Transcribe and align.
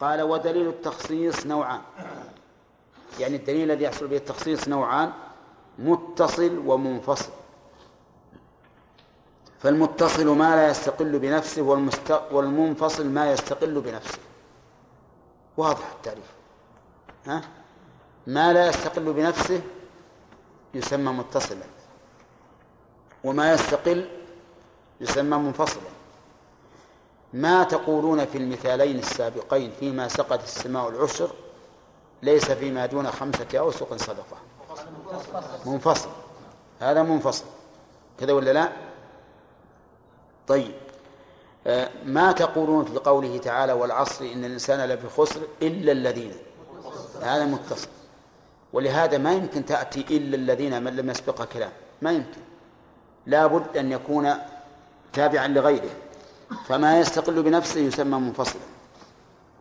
قال 0.00 0.22
ودليل 0.22 0.68
التخصيص 0.68 1.46
نوعان. 1.46 1.80
يعني 3.20 3.36
الدليل 3.36 3.70
الذي 3.70 3.84
يحصل 3.84 4.06
به 4.06 4.16
التخصيص 4.16 4.68
نوعان 4.68 5.12
متصل 5.78 6.58
ومنفصل. 6.58 7.32
فالمتصل 9.58 10.26
ما 10.26 10.56
لا 10.56 10.70
يستقل 10.70 11.18
بنفسه 11.18 11.62
والمنفصل 12.32 13.06
ما 13.06 13.32
يستقل 13.32 13.80
بنفسه. 13.80 14.18
واضح 15.56 15.92
التعريف. 15.96 16.32
ها؟ 17.26 17.42
ما 18.26 18.52
لا 18.52 18.68
يستقل 18.68 19.12
بنفسه 19.12 19.60
يسمى 20.74 21.12
متصلا 21.12 21.66
وما 23.24 23.52
يستقل 23.52 24.08
يسمى 25.00 25.36
منفصلا. 25.36 25.95
ما 27.36 27.64
تقولون 27.64 28.24
في 28.24 28.38
المثالين 28.38 28.98
السابقين 28.98 29.72
فيما 29.80 30.08
سقط 30.08 30.42
السماء 30.42 30.88
العشر 30.88 31.30
ليس 32.22 32.50
فيما 32.50 32.86
دون 32.86 33.10
خمسة 33.10 33.46
أوسق 33.54 33.96
صدقة؟ 33.96 34.36
منفصل. 35.66 36.08
هذا 36.80 37.02
منفصل. 37.02 37.44
كذا 38.20 38.32
ولا 38.32 38.52
لا؟ 38.52 38.72
طيب. 40.48 40.74
آه، 41.66 41.90
ما 42.04 42.32
تقولون 42.32 42.84
في 42.84 42.98
قوله 42.98 43.38
تعالى 43.38 43.72
والعصر 43.72 44.24
إن 44.24 44.44
الإنسان 44.44 44.88
لفي 44.88 45.08
خسر 45.08 45.40
إلا 45.62 45.92
الذين؟ 45.92 46.32
هذا 47.22 47.44
متصل. 47.44 47.88
ولهذا 48.72 49.18
ما 49.18 49.32
يمكن 49.32 49.64
تأتي 49.64 50.00
إلا 50.00 50.36
الذين 50.36 50.84
من 50.84 50.96
لم 50.96 51.10
يسبقها 51.10 51.46
كلام. 51.46 51.72
ما 52.02 52.12
يمكن. 52.12 52.40
لا 53.26 53.46
بد 53.46 53.76
أن 53.76 53.92
يكون 53.92 54.34
تابعا 55.12 55.48
لغيره. 55.48 55.90
فما 56.66 57.00
يستقل 57.00 57.42
بنفسه 57.42 57.80
يسمى 57.80 58.18
منفصلا. 58.18 58.62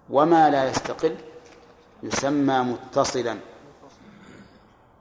وما 0.09 0.49
لا 0.49 0.69
يستقل 0.69 1.15
يسمى 2.03 2.59
متصلا. 2.59 3.37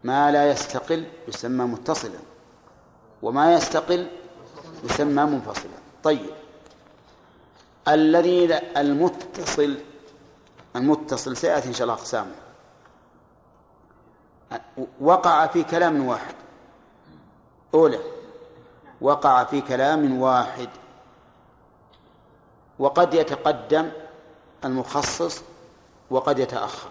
ما 0.04 0.30
لا 0.30 0.50
يستقل 0.50 1.06
يسمى 1.28 1.64
متصلا. 1.64 2.18
وما 3.22 3.54
يستقل 3.54 4.10
يسمى 4.84 5.24
منفصلا. 5.24 5.72
طيب. 6.02 6.30
الذي 7.88 8.58
المتصل 8.76 9.78
المتصل 10.76 11.36
سيأتي 11.36 11.68
إن 11.68 11.72
شاء 11.72 11.82
الله 11.82 11.94
أقسامه 11.94 12.34
وقع 15.00 15.46
في 15.46 15.62
كلام 15.62 16.06
واحد. 16.06 16.34
أولى. 17.74 18.00
وقع 19.00 19.44
في 19.44 19.60
كلام 19.60 20.20
واحد. 20.20 20.68
وقد 22.78 23.14
يتقدم 23.14 23.90
المخصص 24.64 25.42
وقد 26.10 26.38
يتأخر. 26.38 26.90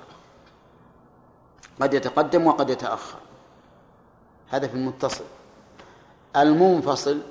قد 1.81 1.94
يتقدم 1.94 2.48
وقد 2.48 2.70
يتأخر. 2.70 3.17
هذا 4.50 4.67
في 4.67 4.73
المتصل. 4.73 5.23
المنفصل 6.36 7.22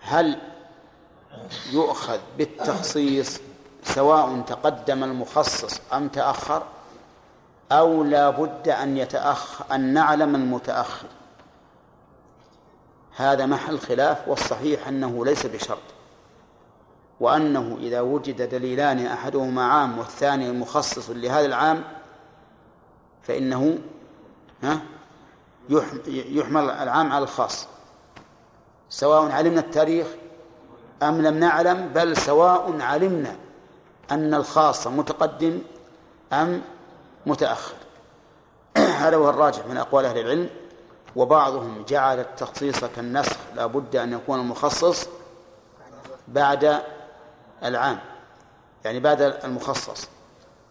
هل 0.00 0.38
يؤخذ 1.72 2.18
بالتخصيص 2.38 3.40
سواء 3.84 4.40
تقدم 4.40 5.04
المخصص 5.04 5.80
أم 5.92 6.08
تأخر؟ 6.08 6.62
أو 7.72 8.04
لا 8.04 8.30
بد 8.30 8.68
أن 8.68 8.96
يتأخر 8.96 9.74
أن 9.74 9.80
نعلم 9.80 10.34
المتأخر. 10.34 11.08
هذا 13.16 13.46
محل 13.46 13.78
خلاف 13.78 14.28
والصحيح 14.28 14.88
أنه 14.88 15.24
ليس 15.24 15.46
بشرط. 15.46 15.95
وأنه 17.20 17.76
إذا 17.80 18.00
وجد 18.00 18.48
دليلان 18.48 19.06
أحدهما 19.06 19.64
عام 19.64 19.98
والثاني 19.98 20.52
مخصص 20.52 21.10
لهذا 21.10 21.46
العام 21.46 21.84
فإنه 23.22 23.78
يحمل 26.08 26.70
العام 26.70 27.12
على 27.12 27.22
الخاص. 27.22 27.68
سواء 28.88 29.30
علمنا 29.30 29.60
التاريخ 29.60 30.06
أم 31.02 31.22
لم 31.22 31.38
نعلم 31.38 31.88
بل 31.94 32.16
سواء 32.16 32.80
علمنا 32.80 33.36
أن 34.10 34.34
الخاص 34.34 34.86
متقدم 34.86 35.58
أم 36.32 36.62
متأخر. 37.26 37.74
هذا 38.76 39.16
هو 39.16 39.30
الراجح 39.30 39.66
من 39.66 39.76
أقوال 39.76 40.04
أهل 40.04 40.18
العلم 40.18 40.48
وبعضهم 41.16 41.84
جعل 41.88 42.20
التخصيص 42.20 42.84
كالنسخ 42.84 43.36
لا 43.54 43.66
بد 43.66 43.96
أن 43.96 44.12
يكون 44.12 44.40
المخصص 44.40 45.06
بعد 46.28 46.82
العام 47.64 47.98
يعني 48.84 49.00
بعد 49.00 49.22
المخصص. 49.22 50.08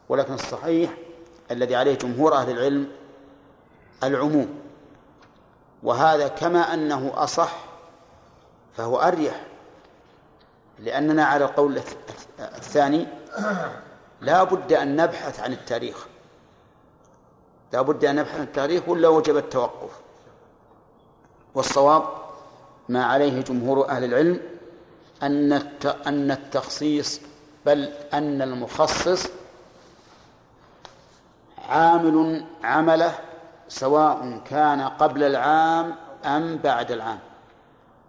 ولكن 0.09 0.33
الصحيح 0.33 0.93
الذي 1.51 1.75
عليه 1.75 1.93
جمهور 1.93 2.33
أهل 2.33 2.51
العلم 2.51 2.91
العموم. 4.03 4.59
وهذا 5.83 6.27
كما 6.27 6.73
أنه 6.73 7.11
أصح 7.15 7.53
فهو 8.77 8.97
أريح 8.97 9.41
لأننا 10.79 11.25
على 11.25 11.45
القول 11.45 11.81
الثاني 12.39 13.07
لا 14.21 14.43
بد 14.43 14.73
أن 14.73 14.95
نبحث 14.95 15.39
عن 15.39 15.53
التاريخ. 15.53 16.07
لا 17.71 17.81
بد 17.81 18.05
أن 18.05 18.15
نبحث 18.15 18.35
عن 18.35 18.43
التاريخ 18.43 18.89
ولا 18.89 19.07
وجب 19.07 19.37
التوقف. 19.37 19.91
والصواب 21.55 22.03
ما 22.89 23.05
عليه 23.05 23.41
جمهور 23.41 23.89
أهل 23.89 24.03
العلم 24.03 24.54
أن 25.23 25.53
أن 26.07 26.31
التخصيص 26.31 27.21
بل 27.65 27.83
أن 28.13 28.41
المخصص 28.41 29.27
عامل 31.69 32.45
عمله 32.63 33.15
سواء 33.67 34.41
كان 34.49 34.81
قبل 34.81 35.23
العام 35.23 35.95
أم 36.25 36.57
بعد 36.57 36.91
العام. 36.91 37.19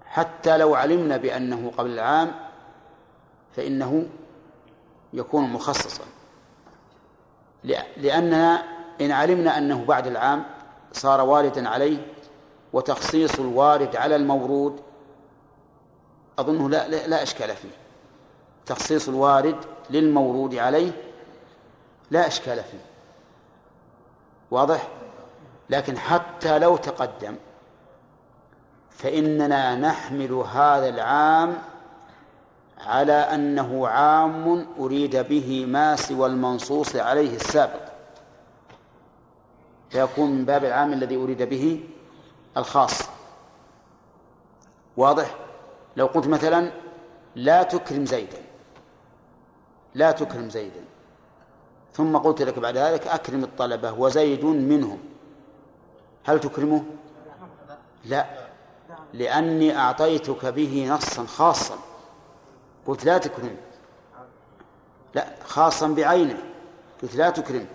حتى 0.06 0.56
لو 0.56 0.74
علمنا 0.74 1.16
بأنه 1.16 1.72
قبل 1.78 1.90
العام 1.90 2.32
فإنه 3.56 4.06
يكون 5.12 5.44
مخصصا. 5.44 6.04
لأننا 7.96 8.62
إن 9.00 9.10
علمنا 9.10 9.58
أنه 9.58 9.84
بعد 9.84 10.06
العام 10.06 10.44
صار 10.92 11.20
واردا 11.20 11.68
عليه 11.68 11.98
وتخصيص 12.72 13.38
الوارد 13.38 13.96
على 13.96 14.16
المورود 14.16 14.80
أظنه 16.38 16.68
لا, 16.68 16.88
لا, 16.88 17.06
لا 17.06 17.22
إشكال 17.22 17.56
فيه. 17.56 17.70
تخصيص 18.66 19.08
الوارد 19.08 19.56
للمورود 19.90 20.54
عليه 20.54 20.92
لا 22.10 22.26
إشكال 22.26 22.56
فيه. 22.56 22.84
واضح؟ 24.50 24.88
لكن 25.70 25.98
حتى 25.98 26.58
لو 26.58 26.76
تقدم 26.76 27.36
فإننا 28.90 29.74
نحمل 29.74 30.32
هذا 30.32 30.88
العام 30.88 31.58
على 32.80 33.12
أنه 33.12 33.88
عام 33.88 34.66
أريد 34.78 35.16
به 35.16 35.66
ما 35.66 35.96
سوى 35.96 36.26
المنصوص 36.26 36.96
عليه 36.96 37.36
السابق. 37.36 37.86
فيكون 39.90 40.30
من 40.30 40.44
باب 40.44 40.64
العام 40.64 40.92
الذي 40.92 41.16
أريد 41.16 41.42
به 41.42 41.84
الخاص. 42.56 43.02
واضح؟ 44.96 45.45
لو 45.96 46.06
قلت 46.06 46.26
مثلا 46.26 46.72
لا 47.36 47.62
تكرم 47.62 48.06
زيدا 48.06 48.38
لا 49.94 50.10
تكرم 50.12 50.50
زيدا. 50.50 50.84
ثم 51.92 52.16
قلت 52.16 52.42
لك 52.42 52.58
بعد 52.58 52.76
ذلك 52.76 53.06
أكرم 53.06 53.44
الطلبة 53.44 53.92
وزيد 53.92 54.44
منهم. 54.44 54.98
هل 56.24 56.40
تكرمه؟ 56.40 56.84
لا 58.04 58.26
لأني 59.14 59.78
أعطيتك 59.78 60.46
به 60.46 60.86
نصا 60.90 61.24
خاصا. 61.26 61.78
قلت 62.86 63.04
لا 63.04 63.18
تكرم. 63.18 63.56
لا 65.14 65.34
خاصا 65.44 65.88
بعينه. 65.88 66.38
قلت 67.02 67.14
لا 67.16 67.30
تكرم. 67.30 67.66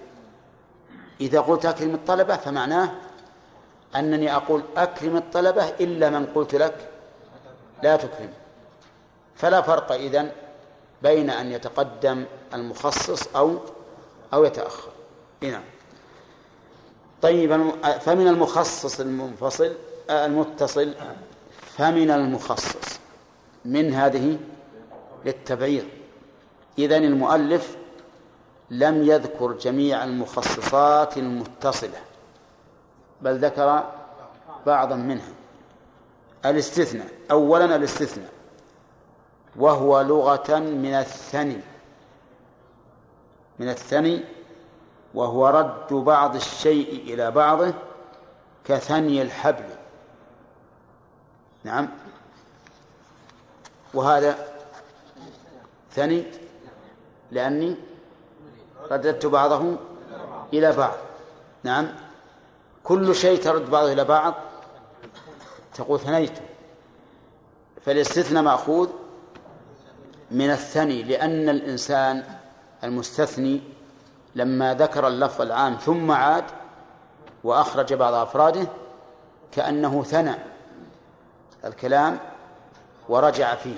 إذا 1.22 1.40
قلت 1.42 1.66
أكرم 1.66 1.94
الطلبة 1.94 2.38
فمعناه 2.38 2.92
أنني 3.96 4.36
أقول 4.36 4.64
أكرم 4.78 5.18
الطلبة 5.18 5.70
إلا 5.70 6.10
من 6.10 6.26
قلت 6.26 6.56
لك 6.56 6.91
لا 7.84 7.96
تكرم. 7.96 8.34
فلا 9.36 9.62
فرق 9.62 9.92
إذن 9.92 10.32
بين 11.02 11.30
أن 11.30 11.52
يتقدم 11.52 12.26
المخصص 12.54 13.36
أو 13.36 13.58
أو 14.34 14.46
يتأخر. 14.46 14.92
نعم 15.42 15.64
طيب 17.22 17.72
فمن 18.00 18.28
المخصص 18.28 19.00
المنفصل 19.00 19.74
المتصل 20.10 20.94
فمن 21.78 22.12
المخصص 22.12 23.00
من 23.66 23.94
هذه 23.94 24.38
للتبعيض. 25.26 25.86
إذن 26.80 27.04
المؤلف 27.04 27.78
لم 28.70 29.04
يذكر 29.10 29.52
جميع 29.52 30.04
المخصصات 30.04 31.18
المتصلة 31.18 32.00
بل 33.22 33.46
ذكر 33.46 33.84
بعضا 34.66 34.96
منها. 34.96 35.34
الاستثناء 36.46 37.08
أولا 37.32 37.76
الاستثناء. 37.76 38.32
وهو 39.56 40.02
لغة 40.02 40.60
من 40.60 40.94
الثني. 40.94 41.62
من 43.60 43.70
الثني 43.70 44.24
وهو 45.14 45.48
رد 45.48 45.94
بعض 45.94 46.36
الشيء 46.36 47.14
إلى 47.14 47.32
بعضه 47.32 47.74
كثني 48.66 49.22
الحبل. 49.22 49.70
نعم. 51.64 51.90
وهذا 53.94 54.48
ثني 55.92 56.24
لأني 57.32 57.76
رددت 58.92 59.26
بعضه 59.26 59.76
إلى 60.54 60.72
بعض. 60.72 60.98
نعم. 61.64 61.88
كل 62.84 63.16
شيء 63.16 63.44
ترد 63.44 63.70
بعضه 63.70 63.94
إلى 63.94 64.04
بعض 64.04 64.34
تقول 65.74 66.00
ثنيت 66.00 66.40
فالاستثناء 67.86 68.44
مأخوذ 68.44 68.90
من 70.32 70.52
الثني 70.52 71.04
لأن 71.04 71.50
الإنسان 71.50 72.24
المستثني 72.84 73.62
لما 74.36 74.74
ذكر 74.74 75.08
اللفظ 75.08 75.42
العام 75.42 75.76
ثم 75.76 76.12
عاد 76.12 76.44
وأخرج 77.44 77.94
بعض 77.94 78.14
أفراده 78.14 78.68
كأنه 79.52 80.04
ثنى 80.04 80.36
الكلام 81.66 82.20
ورجع 83.10 83.56
فيه 83.56 83.78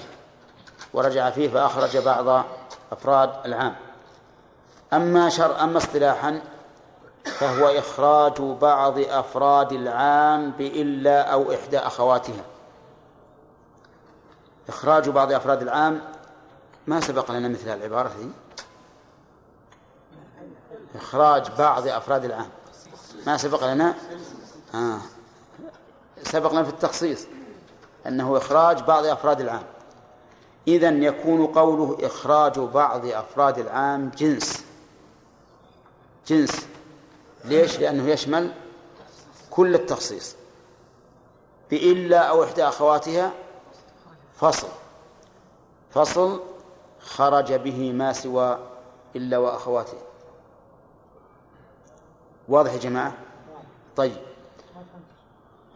ورجع 0.94 1.30
فيه 1.30 1.50
فأخرج 1.50 1.98
بعض 1.98 2.46
أفراد 2.92 3.30
العام. 3.46 3.76
أما 4.94 5.30
شر 5.30 5.64
أما 5.64 5.78
اصطلاحا 5.78 6.42
فهو 7.26 7.68
إخراج 7.68 8.42
بعض 8.42 9.00
أفراد 9.00 9.72
العام 9.72 10.52
بإلا 10.52 11.22
أو 11.22 11.54
إحدى 11.54 11.80
أخواتها 11.80 12.44
إخراج 14.70 15.10
بعض 15.10 15.32
أفراد 15.32 15.62
العام 15.62 16.02
ما 16.88 17.02
سبق 17.02 17.32
لنا 17.32 17.48
مثل 17.48 17.70
العبارة 17.70 18.12
دي 18.20 18.30
إخراج 20.96 21.52
بعض 21.58 21.88
أفراد 21.88 22.26
العام. 22.26 22.50
ما 23.28 23.38
سبق 23.38 23.74
لنا؟ 23.74 23.96
آه. 24.76 25.00
سبق 26.24 26.52
لنا 26.52 26.64
في 26.64 26.70
التخصيص 26.70 27.28
أنه 28.08 28.38
إخراج 28.38 28.82
بعض 28.84 29.06
أفراد 29.06 29.42
العام. 29.42 29.64
إذا 30.68 30.90
يكون 30.90 31.48
قوله 31.48 31.98
إخراج 32.02 32.60
بعض 32.60 33.06
أفراد 33.06 33.60
العام 33.60 34.12
جنس. 34.18 34.64
جنس. 36.28 36.68
ليش؟ 37.46 37.80
لأنه 37.80 38.10
يشمل 38.10 38.52
كل 39.50 39.76
التخصيص. 39.76 40.36
بإلا 41.72 42.20
أو 42.20 42.44
إحدى 42.44 42.64
أخواتها 42.64 43.32
فصل. 44.36 44.68
فصل 45.92 46.42
خرج 47.00 47.54
به 47.54 47.92
ما 47.92 48.14
سوى 48.14 48.60
إلا 49.16 49.38
وأخواته. 49.38 49.98
واضح 52.48 52.74
يا 52.74 52.80
جماعة؟ 52.80 53.14
طيب. 53.96 54.18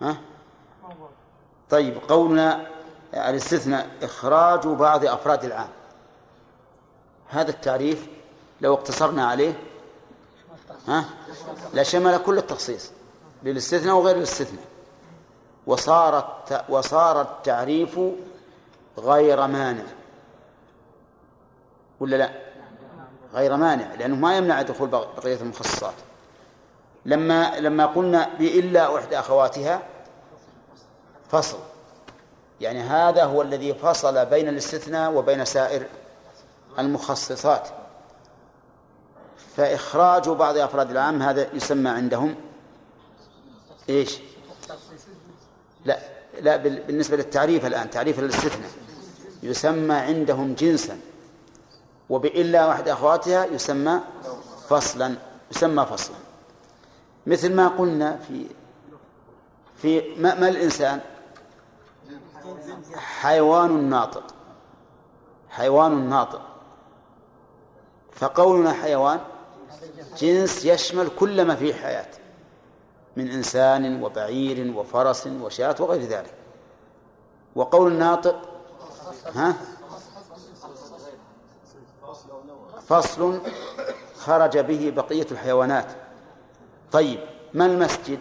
ها؟ 0.02 0.18
طيب 1.69 1.98
قولنا 2.10 2.68
الاستثناء 3.14 3.90
إخراج 4.02 4.68
بعض 4.68 5.06
أفراد 5.06 5.44
العام. 5.44 5.69
هذا 7.28 7.50
التعريف 7.50 8.08
لو 8.62 8.74
اقتصرنا 8.74 9.28
عليه 9.28 9.60
ها؟ 10.88 11.06
لشمل 11.74 12.18
كل 12.18 12.38
التخصيص. 12.38 12.92
للاستثناء 13.44 13.95
وغير 13.95 14.16
الاستثناء. 14.16 14.63
وصار 15.68 16.44
وصار 16.69 17.22
التعريف 17.22 18.00
غير 18.98 19.48
مانع. 19.48 19.84
ولا 22.00 22.16
لا؟ 22.16 22.31
غير 23.34 23.56
مانع 23.56 23.94
لأنه 23.94 24.16
ما 24.16 24.38
يمنع 24.38 24.62
دخول 24.62 24.89
بقية 24.89 25.42
المخصصات. 25.42 25.94
لما 27.06 27.60
لما 27.60 27.86
قلنا 27.86 28.30
بإلا 28.40 28.98
إحدى 28.98 29.19
أخواتها 29.19 29.81
فصل. 31.30 31.57
يعني 32.62 32.81
هذا 32.81 33.24
هو 33.24 33.42
الذي 33.42 33.74
فصل 33.74 34.25
بين 34.25 34.48
الاستثناء 34.48 35.12
وبين 35.12 35.45
سائر 35.45 35.86
المخصصات. 36.80 37.68
فإخراج 39.57 40.30
بعض 40.30 40.57
أفراد 40.57 40.92
العام 40.92 41.21
هذا 41.21 41.54
يسمى 41.54 41.89
عندهم 41.89 42.36
إيش؟ 43.89 44.19
لا 45.86 46.00
لا 46.42 46.57
بالنسبة 46.57 47.18
للتعريف 47.18 47.65
الآن 47.65 47.89
تعريف 47.89 48.19
الاستثناء. 48.19 48.69
يسمى 49.44 49.95
عندهم 49.95 50.54
جنسا 50.54 51.00
وبإلا 52.09 52.68
واحد 52.68 52.88
أخواتها 52.88 53.45
يسمى 53.45 54.00
فصلا 54.69 55.15
يسمى 55.51 55.86
فصلا. 55.86 56.15
مثل 57.27 57.54
ما 57.54 57.68
قلنا 57.68 58.18
في 58.18 58.45
في 59.81 60.15
ما, 60.15 60.36
ما 60.36 60.50
الإنسان؟ 60.50 61.01
حيوان 62.95 63.89
ناطق 63.89 64.24
حيوان 65.50 66.09
ناطق. 66.09 66.42
فقولنا 68.12 68.74
حيوان 68.74 69.19
جنس 70.18 70.66
يشمل 70.66 71.10
كل 71.19 71.46
ما 71.46 71.56
فيه 71.56 71.74
حياة 71.74 72.10
من 73.18 73.31
إنسان 73.31 74.04
وبعير 74.04 74.78
وفرس 74.78 75.28
وشاة 75.28 75.75
وغير 75.80 76.02
ذلك. 76.02 76.34
وقول 77.56 77.92
الناطق 77.92 78.42
ها؟ 79.36 79.56
فصل 82.88 83.42
خرج 84.16 84.58
به 84.58 84.90
بقية 84.96 85.28
الحيوانات. 85.31 85.92
طيب 86.92 87.19
ما 87.54 87.66
المسجد؟ 87.66 88.19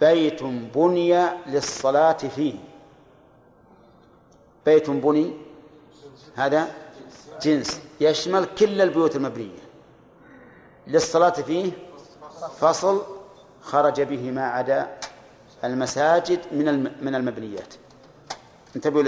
بيت 0.00 0.42
بني 0.42 1.28
للصلاة 1.46 2.12
فيه. 2.12 2.54
بيت 4.66 4.90
بني 4.90 5.36
هذا؟ 6.36 6.85
جنس 7.46 7.80
يشمل 8.00 8.44
كل 8.58 8.80
البيوت 8.80 9.16
المبنية. 9.16 9.66
للصلاة 10.86 11.30
فيه 11.30 11.72
فصل 12.60 13.02
خرج 13.62 14.00
به 14.00 14.30
ما 14.30 14.46
عدا 14.46 14.98
المساجد 15.64 16.40
من 16.52 16.82
من 17.04 17.14
المبنيات. 17.14 17.74
انتبهوا 18.76 19.02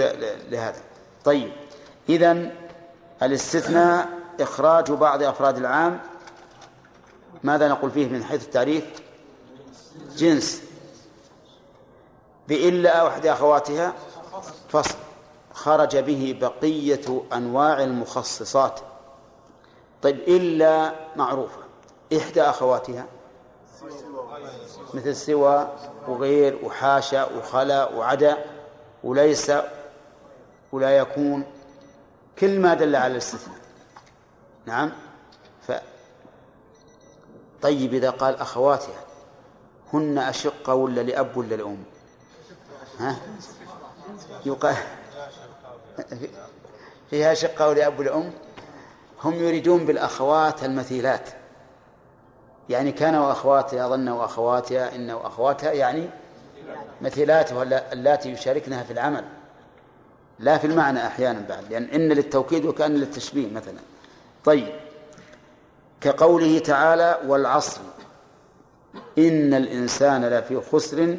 لهذا. 0.49 0.81
طيب 1.25 1.51
إذا 2.09 2.51
الاستثناء 3.23 4.09
إخراج 4.39 4.91
بعض 4.91 5.23
أفراد 5.23 5.57
العام. 5.57 5.99
ماذا 7.43 7.67
نقول 7.67 7.91
فيه 7.91 8.07
من 8.07 8.23
حيث 8.23 8.45
التعريف؟ 8.45 8.85
جنس. 10.15 10.61
بإلا 12.47 12.89
أو 12.89 13.07
إحدى 13.07 13.31
أخواتها 13.31 13.93
فصل. 14.69 15.08
خرج 15.59 15.97
به 15.97 16.37
بقية 16.41 17.23
أنواع 17.33 17.83
المخصصات. 17.83 18.79
طيب 20.01 20.19
إلا 20.19 20.95
معروفة. 21.15 21.61
إحدى 22.17 22.41
أخواتها. 22.41 23.05
مثل 24.93 25.15
سوى 25.15 25.67
وغير 26.07 26.59
وحاشا 26.63 27.37
وخلا 27.37 27.89
وعدا 27.89 28.37
وليس 29.03 29.51
ولا 30.71 30.97
يكون. 30.97 31.43
كل 32.39 32.59
ما 32.59 32.73
دل 32.73 32.95
على 32.95 33.11
الاستثناء. 33.11 33.59
نعم. 34.65 34.91
ف 35.67 35.71
طيب 37.61 37.93
إذا 37.93 38.09
قال 38.09 38.35
أخواتها 38.35 39.03
هن 39.93 40.17
أشقة 40.17 40.73
ولا 40.73 41.01
لأب 41.01 41.37
ولا 41.37 41.55
لأم؟ 41.55 41.83
ها؟ 42.99 43.15
يقال 44.45 44.75
فيها 47.09 47.33
شقة 47.33 47.73
لأب 47.73 47.99
ولأم 47.99 48.31
هم 49.23 49.33
يريدون 49.33 49.85
بالأخوات 49.85 50.63
المثيلات. 50.63 51.29
يعني 52.69 52.91
كان 52.91 53.15
وأخواتها 53.15 53.87
ظن 53.87 54.09
وأخواتها 54.09 54.95
إن 54.95 55.11
وأخواتها 55.11 55.71
يعني 55.71 56.09
مثيلاتها 57.01 57.63
اللاتي 57.93 58.31
يشاركنها 58.31 58.83
في 58.83 58.93
العمل. 58.93 59.23
لا 60.39 60.57
في 60.57 60.67
المعنى 60.67 61.07
أحيانا 61.07 61.45
بعد 61.49 61.71
لأن 61.71 61.83
إن 61.83 62.09
للتوكيد 62.09 62.65
وكأن 62.65 62.95
للتشبيه 62.95 63.53
مثلا. 63.53 63.79
طيب 64.45 64.73
كقوله 66.01 66.59
تعالى 66.59 67.19
والعصر 67.27 67.81
إن 69.17 69.53
الإنسان 69.53 70.25
لفي 70.25 70.61
خسر 70.61 71.17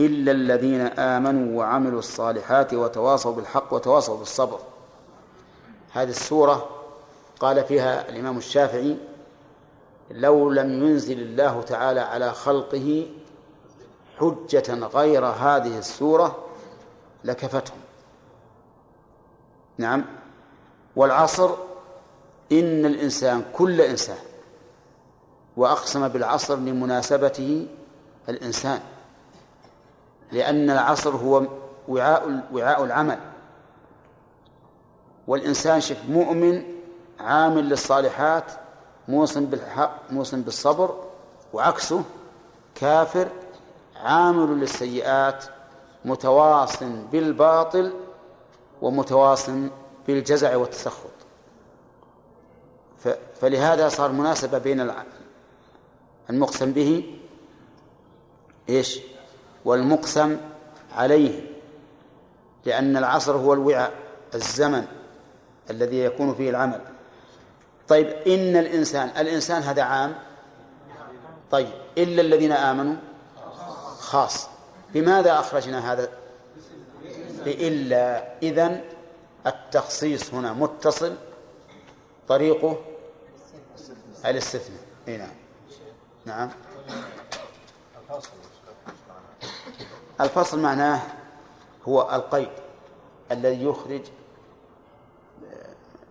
إلا 0.00 0.32
الذين 0.32 0.80
آمنوا 0.80 1.58
وعملوا 1.58 1.98
الصالحات 1.98 2.74
وتواصوا 2.74 3.32
بالحق 3.32 3.72
وتواصوا 3.74 4.18
بالصبر. 4.18 4.58
هذه 5.92 6.08
السورة 6.08 6.68
قال 7.40 7.64
فيها 7.64 8.08
الإمام 8.08 8.38
الشافعي 8.38 8.96
لو 10.10 10.50
لم 10.50 10.86
ينزل 10.86 11.20
الله 11.20 11.62
تعالى 11.62 12.00
على 12.00 12.32
خلقه 12.32 13.06
حجة 14.18 14.74
غير 14.74 15.24
هذه 15.26 15.78
السورة 15.78 16.36
لكفتهم. 17.24 17.78
نعم. 19.78 20.04
والعصر 20.96 21.50
إن 22.52 22.86
الإنسان 22.86 23.44
كل 23.52 23.80
إنسان 23.80 24.18
وأقسم 25.56 26.08
بالعصر 26.08 26.56
لمناسبته 26.56 27.66
الإنسان. 28.28 28.80
لأن 30.32 30.70
العصر 30.70 31.16
هو 31.16 31.46
وعاء 31.88 32.40
وعاء 32.52 32.84
العمل. 32.84 33.18
والإنسان 35.26 35.80
شف 35.80 36.08
مؤمن 36.08 36.62
عامل 37.20 37.68
للصالحات 37.68 38.44
موصن 39.08 39.44
بالحق 39.44 40.12
موصن 40.12 40.42
بالصبر 40.42 41.04
وعكسه 41.52 42.02
كافر 42.74 43.28
عامل 43.96 44.60
للسيئات 44.60 45.44
متواص 46.04 46.82
بالباطل 46.82 47.92
ومتواص 48.82 49.50
بالجزع 50.06 50.56
والتسخط. 50.56 51.10
فلهذا 53.40 53.88
صار 53.88 54.12
مناسبة 54.12 54.58
بين 54.58 54.92
المقسم 56.30 56.72
به 56.72 57.18
إيش؟ 58.68 59.00
والمقسم 59.68 60.36
عليه 60.96 61.50
لأن 62.64 62.96
العصر 62.96 63.36
هو 63.36 63.52
الوعاء 63.52 63.92
الزمن 64.34 64.86
الذي 65.70 65.98
يكون 65.98 66.34
فيه 66.34 66.50
العمل. 66.50 66.80
طيب 67.88 68.06
إن 68.06 68.56
الإنسان 68.56 69.08
الإنسان 69.08 69.62
هذا 69.62 69.82
عام؟ 69.82 70.14
طيب 71.50 71.68
إلا 71.98 72.22
الذين 72.22 72.52
آمنوا؟ 72.52 72.96
خاص. 73.98 74.48
بماذا 74.94 75.38
أخرجنا 75.40 75.92
هذا؟ 75.92 76.08
بإلا 77.44 78.32
إذن 78.42 78.84
التخصيص 79.46 80.34
هنا 80.34 80.52
متصل 80.52 81.14
طريقه 82.28 82.76
الاستثناء. 84.26 84.80
اي 85.08 85.16
نعم. 85.16 85.34
نعم. 86.26 86.50
الفصل 90.20 90.60
معناه 90.60 91.00
هو 91.88 92.02
القيد 92.12 92.50
الذي 93.32 93.64
يخرج 93.64 94.02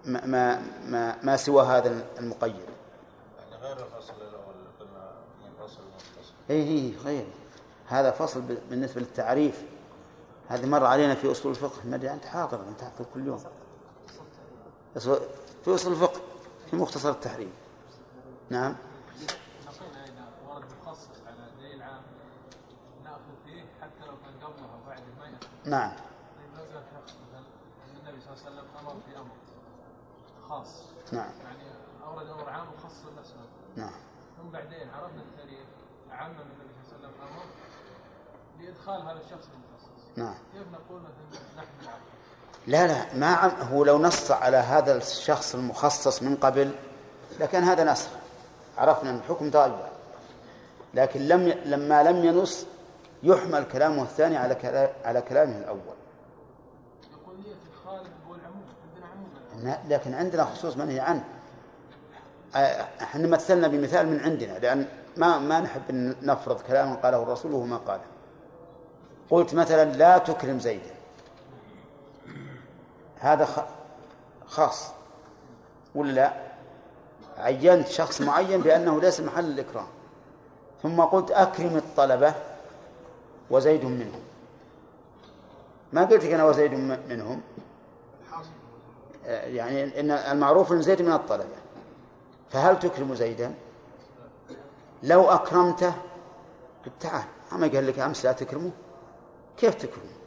ما 0.05 0.25
ما 0.25 0.61
ما, 0.85 1.17
ما 1.23 1.37
سوى 1.37 1.65
هذا 1.65 2.05
المقيد. 2.19 2.55
يعني 3.39 3.63
غير 3.63 3.77
الفصل 3.77 4.13
الأول 4.13 4.55
قلنا 4.79 5.11
منفصل 5.43 5.81
ومتصل 5.81 6.33
اي 6.49 6.63
اي 6.63 6.95
غير. 7.05 7.25
هذا 7.87 8.11
فصل 8.11 8.41
بالنسبة 8.69 9.01
للتعريف. 9.01 9.63
هذه 10.47 10.65
مر 10.65 10.85
علينا 10.85 11.15
في 11.15 11.31
أصول 11.31 11.51
الفقه. 11.51 11.85
ما 11.85 11.95
أدري 11.95 12.11
أنت 12.11 12.25
حاضر 12.25 12.59
أنت 12.69 12.81
حاضر 12.81 13.05
كل 13.13 13.27
يوم. 13.27 13.43
في 15.65 15.75
أصول 15.75 15.91
الفقه 15.93 16.21
في 16.69 16.75
مختصر 16.75 17.09
التحريم. 17.09 17.51
نعم. 18.49 18.75
نعم. 25.67 25.91
النبي 27.99 28.21
صلى 28.21 28.33
الله 28.33 28.43
عليه 28.45 28.51
وسلم 28.51 28.65
أمر 28.79 28.95
في 29.05 29.17
أمر 29.17 29.35
خاص 30.49 30.83
نعم. 31.11 31.31
يعني 31.43 31.63
اورد 32.05 32.27
أمر 32.27 32.49
عام 32.49 32.67
وخص 32.67 33.05
الناس 33.09 33.33
نعم. 33.75 33.91
ثم 34.37 34.49
بعدين 34.49 34.89
عرفنا 34.89 35.21
التاريخ 35.21 35.67
عم 36.11 36.31
من 36.31 36.37
النبي 36.37 36.89
صلى 36.89 36.97
الله 36.97 37.07
عليه 37.07 37.17
وسلم 37.17 37.37
أمر 37.37 37.45
لادخال 38.61 39.01
هذا 39.01 39.21
الشخص 39.25 39.47
المخصص 39.53 40.17
نعم. 40.17 40.35
كيف 40.53 40.67
نقول 40.73 41.01
مثلا 41.01 41.41
نحن 41.57 41.67
لا 42.67 42.87
لا 42.87 43.15
ما 43.15 43.61
هو 43.63 43.83
لو 43.83 43.97
نص 43.97 44.31
على 44.31 44.57
هذا 44.57 44.97
الشخص 44.97 45.55
المخصص 45.55 46.23
من 46.23 46.35
قبل 46.35 46.71
لكان 47.39 47.63
هذا 47.63 47.91
نسخ 47.91 48.09
عرفنا 48.77 49.09
إن 49.09 49.15
الحكم 49.15 49.49
ضايع 49.49 49.89
لكن 50.93 51.19
لم 51.27 51.47
لما 51.65 52.03
لم 52.03 52.25
ينص 52.25 52.65
يحمل 53.23 53.63
كلامه 53.63 54.03
الثاني 54.03 54.37
على 54.37 54.89
على 55.05 55.21
كلامه 55.21 55.57
الأول. 55.57 55.97
لكن 59.89 60.13
عندنا 60.13 60.45
خصوص 60.45 60.77
منهي 60.77 60.99
عنه 60.99 61.23
إحنا 63.01 63.27
مثلنا 63.27 63.67
بمثال 63.67 64.07
من 64.07 64.19
عندنا 64.19 64.59
لأن 64.59 64.87
ما 65.17 65.39
ما 65.39 65.59
نحب 65.59 65.81
أن 65.89 66.15
نفرض 66.21 66.61
كلاما 66.61 66.95
قاله 66.95 67.23
الرسول 67.23 67.53
وهو 67.53 67.63
ما 67.63 67.77
قاله. 67.77 68.03
قلت 69.29 69.53
مثلا 69.53 69.91
لا 69.91 70.17
تكرم 70.17 70.59
زيدا 70.59 70.93
هذا 73.19 73.67
خاص. 74.47 74.91
ولا 75.95 76.33
عينت 77.37 77.87
شخص 77.87 78.21
معين 78.21 78.61
بأنه 78.61 79.01
ليس 79.01 79.19
محل 79.21 79.45
الإكرام. 79.45 79.87
ثم 80.83 81.01
قلت 81.01 81.31
أكرم 81.31 81.77
الطلبة. 81.77 82.33
وزيد 83.51 83.85
منهم. 83.85 84.21
ما 85.93 86.05
قلت 86.05 86.25
لك 86.25 86.31
أنا 86.31 86.45
وزيد 86.45 86.73
منهم؟ 87.09 87.41
يعني 89.25 89.99
إن 89.99 90.11
المعروف 90.11 90.71
أن 90.71 90.81
زيد 90.81 91.01
من 91.01 91.13
الطلبة. 91.13 91.55
فهل 92.49 92.79
تكرم 92.79 93.15
زيدا؟ 93.15 93.53
لو 95.03 95.29
أكرمته 95.29 95.93
قلت 96.85 96.93
تعال 96.99 97.23
ما 97.51 97.67
قال 97.67 97.87
لك 97.87 97.99
أمس 97.99 98.25
لا 98.25 98.31
تكرمه؟ 98.31 98.71
كيف 99.57 99.75
تكرمه؟ 99.75 100.17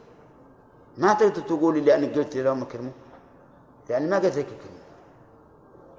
ما 0.97 1.13
تقدر 1.13 1.41
تقول 1.41 1.75
لي 1.75 1.81
لأنك 1.81 2.17
قلت 2.17 2.35
لي 2.35 2.43
لو 2.43 2.55
مكرمه 2.55 2.91
يعني 3.89 4.07
ما 4.07 4.15
قلت 4.15 4.37
لك 4.37 4.45
أكرمه. 4.45 4.81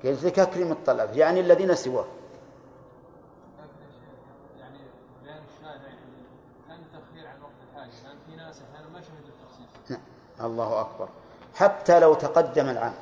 قلت 0.05 0.25
لك 0.25 0.39
أكرم 0.39 0.73
الطلبة 0.73 1.13
يعني 1.13 1.41
الذين 1.41 1.75
سواه 1.75 2.07
الله 10.45 10.81
أكبر. 10.81 11.09
حتى 11.55 12.01
لو 12.01 12.15
تقدم 12.15 12.69
العام. 12.69 12.95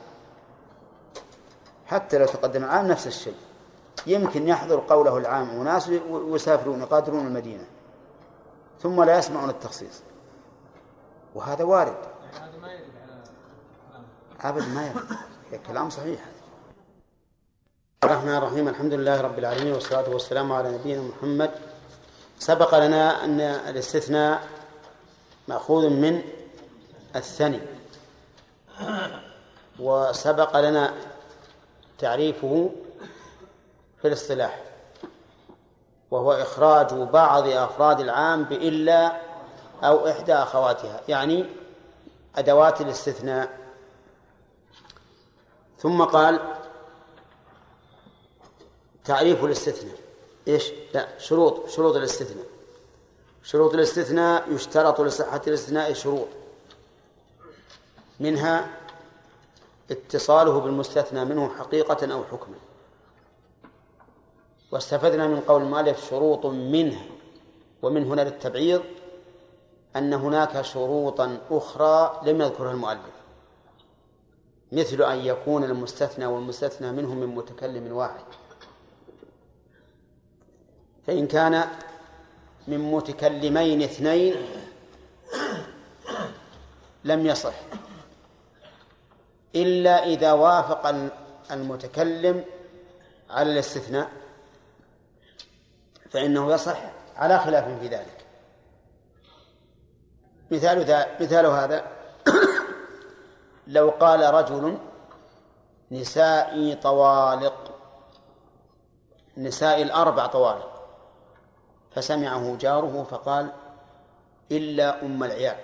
حتى 1.86 2.18
لو 2.18 2.26
تقدم 2.26 2.64
العام 2.64 2.88
نفس 2.88 3.06
الشيء. 3.06 3.36
يمكن 4.06 4.48
يحضر 4.48 4.80
قوله 4.88 5.18
العام 5.18 5.58
وناس 5.58 5.88
ويسافرون 6.10 6.80
يقادرون 6.80 7.26
المدينة. 7.26 7.64
ثم 8.82 9.02
لا 9.02 9.18
يسمعون 9.18 9.50
التخصيص. 9.50 10.02
وهذا 11.34 11.64
وارد. 11.64 11.96
أبدا 14.40 14.66
ما 14.66 14.86
يرد. 14.86 15.60
كلام 15.66 15.90
صحيح. 15.90 16.20
الرحمن 18.04 18.34
الرحيم. 18.34 18.68
الحمد 18.68 18.92
لله 18.92 19.20
رب 19.20 19.38
العالمين 19.38 19.72
والصلاة 19.72 20.10
والسلام 20.10 20.52
على 20.52 20.78
نبينا 20.78 21.02
محمد. 21.02 21.50
سبق 22.38 22.78
لنا 22.78 23.24
أن 23.24 23.40
الاستثناء 23.40 24.48
مأخوذ 25.48 25.88
من 25.88 26.22
الثني 27.16 27.60
وسبق 29.78 30.60
لنا 30.60 30.94
تعريفه 31.98 32.70
في 34.02 34.08
الاصطلاح 34.08 34.62
وهو 36.10 36.32
إخراج 36.32 36.92
بعض 36.94 37.48
أفراد 37.48 38.00
العام 38.00 38.44
بإلا 38.44 39.20
أو 39.84 40.08
إحدى 40.08 40.34
أخواتها 40.34 41.00
يعني 41.08 41.46
أدوات 42.36 42.80
الاستثناء. 42.80 43.58
ثم 45.78 46.02
قال 46.02 46.40
تعريف 49.04 49.44
الاستثناء. 49.44 49.96
إيش؟ 50.48 50.70
لا 50.94 51.18
شروط 51.18 51.68
شروط 51.68 51.96
الاستثناء. 51.96 52.46
شروط 53.42 53.74
الاستثناء 53.74 54.52
يشترط 54.52 55.00
لصحة 55.00 55.40
الاستثناء 55.46 55.92
شروط. 55.92 56.28
منها 58.20 58.70
اتصاله 59.90 60.60
بالمستثنى 60.60 61.24
منه 61.24 61.48
حقيقة 61.58 62.12
أو 62.12 62.24
حكما. 62.24 62.56
واستفدنا 64.72 65.26
من 65.26 65.40
قول 65.40 65.62
المؤلف 65.62 66.10
شروط 66.10 66.46
منه 66.46 67.00
ومن 67.82 68.04
هنا 68.04 68.22
للتبعيض 68.22 68.82
أن 69.96 70.12
هناك 70.12 70.62
شروطا 70.62 71.38
أخرى 71.50 72.20
لم 72.24 72.40
يذكرها 72.40 72.72
المؤلف 72.72 73.20
مثل 74.72 75.02
أن 75.02 75.18
يكون 75.18 75.64
المستثنى 75.64 76.26
والمستثنى 76.26 76.92
منه 76.92 77.14
من 77.14 77.26
متكلم 77.26 77.92
واحد. 77.92 78.24
فإن 81.06 81.26
كان 81.26 81.68
من 82.68 82.78
متكلمين 82.92 83.82
اثنين 83.82 84.34
لم 87.04 87.26
يصح. 87.26 87.54
إلا 89.54 90.04
إذا 90.04 90.32
وافق 90.32 91.10
المتكلم 91.50 92.44
على 93.30 93.52
الاستثناء 93.52 94.10
فإنه 96.10 96.52
يصح 96.52 96.78
على 97.16 97.38
خلاف 97.38 97.80
في 97.80 97.88
ذلك. 97.88 98.26
مثال 100.50 100.78
مثال 101.20 101.46
هذا 101.46 101.84
لو 103.66 103.90
قال 103.90 104.34
رجل 104.34 104.78
نسائي 105.90 106.74
طوالق 106.74 107.70
نساء 109.36 109.82
الأربع 109.82 110.26
طوالق 110.26 110.70
فسمعه 111.90 112.56
جاره 112.56 113.06
فقال 113.10 113.52
إلا 114.52 115.02
أم 115.02 115.24
العيال 115.24 115.56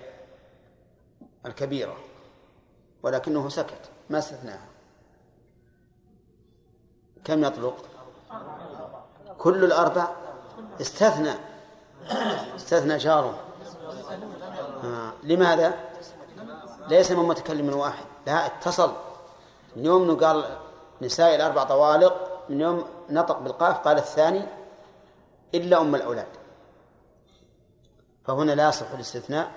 الكبيرة. 1.46 2.05
ولكنه 3.06 3.48
سكت. 3.48 3.90
ما 4.10 4.18
استثناها. 4.18 4.66
كم 7.24 7.44
يطلق؟ 7.44 7.76
كل 9.38 9.64
الأربع؟ 9.64 10.08
استثنى. 10.80 11.32
استثنى 12.56 12.96
جاره 12.96 13.38
آه. 14.84 15.12
لماذا؟ 15.22 15.74
ليس 16.88 17.10
من 17.10 17.24
متكلم 17.24 17.76
واحد. 17.76 18.04
لا 18.26 18.46
اتصل. 18.46 18.92
من 19.76 19.84
يوم 19.84 20.16
قال 20.24 20.44
نساء 21.02 21.34
الأربع 21.34 21.64
طوالق 21.64 22.42
من 22.48 22.60
يوم 22.60 22.84
نطق 23.10 23.38
بالقاف 23.38 23.78
قال 23.78 23.98
الثاني 23.98 24.42
إلا 25.54 25.80
أم 25.80 25.94
الأولاد. 25.94 26.28
فهنا 28.24 28.52
لا 28.52 28.68
يصح 28.68 28.90
الاستثناء 28.90 29.52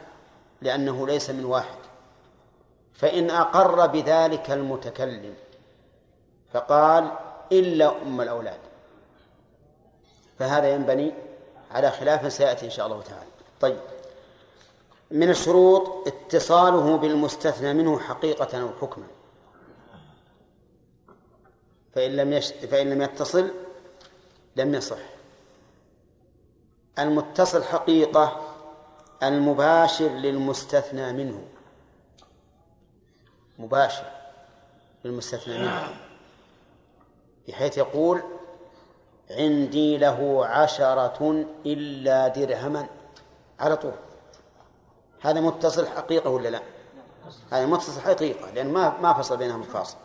لأنه 0.61 1.07
ليس 1.07 1.29
من 1.29 1.45
واحد. 1.45 1.78
فإن 2.99 3.29
أقر 3.29 3.87
بذلك 3.87 4.51
المتكلم 4.51 5.33
فقال 6.53 7.11
إلا 7.51 8.01
أم 8.01 8.21
الأولاد. 8.21 8.59
فهذا 10.39 10.73
ينبني 10.73 11.13
على 11.71 11.91
خلاف 11.91 12.33
سيأتي 12.33 12.65
إن 12.65 12.71
شاء 12.71 12.85
الله 12.85 13.01
تعالى. 13.01 13.29
طيب. 13.61 13.79
من 15.11 15.29
الشروط 15.29 16.07
اتصاله 16.07 16.97
بالمستثنى 16.97 17.73
منه 17.73 17.99
حقيقة 17.99 18.61
أو 18.61 18.69
حكما. 18.81 19.07
فإن 21.95 22.11
لم 22.11 22.33
يش... 22.33 22.51
فإن 22.51 22.89
لم 22.89 23.01
يتصل 23.01 23.51
لم 24.55 24.75
يصح. 24.75 24.99
المتصل 26.99 27.63
حقيقة 27.63 28.41
المباشر 29.23 30.07
للمستثنى 30.09 31.13
منه. 31.13 31.43
مباشر 33.59 34.03
للمستثنى 35.05 35.57
منه 35.57 35.89
بحيث 37.47 37.77
يقول 37.77 38.21
عندي 39.31 39.97
له 39.97 40.45
عشرة 40.45 41.45
إلا 41.65 42.27
درهما 42.27 42.87
على 43.59 43.77
طول. 43.77 43.93
هذا 45.21 45.41
متصل 45.41 45.87
حقيقة 45.87 46.29
ولا 46.29 46.49
لا؟ 46.49 46.61
هذا 47.51 47.65
متصل 47.65 48.01
حقيقة 48.01 48.51
لأن 48.51 48.73
ما 48.73 48.99
ما 49.01 49.13
فصل 49.13 49.37
بينهم 49.37 49.61
الفاصل. 49.61 49.97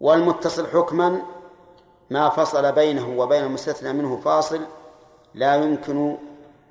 والمتصل 0.00 0.66
حكما 0.66 1.22
ما 2.10 2.28
فصل 2.28 2.72
بينه 2.72 3.18
وبين 3.18 3.44
المستثنى 3.44 3.92
منه 3.92 4.16
فاصل 4.16 4.60
لا 5.34 5.54
يمكن 5.56 6.18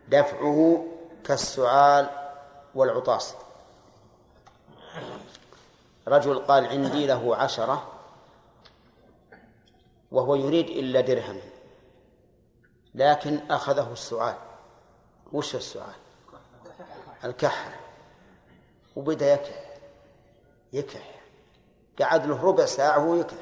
دفعه 0.10 0.86
كالسعال 1.24 2.10
والعطاس. 2.76 3.36
رجل 6.08 6.40
قال 6.40 6.66
عندي 6.66 7.08
له 7.08 7.36
عشرة 7.36 7.92
وهو 10.12 10.36
يريد 10.36 10.70
إلا 10.70 11.02
درهم 11.02 11.42
لكن 12.96 13.40
أخذه 13.52 13.92
السعال 13.92 14.36
وش 15.32 15.56
السعال 15.56 15.96
الكحة. 17.24 17.80
وبدأ 18.96 19.34
يكح 19.34 19.64
يكح. 20.74 21.22
قعد 22.00 22.26
له 22.26 22.44
ربع 22.44 22.66
ساعة 22.66 23.00
وهو 23.00 23.16
يكح. 23.16 23.38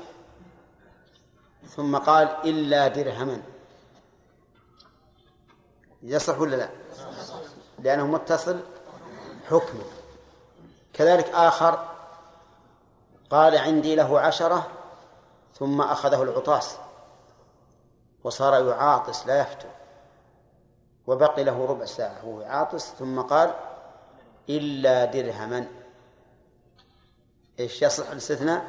ثم 1.67 1.97
قال 1.97 2.27
إلا 2.27 2.87
درهما. 2.87 3.41
يصح 6.03 6.39
ولا 6.39 6.55
لا؟ 6.55 6.69
لأنه 7.79 8.07
متصل 8.07 8.59
حكم 9.49 9.79
كذلك 10.93 11.29
آخر 11.29 11.90
قال 13.31 13.57
عندي 13.57 13.95
له 13.95 14.19
عشرة 14.19 14.67
ثم 15.59 15.81
أخذه 15.81 16.23
العطاس 16.23 16.77
وصار 18.23 18.67
يعاطس 18.67 19.27
لا 19.27 19.41
يفتر 19.41 19.67
وبقي 21.07 21.43
له 21.43 21.65
ربع 21.65 21.85
ساعة 21.85 22.25
وهو 22.25 22.41
يعاطس 22.41 22.93
ثم 22.99 23.21
قال 23.21 23.53
إلا 24.49 25.05
درهما. 25.05 25.67
إيش 27.59 27.81
يصح 27.81 28.09
الاستثناء؟ 28.09 28.65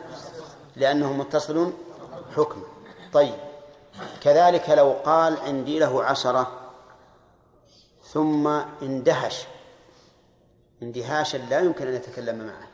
لأنه 0.76 1.12
متصل 1.12 1.72
حكم. 2.36 2.62
طيب 3.12 3.34
كذلك 4.20 4.70
لو 4.70 4.92
قال 5.04 5.40
عندي 5.40 5.78
له 5.78 6.04
عشرة 6.04 6.60
ثم 8.02 8.48
اندهش 8.82 9.46
اندهاشا 10.82 11.36
لا 11.36 11.60
يمكن 11.60 11.86
أن 11.86 11.94
يتكلم 11.94 12.46
معه. 12.46 12.71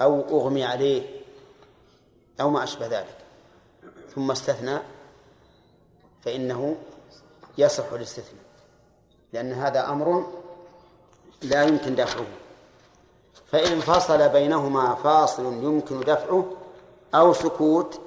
أو 0.00 0.40
أغمي 0.40 0.64
عليه 0.64 1.20
أو 2.40 2.50
ما 2.50 2.64
أشبه 2.64 2.86
ذلك. 2.86 3.16
ثم 4.14 4.30
استثنى 4.30 4.78
فإنه 6.22 6.76
يصح 7.58 7.92
الاستثناء 7.92 8.44
لأن 9.32 9.52
هذا 9.52 9.88
أمر 9.88 10.32
لا 11.42 11.62
يمكن 11.62 11.94
دفعه. 11.94 12.26
فإن 13.46 13.80
فصل 13.80 14.28
بينهما 14.28 14.94
فاصل 14.94 15.44
يمكن 15.44 16.00
دفعه 16.00 16.52
أو 17.14 17.32
سكوت 17.32 18.00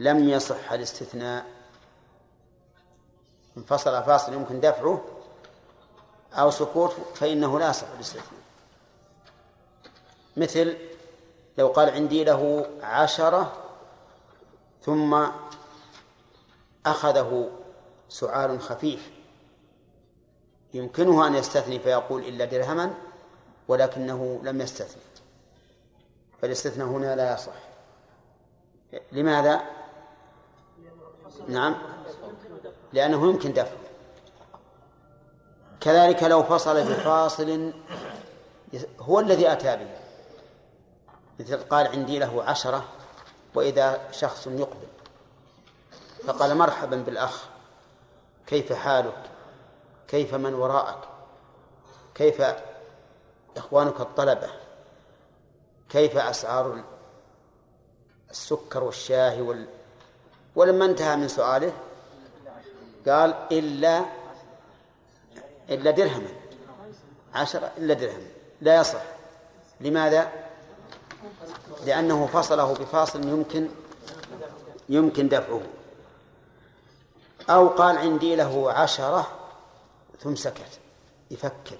لم 0.00 0.28
يصح 0.28 0.72
الاستثناء. 0.72 1.46
انفصل 3.56 4.02
فاصل 4.02 4.32
يمكن 4.32 4.60
دفعه 4.60 5.04
أو 6.32 6.50
سكوت 6.50 6.92
فإنه 7.14 7.58
لا 7.58 7.70
يصح 7.70 7.86
الاستثناء. 7.94 8.35
مثل 10.36 10.76
لو 11.58 11.68
قال 11.68 11.90
عندي 11.90 12.24
له 12.24 12.66
عشرة 12.82 13.52
ثم 14.82 15.26
أخذه 16.86 17.50
سعال 18.08 18.60
خفيف 18.60 19.10
يمكنه 20.74 21.26
أن 21.26 21.34
يستثني 21.34 21.78
فيقول 21.78 22.22
إلا 22.22 22.44
درهما 22.44 22.94
ولكنه 23.68 24.40
لم 24.42 24.60
يستثني 24.60 25.02
فالاستثناء 26.42 26.86
هنا 26.86 27.16
لا 27.16 27.34
يصح. 27.34 27.52
لماذا؟ 29.12 29.62
نعم 31.48 31.74
لأنه 32.92 33.28
يمكن 33.28 33.52
دفعه 33.52 33.78
كذلك 35.80 36.22
لو 36.22 36.42
فصل 36.42 36.84
بفاصل 36.84 37.72
هو 39.00 39.20
الذي 39.20 39.52
أتى 39.52 39.76
به. 39.76 40.05
مثل 41.40 41.56
قال 41.56 41.86
عندي 41.86 42.18
له 42.18 42.42
عشرة 42.44 42.84
وإذا 43.54 44.08
شخص 44.12 44.46
يقبل. 44.46 44.86
فقال 46.26 46.56
مرحبا 46.56 46.96
بالأخ 46.96 47.44
كيف 48.46 48.72
حالك؟ 48.72 49.22
كيف 50.08 50.34
من 50.34 50.54
وراءك؟ 50.54 51.08
كيف 52.14 52.42
إخوانك 53.56 54.00
الطلبة؟ 54.00 54.50
كيف 55.88 56.16
أسعار 56.16 56.84
السكر 58.30 58.84
والشاي 58.84 59.40
وال... 59.40 59.66
ولما 60.56 60.84
انتهى 60.84 61.16
من 61.16 61.28
سؤاله 61.28 61.72
قال 63.08 63.34
إلا 63.52 64.04
إلا 65.70 65.90
درهما. 65.90 66.28
عشرة 67.34 67.72
إلا 67.78 67.94
درهم. 67.94 68.26
لا 68.60 68.80
يصح. 68.80 69.02
لماذا؟ 69.80 70.45
لأنه 71.86 72.26
فصله 72.26 72.72
بفاصل 72.74 73.28
يمكن 73.28 73.68
يمكن 74.88 75.28
دفعه. 75.28 75.62
أو 77.50 77.68
قال 77.68 77.98
عندي 77.98 78.36
له 78.36 78.72
عشرة 78.72 79.26
ثم 80.20 80.36
سكت. 80.36 80.80
يفكر 81.30 81.76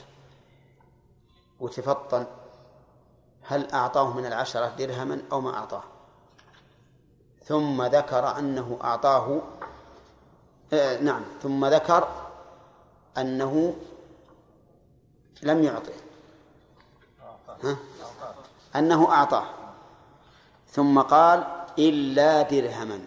وتفطن. 1.60 2.26
هل 3.42 3.70
أعطاه 3.70 4.12
من 4.12 4.26
العشرة 4.26 4.66
درهما 4.78 5.22
أو 5.32 5.40
ما 5.40 5.54
أعطاه؟ 5.54 5.82
ثم 7.44 7.82
ذكر 7.82 8.38
أنه 8.38 8.78
أعطاه 8.84 9.42
آه 10.72 11.00
نعم 11.00 11.22
ثم 11.42 11.66
ذكر 11.66 12.08
أنه 13.18 13.76
لم 15.42 15.64
يعطه. 15.64 15.92
ها؟ 17.64 17.76
أنه 18.78 19.10
أعطاه. 19.10 19.46
ثم 20.68 21.00
قال 21.00 21.46
إلا 21.78 22.42
درهما. 22.42 23.00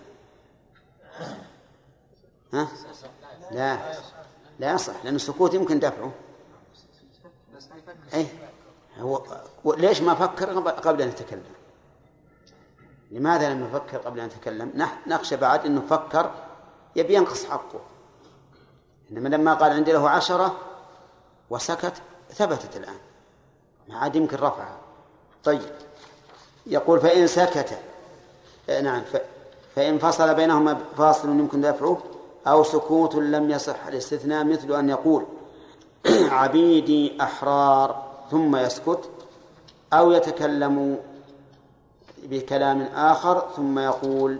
ها؟ 2.53 2.67
لا. 3.51 3.77
لا 4.59 4.71
يصح 4.71 5.05
لأن 5.05 5.15
السكوت 5.15 5.53
يمكن 5.53 5.79
دفعه. 5.79 6.11
أي 8.13 8.27
هو 8.97 9.23
ليش 9.65 10.01
ما 10.01 10.13
فكر 10.13 10.59
قبل 10.59 11.01
أن 11.01 11.09
يتكلم؟ 11.09 11.43
لماذا 13.11 13.53
لم 13.53 13.65
يفكر 13.65 13.97
قبل 13.97 14.19
أن 14.19 14.25
يتكلم؟ 14.25 14.87
نخشى 15.07 15.35
بعد 15.35 15.65
أنه 15.65 15.81
فكر 15.81 16.31
يبي 16.95 17.13
ينقص 17.13 17.45
حقه. 17.45 17.79
إنما 19.11 19.29
لما 19.29 19.53
قال 19.53 19.71
عندي 19.71 19.91
له 19.91 20.09
عشرة 20.09 20.57
وسكت 21.49 22.01
ثبتت 22.29 22.77
الآن. 22.77 22.99
ما 23.87 23.97
عاد 23.97 24.15
يمكن 24.15 24.37
رفعها 24.37 24.78
طيب. 25.43 25.61
يقول 26.67 26.99
فإن 26.99 27.27
سكت. 27.27 27.77
نعم 28.83 29.01
فإن 29.75 29.97
فصل 29.97 30.33
بينهما 30.35 30.79
فاصل 30.97 31.29
يمكن 31.29 31.61
دفعه 31.61 31.97
أو 32.47 32.63
سكوت 32.63 33.15
لم 33.15 33.51
يصح 33.51 33.87
الاستثناء 33.87 34.43
مثل 34.43 34.73
أن 34.73 34.89
يقول 34.89 35.25
عبيدي 36.39 37.21
أحرار 37.21 38.03
ثم 38.31 38.55
يسكت 38.55 39.09
أو 39.93 40.11
يتكلم 40.11 40.97
بكلام 42.23 42.81
آخر 42.81 43.49
ثم 43.55 43.79
يقول 43.79 44.39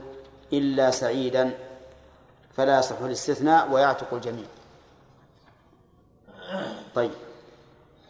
إلا 0.53 0.91
سعيدا 0.91 1.57
فلا 2.57 2.79
يصح 2.79 3.01
الاستثناء 3.01 3.71
ويعتق 3.71 4.13
الجميع. 4.13 4.45
طيب. 6.95 7.11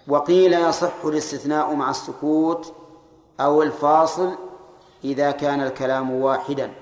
وقيل 0.09 0.53
يصح 0.53 1.05
الاستثناء 1.05 1.73
مع 1.73 1.89
السكوت 1.89 2.73
أو 3.39 3.63
الفاصل 3.63 4.35
إذا 5.03 5.31
كان 5.31 5.61
الكلام 5.61 6.11
واحدا. 6.11 6.73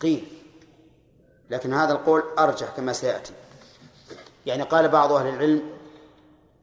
قيل. 0.00 0.24
لكن 1.50 1.74
هذا 1.74 1.92
القول 1.92 2.22
أرجح 2.38 2.68
كما 2.76 2.92
سيأتي. 2.92 3.32
يعني 4.46 4.62
قال 4.62 4.88
بعض 4.88 5.12
أهل 5.12 5.28
العلم 5.28 5.62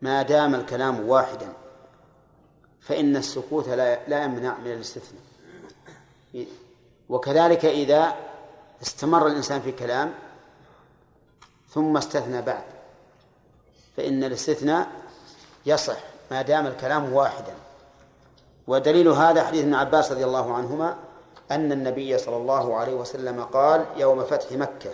ما 0.02 0.22
دام 0.22 0.56
الكلام 0.56 1.10
واحدا 1.10 1.54
فإن 2.82 3.16
السكوت 3.16 3.70
لا 3.70 4.08
لا 4.08 4.24
يمنع 4.24 4.58
من 4.58 4.72
الاستثناء. 4.72 5.22
وكذلك 7.10 7.66
إذا 7.66 8.16
استمر 8.82 9.28
الإنسان 9.28 9.62
في 9.62 9.72
كلام 9.72 10.14
ثم 11.70 11.98
استثنى 11.98 12.42
بعد 12.42 12.64
فإن 13.98 14.24
الاستثناء 14.24 15.01
يصح 15.66 15.98
ما 16.32 16.42
دام 16.42 16.68
الكلام 16.68 17.14
واحدا. 17.14 17.54
ودليل 18.68 19.08
هذا 19.08 19.44
حديث 19.44 19.62
ابن 19.62 19.74
عباس 19.74 20.12
رضي 20.12 20.24
الله 20.24 20.54
عنهما 20.54 20.96
أن 21.52 21.72
النبي 21.72 22.18
صلى 22.18 22.38
الله 22.38 22.76
عليه 22.76 22.94
وسلم 22.94 23.44
قال 23.44 23.86
يوم 23.98 24.24
فتح 24.24 24.52
مكة 24.52 24.90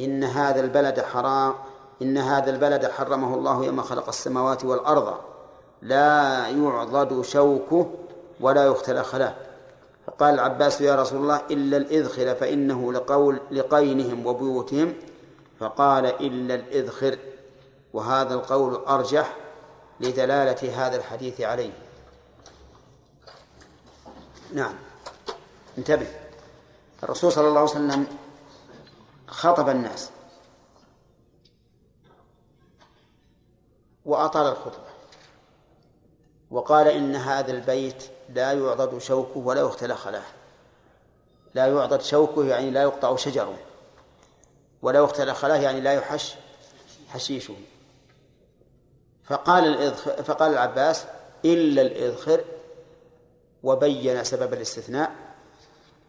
إن 0.00 0.24
هذا 0.24 0.60
البلد 0.60 1.00
حرام 1.00 1.54
إن 2.02 2.18
هذا 2.18 2.50
البلد 2.50 2.86
حرمه 2.86 3.34
الله 3.34 3.64
يوم 3.64 3.82
خلق 3.82 4.08
السماوات 4.08 4.64
والأرض. 4.64 5.14
لا 5.82 6.48
يعضد 6.48 7.22
شوكه 7.22 7.90
ولا 8.40 8.64
يختل 8.64 9.02
خلاه. 9.04 9.34
فقال 10.06 10.34
العباس 10.34 10.80
يا 10.80 10.94
رسول 10.94 11.20
الله 11.22 11.40
إلا 11.50 11.76
الإذخر 11.76 12.34
فإنه 12.34 12.92
لقول 12.92 13.40
لقينهم 13.50 14.26
وبيوتهم. 14.26 14.94
فقال 15.60 16.06
إلا 16.06 16.54
الإذخر 16.54 17.18
وهذا 17.92 18.34
القول 18.34 18.74
أرجح 18.74 19.36
لدلالة 20.00 20.86
هذا 20.86 20.96
الحديث 20.96 21.40
عليه. 21.40 21.72
نعم. 24.54 24.74
انتبه. 25.78 26.06
الرسول 27.02 27.32
صلى 27.32 27.48
الله 27.48 27.60
عليه 27.60 27.70
وسلم 27.70 28.06
خطب 29.28 29.68
الناس. 29.68 30.10
وأطال 34.04 34.46
الخطبة. 34.46 34.90
وقال 36.50 36.88
إن 36.88 37.16
هذا 37.16 37.50
البيت 37.50 38.04
لا 38.28 38.52
يعضد 38.52 38.98
شوكه 38.98 39.38
ولا 39.38 39.60
يختلى 39.60 39.96
خلاه 39.96 40.24
لا 41.54 41.66
يعضد 41.66 42.02
شوكه 42.02 42.44
يعني 42.44 42.70
لا 42.70 42.82
يقطع 42.82 43.16
شجره. 43.16 43.58
ولا 44.82 44.98
يختلى 45.00 45.34
خلاه 45.34 45.56
يعني 45.56 45.80
لا 45.80 45.92
يحش 45.92 46.34
حشيشه. 47.08 47.54
فقال 49.30 49.64
الإذخر 49.66 50.22
فقال 50.22 50.52
العباس 50.52 51.04
إلا 51.44 51.82
الإذخر 51.82 52.44
وبين 53.62 54.24
سبب 54.24 54.52
الاستثناء 54.52 55.12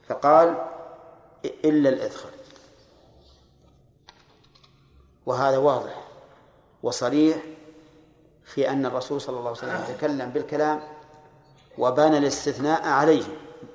فقال 0.07 0.67
إلا 1.45 1.89
الإذخر. 1.89 2.29
وهذا 5.25 5.57
واضح 5.57 6.07
وصريح 6.83 7.37
في 8.43 8.69
أن 8.69 8.85
الرسول 8.85 9.21
صلى 9.21 9.37
الله 9.37 9.49
عليه 9.49 9.57
وسلم 9.57 9.95
تكلم 9.97 10.29
بالكلام 10.29 10.83
وبنى 11.77 12.17
الاستثناء 12.17 12.87
عليه 12.87 13.23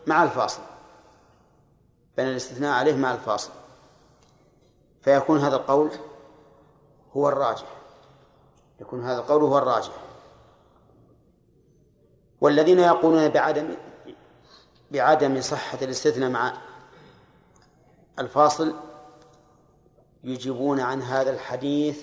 مع 0.07 0.23
الفاصل. 0.23 0.63
بنى 2.17 2.31
الاستثناء 2.31 2.73
عليه 2.79 2.95
مع 2.95 3.15
الفاصل. 3.15 3.51
فيكون 5.03 5.39
هذا 5.39 5.57
القول 5.57 5.91
هو 7.17 7.29
الراجح. 7.29 7.76
يكون 8.81 9.05
هذا 9.05 9.19
القول 9.19 9.43
هو 9.43 9.59
الراجح. 9.59 9.93
والذين 12.41 12.79
يقولون 12.79 13.29
بعدم 13.29 13.77
بعدم 14.91 15.41
صحة 15.41 15.79
الاستثناء 15.83 16.31
مع 16.31 16.53
الفاصل 18.19 18.75
يجيبون 20.25 20.81
عن 20.81 21.03
هذا 21.03 21.31
الحديث 21.31 22.03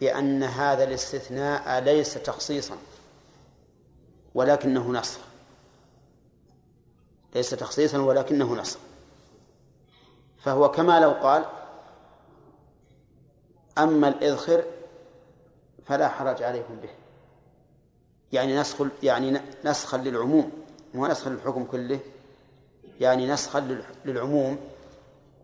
بأن 0.00 0.42
هذا 0.42 0.84
الاستثناء 0.84 1.80
ليس 1.80 2.14
تخصيصا 2.14 2.76
ولكنه 4.34 4.92
نسخ 4.92 5.20
ليس 7.34 7.50
تخصيصا 7.50 7.98
ولكنه 7.98 8.54
نسخ 8.54 8.78
فهو 10.38 10.70
كما 10.70 11.00
لو 11.00 11.10
قال 11.10 11.44
أما 13.78 14.08
الإذخر 14.08 14.64
فلا 15.86 16.08
حرج 16.08 16.42
عليكم 16.42 16.76
به. 16.76 16.88
يعني 18.32 18.60
نسخ 18.60 18.86
يعني 19.02 19.40
نسخا 19.64 19.96
للعموم 19.96 20.52
مو 20.94 21.06
نسخا 21.06 21.30
للحكم 21.30 21.64
كله 21.64 22.00
يعني 23.00 23.26
نسخا 23.26 23.84
للعموم 24.04 24.58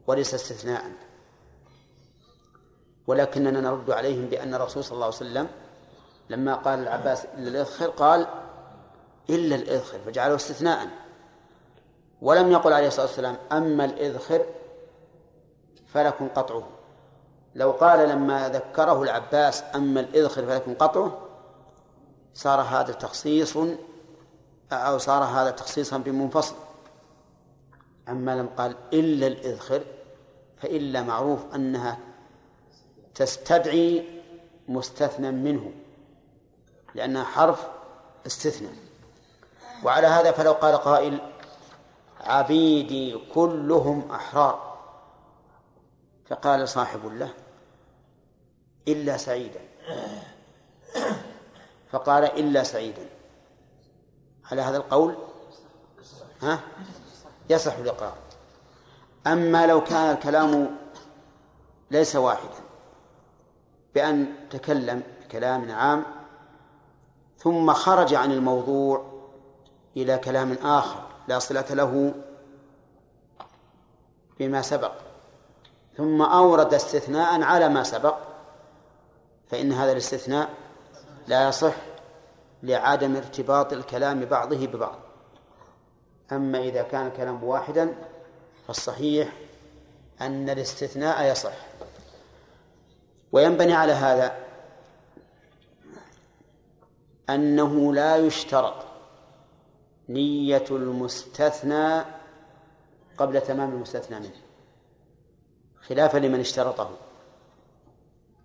وليس 0.07 0.35
استثناء. 0.35 0.93
ولكننا 3.07 3.61
نرد 3.61 3.91
عليهم 3.91 4.27
بأن 4.27 4.55
الرسول 4.55 4.85
صلى 4.85 4.95
الله 4.95 5.07
عليه 5.07 5.17
وسلم 5.17 5.49
لما 6.31 6.55
قال 6.55 6.79
العباس 6.79 7.25
إلا 7.25 7.49
الإذخر 7.49 7.87
قال 7.87 8.27
إلا 9.31 9.57
الإذخر 9.57 9.99
فجعله 9.99 10.35
استثناء. 10.35 10.89
ولم 12.23 12.53
يقل 12.53 12.73
عليه 12.73 12.87
الصلاة 12.87 13.07
والسلام 13.07 13.37
أما 13.53 13.85
الإذخر 13.85 14.47
فلكم 15.87 16.29
قطعه. 16.29 16.69
لو 17.55 17.71
قال 17.71 18.09
لما 18.09 18.49
ذكره 18.49 19.03
العباس 19.03 19.65
أما 19.75 20.01
الإذخر 20.01 20.47
فلكم 20.47 20.75
قطعه 20.75 21.19
صار 22.35 22.61
هذا 22.61 22.93
تخصيص 22.93 23.57
أو 24.73 24.99
صار 24.99 25.25
هذا 25.25 25.51
تخصيصا 25.51 25.99
بمنفصل. 25.99 26.55
أما 28.09 28.37
لم 28.37 28.49
قال 28.57 28.77
إلا 28.93 29.27
الإذخر 29.27 29.83
فإلا 30.57 31.03
معروف 31.03 31.55
أنها 31.55 31.99
تستدعي 33.15 34.23
مستثنى 34.69 35.31
منه 35.31 35.73
لأنها 36.95 37.25
حرف 37.25 37.67
استثناء. 38.27 38.73
وعلى 39.85 40.07
هذا 40.07 40.33
فلو 40.33 40.53
قال 40.53 40.77
قائل 40.77 41.19
عبيدي 42.21 43.19
كلهم 43.35 44.11
أحرار 44.11 44.73
فقال 46.27 46.69
صاحب 46.69 47.07
له 47.07 47.31
إلا 48.89 49.17
سعيدا. 49.17 49.61
فقال 51.91 52.25
إلا 52.25 52.63
سعيدا. 52.63 53.09
على 54.51 54.63
هذا 54.63 54.77
القول؟ 54.77 55.15
ها؟ 56.43 56.61
يصح 57.51 57.77
الإقرار 57.77 58.15
أما 59.27 59.67
لو 59.67 59.85
كان 59.85 60.15
الكلام 60.15 60.77
ليس 61.91 62.17
واحدا 62.17 62.61
بأن 63.95 64.35
تكلم 64.51 65.03
بكلام 65.25 65.71
عام 65.73 66.05
ثم 67.39 67.73
خرج 67.73 68.15
عن 68.15 68.33
الموضوع 68.33 69.13
إلى 69.97 70.19
كلام 70.19 70.53
آخر 70.53 71.03
لا 71.29 71.39
صلة 71.39 71.67
له 71.71 72.15
بما 74.39 74.63
سبق 74.63 74.93
ثم 75.97 76.23
أورد 76.23 76.75
استثناء 76.75 77.43
على 77.43 77.69
ما 77.69 77.83
سبق 77.83 78.17
فإن 79.53 79.73
هذا 79.73 79.93
الاستثناء 79.93 80.51
لا 81.27 81.49
يصح 81.49 81.75
لعدم 82.63 83.17
ارتباط 83.17 83.73
الكلام 83.73 84.25
بعضه 84.25 84.67
ببعض. 84.67 84.99
أما 86.33 86.59
إذا 86.59 86.83
كان 86.83 87.07
الكلام 87.07 87.45
واحدا 87.45 87.95
فالصحيح 88.67 89.33
أن 90.21 90.51
الاستثناء 90.51 91.33
يصح. 91.33 91.53
وينبني 93.33 93.73
على 93.73 93.93
هذا 93.93 94.37
أنه 97.31 97.93
لا 97.93 98.17
يشترط 98.17 98.85
نية 100.09 100.65
المستثنى 100.71 102.05
قبل 103.19 103.41
تمام 103.41 103.71
المستثنى 103.71 104.21
منه 104.21 104.41
خلافا 105.81 106.19
لمن 106.19 106.41
اشترطه. 106.41 106.91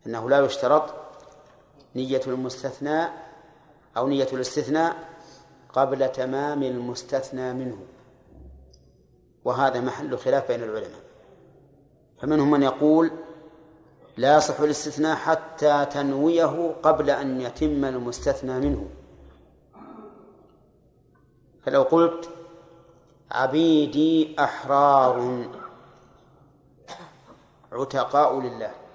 أنه 0.07 0.29
لا 0.29 0.45
يشترط 0.45 0.93
نية 1.95 2.21
المستثنى 2.27 3.07
أو 3.97 4.07
نية 4.07 4.27
الاستثناء 4.33 4.95
قبل 5.73 6.11
تمام 6.11 6.63
المستثنى 6.63 7.53
منه. 7.53 7.77
وهذا 9.45 9.81
محل 9.81 10.17
خلاف 10.17 10.47
بين 10.47 10.63
العلماء. 10.63 11.01
فمنهم 12.21 12.51
من 12.51 12.63
يقول 12.63 13.11
لا 14.17 14.37
يصح 14.37 14.59
الاستثناء 14.59 15.15
حتى 15.15 15.85
تنويه 15.85 16.75
قبل 16.83 17.09
أن 17.09 17.41
يتم 17.41 17.85
المستثنى 17.85 18.59
منه. 18.59 18.89
فلو 21.63 21.83
قلت 21.83 22.29
عبيدي 23.31 24.35
أحرار 24.39 25.47
عتقاء 27.71 28.39
لله. 28.39 28.86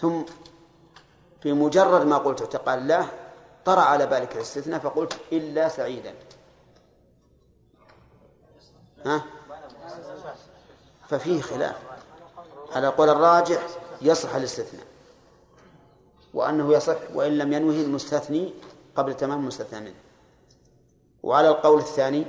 ثم 0.00 0.22
في 1.42 1.52
مجرد 1.52 2.06
ما 2.06 2.18
قلت 2.18 2.42
عتقاء 2.42 2.78
لله 2.78 3.08
طرأ 3.64 3.80
على 3.80 4.06
بالك 4.06 4.36
الاستثناء 4.36 4.80
فقلت 4.80 5.16
إلا 5.32 5.68
سعيدا. 5.68 6.14
ها؟ 9.06 9.24
ففيه 11.08 11.40
خلاف. 11.40 11.76
على 12.72 12.86
قول 12.86 13.08
الراجح 13.08 13.66
يصح 14.02 14.34
الاستثناء. 14.34 14.86
وأنه 16.34 16.72
يصح 16.72 16.96
وإن 17.14 17.38
لم 17.38 17.52
ينوه 17.52 17.74
المستثني 17.74 18.54
قبل 18.96 19.14
تمام 19.14 19.40
المستثنى 19.40 19.80
منه. 19.80 19.94
وعلى 21.22 21.48
القول 21.48 21.78
الثاني 21.78 22.26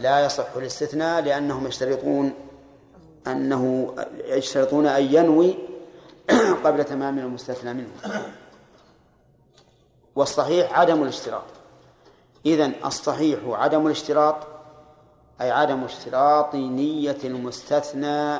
لا 0.00 0.24
يصح 0.24 0.46
الاستثناء 0.56 1.22
لأنهم 1.22 1.66
يشترطون 1.66 2.34
أنه 3.26 3.94
يشترطون 4.24 4.86
أن 4.86 5.14
ينوي 5.14 5.73
قبل 6.64 6.84
تمام 6.84 7.18
المستثنى 7.18 7.74
منه. 7.74 7.90
والصحيح 10.16 10.78
عدم 10.78 11.02
الاشتراط. 11.02 11.44
إذن 12.46 12.72
الصحيح 12.84 13.40
عدم 13.46 13.86
الاشتراط 13.86 14.36
أي 15.40 15.50
عدم 15.50 15.84
اشتراط 15.84 16.54
نية 16.54 17.18
المستثنى 17.24 18.38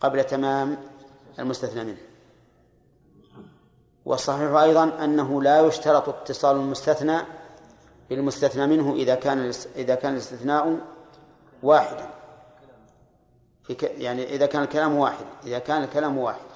قبل 0.00 0.24
تمام 0.24 0.76
المستثنى 1.38 1.84
منه. 1.84 2.00
والصحيح 4.04 4.52
أيضا 4.52 5.04
أنه 5.04 5.42
لا 5.42 5.60
يشترط 5.60 6.08
اتصال 6.08 6.56
المستثنى 6.56 7.18
بالمستثنى 8.10 8.66
منه 8.66 8.94
إذا 8.94 9.14
كان 9.14 9.52
إذا 9.76 9.94
كان 9.94 10.12
الاستثناء 10.12 10.78
واحدا. 11.62 12.10
يعني 13.80 14.34
إذا 14.34 14.46
كان 14.46 14.62
الكلام 14.62 14.96
واحد 14.96 15.24
إذا 15.46 15.58
كان 15.58 15.82
الكلام 15.82 16.18
واحد 16.18 16.53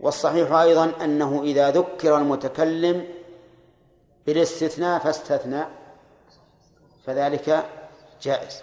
والصحيح 0.00 0.52
أيضا 0.52 0.92
أنه 1.04 1.42
إذا 1.42 1.70
ذكر 1.70 2.16
المتكلم 2.16 3.06
بالاستثناء 4.26 4.98
فاستثنى 4.98 5.64
فذلك 7.06 7.64
جائز. 8.22 8.62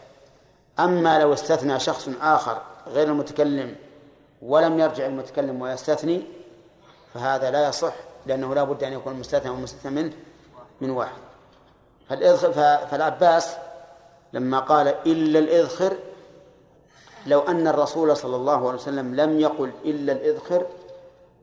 أما 0.80 1.20
لو 1.20 1.34
استثنى 1.34 1.80
شخص 1.80 2.10
آخر 2.22 2.62
غير 2.88 3.08
المتكلم 3.08 3.76
ولم 4.42 4.80
يرجع 4.80 5.06
المتكلم 5.06 5.62
ويستثني 5.62 6.24
فهذا 7.14 7.52
لا 7.52 7.68
يصح 7.68 7.94
لأنه 8.26 8.56
لا 8.56 8.64
بد 8.64 8.84
أن 8.84 8.94
يكون 8.94 9.14
المستثنى 9.14 9.50
والمستثنى 9.50 9.92
منه 9.92 10.14
من 10.82 10.90
واحد. 10.90 11.18
فالإذخر 12.10 12.52
فالعباس 12.92 13.56
لما 14.34 14.60
قال 14.60 14.88
إلا 14.88 15.40
الإذخر 15.40 15.98
لو 17.26 17.40
أن 17.40 17.68
الرسول 17.68 18.18
صلى 18.18 18.36
الله 18.36 18.58
عليه 18.58 18.80
وسلم 18.80 19.16
لم 19.16 19.40
يقل 19.40 19.72
إلا 19.86 20.14
الإذخر 20.14 20.66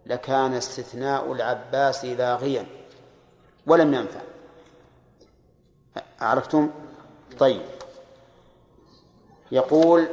لكان 0.07 0.55
استثناء 0.55 1.33
العباس 1.33 2.05
لاغيا 2.05 2.67
ولم 3.67 3.95
ينفع. 3.95 4.21
عرفتم؟ 6.21 6.71
طيب. 7.39 7.63
يقول 9.53 10.09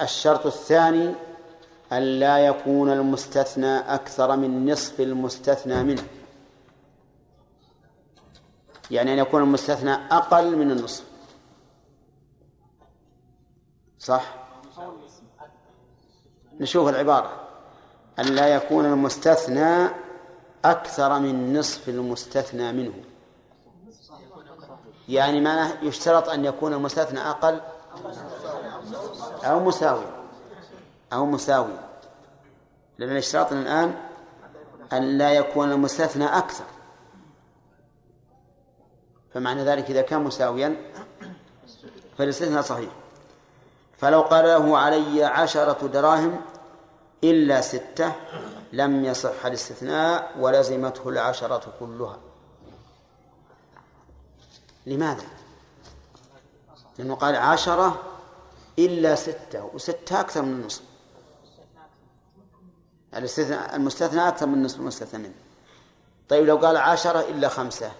الشرط 0.00 0.46
الثاني 0.46 1.14
أن 1.92 2.02
لا 2.02 2.38
يكون 2.38 2.90
المستثنى 2.92 3.78
أكثر 3.78 4.36
من 4.36 4.72
نصف 4.72 5.00
المستثنى 5.00 5.82
منه. 5.82 6.02
يعني 8.90 9.12
أن 9.12 9.18
يكون 9.18 9.42
المستثنى 9.42 9.92
أقل 9.92 10.56
من 10.56 10.70
النصف. 10.70 11.04
صح؟ 13.98 14.34
نشوف 16.60 16.88
العبارة. 16.88 17.41
أن 18.22 18.26
لا 18.26 18.48
يكون 18.48 18.86
المستثنى 18.86 19.88
أكثر 20.64 21.18
من 21.18 21.58
نصف 21.58 21.88
المستثنى 21.88 22.72
منه. 22.72 22.94
يعني 25.08 25.40
معناه 25.40 25.72
يشترط 25.82 26.28
أن 26.28 26.44
يكون 26.44 26.72
المستثنى 26.72 27.20
أقل 27.20 27.60
أو 29.44 29.60
مساوي 29.60 30.04
أو 31.12 31.26
مساوي. 31.26 31.72
لأن 32.98 33.16
اشتراطنا 33.16 33.60
الآن 33.60 33.94
أن 34.92 35.18
لا 35.18 35.32
يكون 35.32 35.72
المستثنى 35.72 36.24
أكثر. 36.24 36.64
فمعنى 39.34 39.64
ذلك 39.64 39.90
إذا 39.90 40.02
كان 40.02 40.22
مساويا 40.22 40.76
فالاستثناء 42.18 42.62
صحيح. 42.62 42.90
فلو 43.98 44.20
قال 44.20 44.44
له 44.44 44.78
علي 44.78 45.24
عشرة 45.24 45.86
دراهم 45.86 46.40
إلا 47.24 47.60
ستة 47.60 48.12
لم 48.72 49.04
يصح 49.04 49.46
الاستثناء 49.46 50.32
ولزمته 50.38 51.08
العشرة 51.08 51.72
كلها. 51.80 52.18
لماذا؟ 54.86 55.24
لأنه 56.98 57.14
قال 57.14 57.36
عشرة 57.36 58.02
إلا 58.78 59.14
ستة 59.14 59.64
وستة 59.74 60.20
أكثر 60.20 60.42
من 60.42 60.52
النصف. 60.52 60.82
الاستثناء 63.14 63.76
المستثنى 63.76 64.28
أكثر 64.28 64.46
من 64.46 64.54
النصف 64.54 64.76
المستثنى 64.80 65.30
طيب 66.28 66.46
لو 66.46 66.56
قال 66.56 66.76
عشرة 66.76 67.20
إلا 67.20 67.48
خمسة 67.48 67.92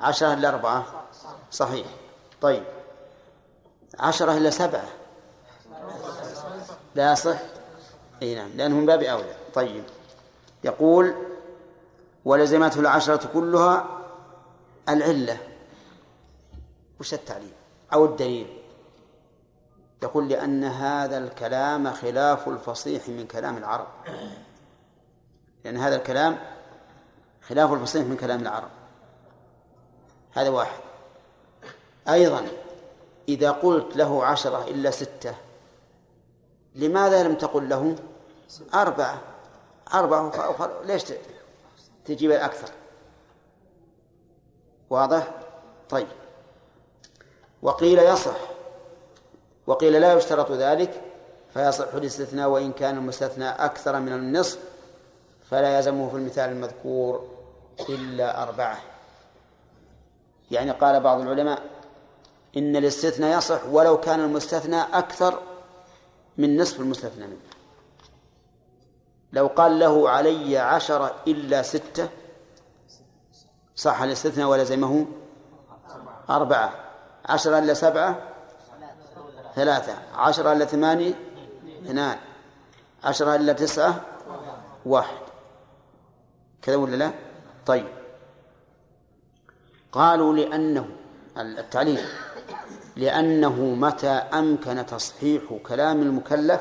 عشرة 0.00 0.32
إلا 0.34 0.48
أربعة 0.48 1.04
صحيح. 1.50 1.86
طيب 2.40 2.64
عشرة 3.98 4.36
إلا 4.36 4.50
سبعة. 4.50 4.88
لا 6.94 7.12
يصح. 7.12 7.38
أي 8.22 8.34
نعم 8.34 8.50
لأنه 8.56 8.76
من 8.76 8.86
باب 8.86 9.02
أولى. 9.02 9.34
طيب. 9.54 9.84
يقول 10.64 11.14
ولزمته 12.24 12.80
العشرة 12.80 13.30
كلها 13.32 14.00
العلة. 14.88 15.38
وش 17.00 17.14
التعليل؟ 17.14 17.52
أو 17.92 18.04
الدليل؟ 18.04 18.56
يقول 20.02 20.28
لأن 20.28 20.64
هذا 20.64 21.18
الكلام 21.18 21.92
خلاف 21.92 22.48
الفصيح 22.48 23.08
من 23.08 23.26
كلام 23.26 23.56
العرب. 23.56 23.86
لأن 25.64 25.76
هذا 25.76 25.96
الكلام 25.96 26.38
خلاف 27.48 27.72
الفصيح 27.72 28.06
من 28.06 28.16
كلام 28.16 28.40
العرب. 28.40 28.70
هذا 30.32 30.48
واحد. 30.48 30.80
أيضا 32.08 32.46
إذا 33.28 33.50
قلت 33.50 33.96
له 33.96 34.24
عشرة 34.24 34.64
إلا 34.68 34.90
ستة 34.90 35.34
لماذا 36.74 37.22
لم 37.22 37.34
تقل 37.34 37.68
له؟ 37.68 37.96
أربعة. 38.74 39.20
أربعة 39.94 40.32
ليش 40.84 41.04
تجيب 42.04 42.30
الأكثر؟ 42.30 42.68
واضح؟ 44.90 45.30
طيب. 45.90 46.06
وقيل 47.62 47.98
يصح. 47.98 48.36
وقيل 49.66 49.92
لا 49.92 50.12
يشترط 50.12 50.52
ذلك 50.52 51.02
فيصح 51.54 51.94
الاستثناء 51.94 52.48
وإن 52.48 52.72
كان 52.72 52.96
المستثنى 52.96 53.48
أكثر 53.48 54.00
من 54.00 54.12
النصف 54.12 54.58
فلا 55.50 55.76
يلزمه 55.76 56.08
في 56.08 56.16
المثال 56.16 56.50
المذكور 56.50 57.28
إلا 57.88 58.42
أربعة. 58.42 58.78
يعني 60.50 60.70
قال 60.70 61.00
بعض 61.00 61.20
العلماء 61.20 61.62
إن 62.56 62.76
الاستثناء 62.76 63.38
يصح 63.38 63.66
ولو 63.66 64.00
كان 64.00 64.20
المستثنى 64.20 64.80
أكثر 64.80 65.38
من 66.38 66.60
نصف 66.60 66.80
المستثنى 66.80 67.26
منه. 67.26 67.59
لو 69.32 69.46
قال 69.46 69.78
له 69.78 70.10
علي 70.10 70.58
عشرة 70.58 71.14
إلا 71.26 71.62
ستة 71.62 72.08
صح 73.76 74.02
الاستثناء 74.02 74.48
ولزمه 74.48 75.06
أربعة. 76.30 76.74
عشرة 77.28 77.58
إلا 77.58 77.74
سبعة؟ 77.74 78.18
ثلاثة. 79.54 79.94
عشرة 80.14 80.52
إلا 80.52 80.64
ثمانية؟ 80.64 81.14
اثنان. 81.84 82.18
عشرة 83.04 83.34
إلا 83.34 83.52
تسعة؟ 83.52 84.00
واحد. 84.86 85.18
كذا 86.62 86.76
ولا 86.76 86.96
لا؟ 86.96 87.10
طيب. 87.66 87.88
قالوا 89.92 90.34
لأنه 90.34 90.88
التعليل 91.36 92.04
لأنه 92.96 93.54
متى 93.54 94.08
أمكن 94.08 94.86
تصحيح 94.86 95.42
كلام 95.66 96.02
المكلف؟ 96.02 96.60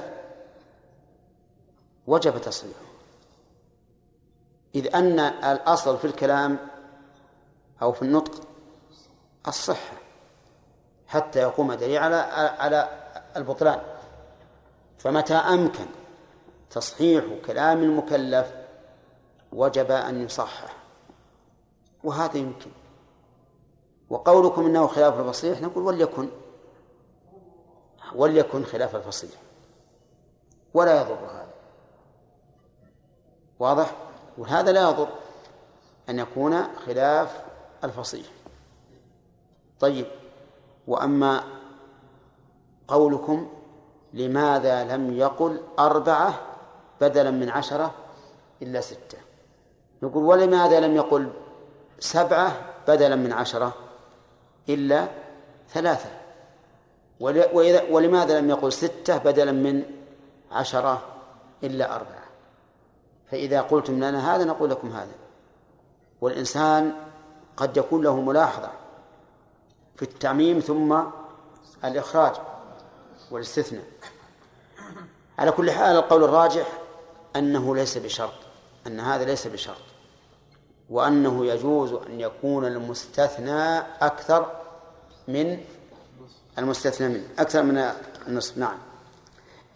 وجب 2.10 2.42
تصحيحه 2.42 2.90
إذ 4.76 4.96
أن 4.96 5.20
الأصل 5.20 5.98
في 5.98 6.06
الكلام 6.06 6.58
أو 7.82 7.92
في 7.92 8.02
النطق 8.02 8.42
الصحة 9.48 9.98
حتى 11.08 11.40
يقوم 11.40 11.74
دليل 11.74 11.98
على 11.98 12.16
على 12.60 12.90
البطلان. 13.38 13.82
فمتى 14.98 15.34
أمكن 15.34 15.86
تصحيح 16.70 17.24
كلام 17.46 17.84
المكلف 17.84 18.54
وجب 19.52 19.92
أن 19.92 20.22
يصحح. 20.22 20.76
وهذا 22.04 22.38
يمكن. 22.38 22.72
وقولكم 24.10 24.66
إنه 24.66 24.88
خلاف 24.88 25.20
الفصيح 25.20 25.62
نقول 25.62 25.84
وليكن 25.84 26.30
وليكن 28.16 28.64
خلاف 28.64 28.96
الفصيح. 28.96 29.32
ولا 30.74 31.02
يضر 31.02 31.14
هذا 31.14 31.39
واضح؟ 33.60 33.96
وهذا 34.38 34.72
لا 34.72 34.90
يضر 34.90 35.08
أن 36.10 36.20
يكون 36.20 36.64
خلاف 36.86 37.44
الفصيح. 37.84 38.26
طيب 39.80 40.06
وأما 40.88 41.44
قولكم 42.88 43.50
لماذا 44.14 44.84
لم 44.84 45.14
يقل 45.14 45.62
أربعة 45.80 46.40
بدلا 47.02 47.32
من 47.32 47.50
عشرة 47.50 47.94
إلا 48.62 48.82
ستة؟ 48.82 49.18
نقول 50.04 50.24
ولماذا 50.24 50.80
لم 50.80 50.96
يقل 50.96 51.30
سبعة 52.00 52.56
بدلا 52.88 53.16
من 53.16 53.32
عشرة 53.32 53.74
إلا 54.70 55.08
ثلاثة؟ 55.70 56.10
ولماذا 57.90 58.40
لم 58.40 58.50
يقل 58.50 58.74
ستة 58.74 59.18
بدلا 59.18 59.52
من 59.52 59.84
عشرة 60.52 61.02
إلا 61.64 61.96
أربعة؟ 61.96 62.19
فإذا 63.32 63.62
قلتم 63.62 63.96
لنا 63.96 64.36
هذا 64.36 64.44
نقول 64.44 64.70
لكم 64.70 64.92
هذا. 64.92 65.16
والإنسان 66.22 66.94
قد 67.58 67.78
يكون 67.78 68.04
له 68.04 68.22
ملاحظة 68.22 68.70
في 69.96 70.02
التعميم 70.02 70.60
ثم 70.60 71.00
الإخراج 71.86 72.36
والاستثناء. 73.32 73.84
على 75.40 75.52
كل 75.52 75.72
حال 75.72 75.96
القول 75.96 76.24
الراجح 76.24 76.68
أنه 77.36 77.76
ليس 77.76 77.98
بشرط 77.98 78.34
أن 78.88 79.00
هذا 79.00 79.26
ليس 79.26 79.48
بشرط 79.48 79.78
وأنه 80.90 81.46
يجوز 81.46 81.94
أن 81.94 82.22
يكون 82.22 82.66
المستثنى 82.66 83.78
أكثر 83.80 84.52
من 85.28 85.60
المستثنى 86.58 87.08
منه. 87.08 87.24
أكثر 87.40 87.64
من 87.64 87.92
النصف 88.28 88.58
نعم. 88.58 88.78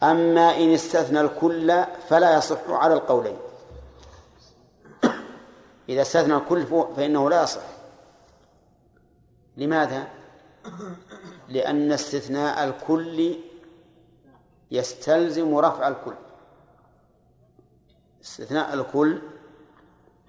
أما 0.04 0.58
إن 0.58 0.74
استثنى 0.74 1.22
الكل 1.22 1.84
فلا 2.10 2.38
يصح 2.38 2.70
على 2.70 2.94
القولين. 2.94 3.38
إذا 5.90 6.02
استثنى 6.02 6.36
الكل 6.36 6.66
فإنه 6.96 7.30
لا 7.30 7.44
يصح. 7.44 7.62
لماذا؟ 9.58 10.08
لأن 11.50 11.92
استثناء 11.92 12.64
الكل 12.64 13.36
يستلزم 14.72 15.58
رفع 15.58 15.88
الكل. 15.88 16.14
استثناء 18.24 18.74
الكل 18.74 19.22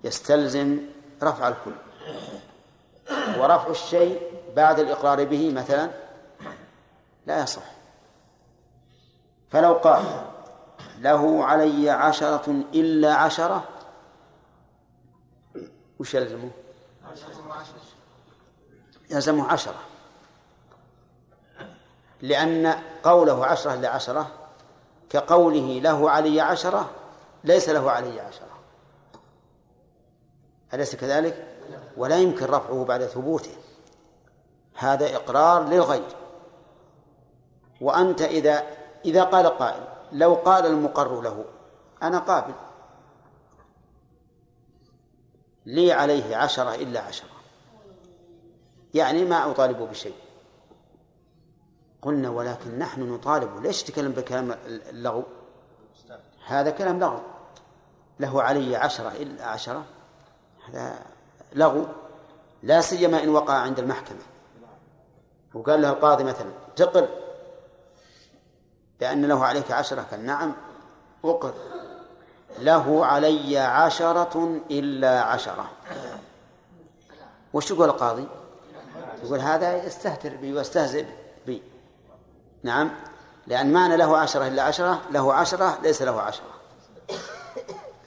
يستلزم 0.05 0.79
رفع 1.23 1.49
الكل. 1.49 1.75
ورفع 3.39 3.71
الشيء 3.71 4.21
بعد 4.57 4.79
الإقرار 4.79 5.25
به 5.25 5.53
مثلا 5.53 5.91
لا 7.27 7.43
يصح. 7.43 7.74
فلو 9.55 9.73
قال 9.73 10.05
له 11.01 11.45
علي 11.45 11.91
عشرة 11.91 12.65
إلا 12.75 13.15
عشرة 13.15 13.65
وش 15.99 16.15
يلزمه؟ 16.15 16.51
يلزمه 19.11 19.53
عشرة 19.53 19.81
لأن 22.23 22.75
قوله 23.05 23.47
عشرة 23.47 23.75
إلا 23.75 23.89
عشرة 23.89 24.31
كقوله 25.11 25.81
له 25.81 26.11
علي 26.11 26.41
عشرة 26.41 26.91
ليس 27.45 27.69
له 27.69 27.91
علي 27.91 28.21
عشرة 28.21 28.59
أليس 30.75 30.97
كذلك؟ 30.97 31.47
ولا 31.97 32.17
يمكن 32.17 32.45
رفعه 32.45 32.85
بعد 32.85 33.07
ثبوته 33.07 33.57
هذا 34.75 35.17
إقرار 35.17 35.65
للغير 35.69 36.17
وأنت 37.81 38.23
إذا 38.23 38.84
إذا 39.05 39.25
قال 39.25 39.47
قائل 39.47 39.85
لو 40.13 40.35
قال 40.35 40.67
المقر 40.67 41.21
له 41.21 41.45
أنا 42.03 42.19
قابل. 42.19 42.55
لي 45.67 45.93
عليه 45.93 46.37
عشرة 46.37 46.75
إلا 46.75 47.01
عشرة. 47.01 47.29
يعني 48.95 49.25
ما 49.25 49.51
أطالب 49.51 49.79
بشيء. 49.79 50.15
قلنا 52.03 52.31
ولكن 52.31 52.79
نحن 52.79 53.13
نطالب 53.13 53.63
ليش 53.63 53.83
تكلم 53.83 54.13
بكلام 54.13 54.57
اللغو؟ 54.67 55.23
هذا 56.47 56.71
كلام 56.71 56.99
لغو. 57.01 57.21
له 58.21 58.43
علي 58.43 58.77
عشرة 58.77 59.09
إلا 59.09 59.47
عشرة. 59.47 59.85
هذا 60.69 60.99
لغو. 61.55 61.87
لا 62.63 62.81
سيما 62.81 63.23
إن 63.23 63.29
وقع 63.29 63.55
عند 63.55 63.79
المحكمة. 63.79 64.23
وقال 65.55 65.83
له 65.83 65.91
القاضي 65.91 66.25
مثلا 66.25 66.51
تقر 66.77 67.24
بأن 69.01 69.25
له 69.25 69.45
عليك 69.45 69.71
عشرة 69.71 70.07
قال 70.11 70.27
نعم 70.27 70.55
أقر. 71.25 71.55
له 72.59 73.07
علي 73.07 73.59
عشرة 73.59 74.61
إلا 74.71 75.21
عشرة. 75.23 75.71
وش 77.53 77.71
يقول 77.71 77.89
القاضي؟ 77.89 78.29
يقول 79.25 79.41
هذا 79.41 79.85
يستهتر 79.85 80.37
بي 80.37 80.53
ويستهزئ 80.53 81.07
بي. 81.47 81.63
نعم 82.63 82.91
لأن 83.47 83.73
معنى 83.73 83.97
له 83.97 84.17
عشرة 84.17 84.47
إلا 84.47 84.63
عشرة 84.63 85.03
له 85.11 85.35
عشرة 85.35 85.79
ليس 85.83 86.03
له 86.03 86.21
عشرة. 86.21 86.55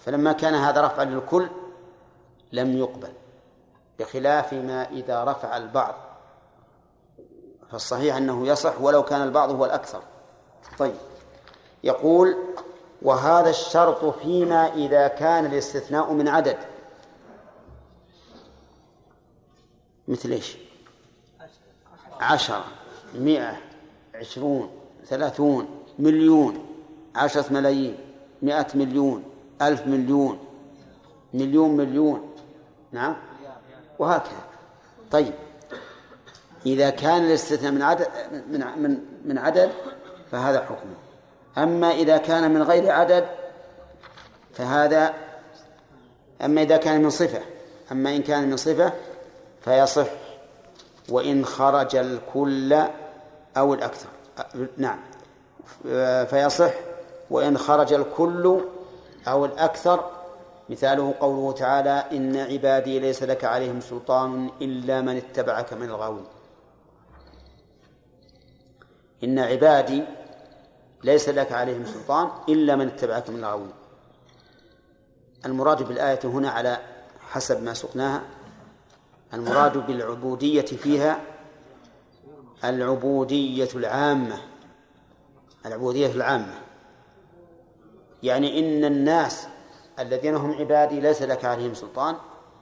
فلما 0.05 0.33
كان 0.33 0.55
هذا 0.55 0.81
رفعا 0.81 1.05
للكل 1.05 1.49
لم 2.51 2.77
يقبل 2.77 3.13
بخلاف 3.99 4.53
ما 4.53 4.89
إذا 4.89 5.23
رفع 5.23 5.57
البعض. 5.57 5.95
فالصحيح 7.71 8.15
أنه 8.15 8.47
يصح 8.47 8.81
ولو 8.81 9.03
كان 9.03 9.21
البعض 9.21 9.51
هو 9.51 9.65
الأكثر. 9.65 10.01
طيب. 10.79 10.95
يقول 11.83 12.37
وهذا 13.01 13.49
الشرط 13.49 14.19
فيما 14.19 14.73
إذا 14.73 15.07
كان 15.07 15.45
الاستثناء 15.45 16.13
من 16.13 16.27
عدد. 16.27 16.57
مثل 20.07 20.31
إيش؟ 20.31 20.57
عشرة 22.19 22.65
مئة 23.15 23.57
عشرون 24.15 24.69
ثلاثون 25.05 25.83
مليون 25.99 26.65
عشرة 27.15 27.53
ملايين 27.53 27.97
مئة 28.41 28.67
مليون 28.75 29.23
ألف 29.61 29.87
مليون 29.87 30.39
مليون 31.33 31.77
مليون. 31.77 32.31
نعم. 32.91 33.15
وهكذا. 33.99 34.43
طيب. 35.11 35.33
إذا 36.65 36.89
كان 36.89 37.25
الاستثناء 37.25 37.71
من 37.71 37.81
عدد 37.81 38.07
من 38.49 38.59
من 38.77 38.97
من 39.25 39.37
عدد 39.37 39.71
فهذا 40.31 40.59
حكمه. 40.59 40.95
أما 41.57 41.91
إذا 41.91 42.17
كان 42.17 42.51
من 42.51 42.63
غير 42.63 42.91
عدد 42.91 43.27
فهذا 44.53 45.13
أما 46.41 46.61
إذا 46.61 46.77
كان 46.77 47.01
من 47.01 47.09
صفة 47.09 47.41
أما 47.91 48.15
إن 48.15 48.21
كان 48.21 48.49
من 48.49 48.57
صفة 48.57 48.93
فيصح 49.61 50.07
وإن 51.09 51.45
خرج 51.45 51.95
الكل 51.95 52.83
أو 53.57 53.73
الأكثر. 53.73 54.09
نعم. 54.77 54.99
فيصح 56.25 56.71
وإن 57.29 57.57
خرج 57.57 57.93
الكل 57.93 58.61
أو 59.27 59.45
الأكثر. 59.45 60.11
مثاله 60.69 61.13
قوله 61.19 61.53
تعالى 61.53 62.03
إن 62.11 62.37
عبادي 62.37 62.99
ليس 62.99 63.23
لك 63.23 63.43
عليهم 63.43 63.81
سلطان 63.81 64.49
إلا 64.61 65.01
من 65.01 65.17
اتبعك 65.17 65.73
من 65.73 65.83
الغاوين. 65.83 66.25
إن 69.23 69.39
عبادي 69.39 70.03
ليس 71.03 71.29
لك 71.29 71.51
عليهم 71.51 71.85
سلطان 71.85 72.29
إلا 72.49 72.75
من 72.75 72.87
اتبعك 72.87 73.29
من 73.29 73.39
الغاوين. 73.39 73.73
المراد 75.45 75.83
بالآية 75.83 76.19
هنا 76.23 76.49
على 76.49 76.77
حسب 77.29 77.63
ما 77.63 77.73
سقناها 77.73 78.21
المراد 79.33 79.87
بالعبودية 79.87 80.61
فيها 80.61 81.21
العبودية 82.63 83.69
العامة 83.75 84.41
العبودية 85.65 86.11
العامة. 86.11 86.61
يعني 88.23 88.59
إن 88.59 88.85
الناس 88.85 89.47
الذين 89.99 90.35
هم 90.35 90.51
عبادي 90.51 90.99
ليس 90.99 91.21
لك 91.21 91.45
عليهم 91.45 91.73
سلطان 91.73 92.15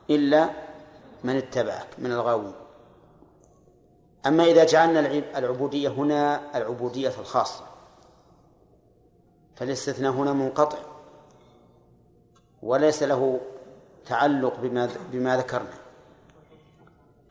إلا 0.10 0.50
من 1.24 1.36
اتبعك 1.36 1.88
من 1.98 2.12
الغاوين. 2.12 2.54
أما 4.26 4.44
إذا 4.44 4.64
جعلنا 4.64 5.00
العبودية 5.38 5.90
هنا 5.90 6.42
العبودية 6.58 7.14
الخاصة. 7.20 7.75
فالاستثناء 9.56 10.12
هنا 10.12 10.34
منقطع. 10.34 10.78
وليس 12.64 13.03
له 13.03 13.39
تعلق 14.06 14.60
بما 14.60 14.89
بما 15.12 15.38
ذكرنا. 15.38 15.74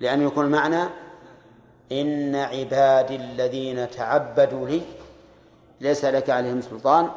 لأن 0.01 0.23
يكون 0.23 0.45
المعنى 0.45 0.85
إن 1.93 2.35
عبادي 2.35 3.17
الذين 3.17 3.91
تعبدوا 3.91 4.69
لي 4.69 4.83
ليس 5.81 6.05
لك 6.05 6.31
عليهم 6.31 6.61
سلطان 6.61 7.11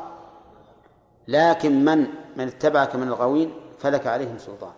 لكن 1.28 1.86
من 1.86 2.08
من 2.36 2.48
اتبعك 2.48 2.96
من 2.96 3.08
الغاوين 3.08 3.54
فلك 3.80 4.08
عليهم 4.08 4.38
سلطان. 4.38 4.74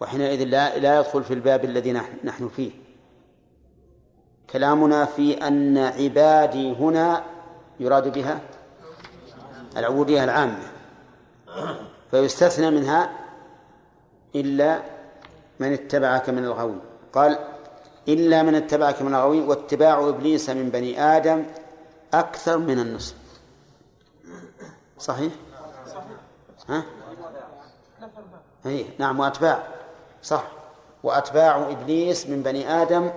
وحينئذ 0.00 0.44
لا 0.44 0.78
لا 0.78 0.98
يدخل 0.98 1.24
في 1.24 1.34
الباب 1.34 1.64
الذي 1.64 1.92
نحن 2.24 2.48
فيه. 2.48 2.70
كلامنا 4.50 5.04
في 5.04 5.46
أن 5.46 5.78
عبادي 5.78 6.72
هنا 6.72 7.24
يراد 7.80 8.12
بها 8.12 8.40
العبودية 9.78 10.24
العامة 10.24 10.62
فيستثنى 12.10 12.70
منها 12.70 13.10
إلا 14.34 14.82
من 15.60 15.72
اتبعك 15.72 16.30
من 16.30 16.44
الغوي 16.44 16.78
قال 17.12 17.38
إلا 18.08 18.42
من 18.42 18.54
اتبعك 18.54 19.02
من 19.02 19.14
الغوي 19.14 19.40
واتباع 19.40 20.08
إبليس 20.08 20.50
من 20.50 20.70
بني 20.70 21.02
آدم 21.02 21.44
أكثر 22.14 22.58
من 22.58 22.78
النصف 22.78 23.14
صحيح؟ 24.98 25.32
ها؟ 26.68 26.82
أي 28.66 28.86
نعم 28.98 29.20
وأتباع 29.20 29.62
صح 30.22 30.44
وأتباع 31.02 31.70
إبليس 31.70 32.26
من 32.26 32.42
بني 32.42 32.82
آدم 32.82 33.10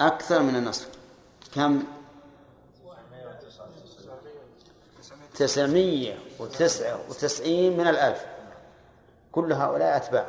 أكثر 0.00 0.42
من 0.42 0.56
النصف 0.56 0.88
كم؟ 1.54 1.82
تسعمية 5.36 6.18
وتسعة 6.38 7.00
وتسعين 7.10 7.76
من 7.76 7.86
الألف. 7.86 8.26
كل 9.32 9.52
هؤلاء 9.52 9.96
أتباع. 9.96 10.26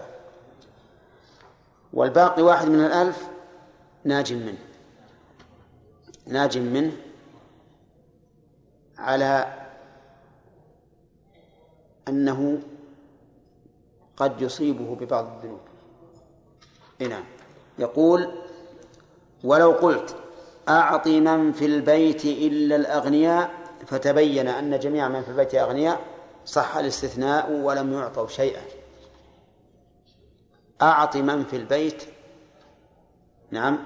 والباقي 1.94 2.42
واحد 2.42 2.68
من 2.68 2.86
الألف 2.86 3.28
ناج 4.04 4.34
منه. 4.34 4.58
ناج 6.26 6.58
منه 6.58 6.92
على 8.98 9.54
أنه 12.08 12.60
قد 14.18 14.42
يصيبه 14.42 14.96
ببعض 14.96 15.36
الذنوب. 15.36 15.60
نعم. 17.00 17.24
يقول 17.80 18.32
ولو 19.44 19.72
قلت 19.72 20.16
أعط 20.70 21.08
من 21.08 21.52
في 21.52 21.66
البيت 21.66 22.26
إلا 22.26 22.76
الأغنياء 22.76 23.57
فتبين 23.88 24.48
أن 24.48 24.80
جميع 24.80 25.08
من 25.08 25.24
في 25.24 25.32
البيت 25.32 25.56
أغنياء 25.56 26.02
صح 26.46 26.78
الاستثناء 26.78 27.52
ولم 27.52 27.94
يعطوا 27.94 28.28
شيئا. 28.28 28.62
أعط 30.82 31.18
من 31.18 31.44
في 31.46 31.56
البيت 31.56 32.04
نعم 33.52 33.80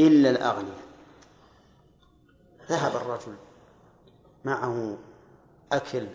إلا 0.00 0.30
الأغنياء. 0.30 0.82
ذهب 2.68 2.96
الرجل 2.96 3.34
معه 4.44 4.96
أكل 5.72 6.06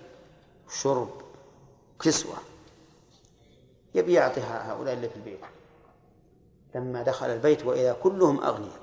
شرب 0.69 1.21
كسوة 1.99 2.37
يبي 3.95 4.13
يعطيها 4.13 4.71
هؤلاء 4.71 4.93
اللي 4.93 5.09
في 5.09 5.15
البيت. 5.15 5.39
لما 6.75 7.03
دخل 7.03 7.25
البيت 7.27 7.65
وإذا 7.65 7.93
كلهم 7.93 8.43
أغنياء 8.43 8.79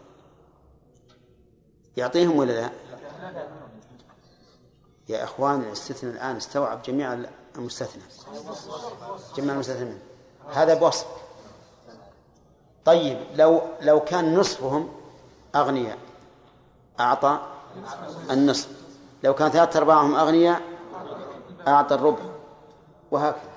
يعطيهم 1.96 2.36
ولا 2.36 2.52
لا؟ 2.52 2.70
يا 5.08 5.24
إخوان 5.24 5.60
الاستثناء 5.60 6.12
الآن 6.12 6.36
استوعب 6.36 6.82
جميع 6.82 7.24
المستثنى. 7.56 8.02
جميع 9.36 9.54
المستثنى 9.54 9.98
هذا 10.52 10.74
بوصف. 10.74 11.06
طيب 12.84 13.18
لو 13.34 13.62
لو 13.80 14.00
كان 14.00 14.38
نصفهم 14.38 14.92
أغنياء 15.54 15.98
أعطى 17.00 17.38
النصف. 18.30 18.68
لو 19.22 19.34
كان 19.34 19.50
ثلاثة 19.50 19.78
أرباعهم 19.78 20.14
أغنياء 20.14 20.62
أعطى 21.68 21.94
الربع. 21.94 22.22
وهكذا. 23.10 23.54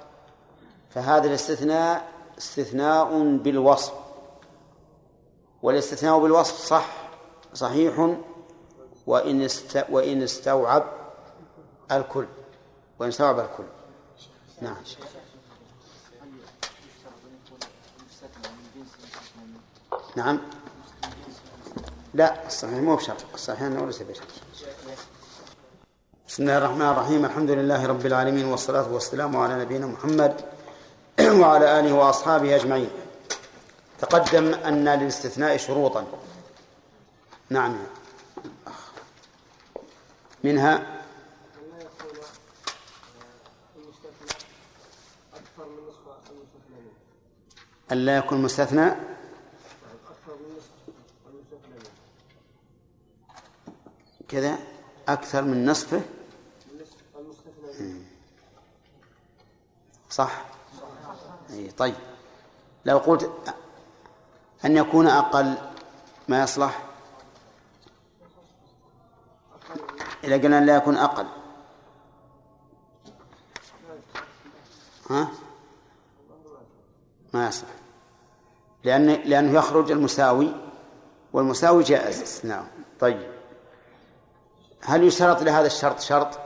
فهذا 0.89 1.27
الاستثناء 1.27 2.11
استثناء 2.37 3.37
بالوصف. 3.37 3.93
والاستثناء 5.63 6.19
بالوصف 6.19 6.65
صح 6.65 7.09
صحيح 7.53 8.15
وإن 9.07 9.41
است 9.41 9.85
وإن 9.89 10.23
استوعب 10.23 10.96
الكل. 11.91 12.25
وإن 12.99 13.09
استوعب 13.09 13.39
الكل 13.39 13.63
نعم. 14.61 14.75
نعم. 20.15 20.39
لا 22.13 22.47
الصحيح 22.47 22.73
مو 22.73 22.95
بشرط. 22.95 23.25
الصحيح 23.33 23.61
أنه 23.61 23.85
ليس 23.85 24.01
بشرط. 24.01 24.27
بسم 26.27 26.43
الله 26.43 26.57
الرحمن 26.57 26.81
الرحيم. 26.81 27.25
الحمد 27.25 27.51
لله 27.51 27.85
رب 27.85 28.05
العالمين 28.05 28.45
والصلاة 28.45 28.93
والسلام 28.93 29.37
على 29.37 29.59
نبينا 29.59 29.87
محمد 29.87 30.41
وعلى 31.41 31.79
آله 31.79 31.93
وأصحابه 31.93 32.55
أجمعين. 32.55 32.89
تقدم 33.99 34.53
أن 34.53 34.89
للاستثناء 34.89 35.57
شروطا. 35.57 36.05
نعم. 37.49 37.77
منها 40.43 40.96
ألا 47.91 48.17
يكون 48.17 48.41
مستثنى. 48.41 48.91
كذا 54.27 54.57
أكثر 55.07 55.41
من 55.41 55.65
نصفه. 55.65 56.01
صح؟ 60.09 60.45
أي 61.49 61.71
طيب. 61.71 61.95
لو 62.85 62.97
قلت 62.97 63.31
أن 64.65 64.77
يكون 64.77 65.07
أقل 65.07 65.57
ما 66.27 66.43
يصلح؟ 66.43 66.83
إذا 70.23 70.35
قلنا 70.35 70.65
لا 70.65 70.75
يكون 70.75 70.97
أقل. 70.97 71.27
ها؟ 75.09 75.46
ما 77.33 77.47
يصلح. 77.47 77.69
لأن 78.83 79.05
لأنه 79.07 79.51
يخرج 79.57 79.91
المساوي 79.91 80.51
والمساوي 81.33 81.83
جائز. 81.83 82.21
استثناء 82.21 82.67
طيب. 82.99 83.31
هل 84.81 85.03
يشترط 85.03 85.41
لهذا 85.41 85.67
الشرط 85.67 85.99
شرط؟ 85.99 86.39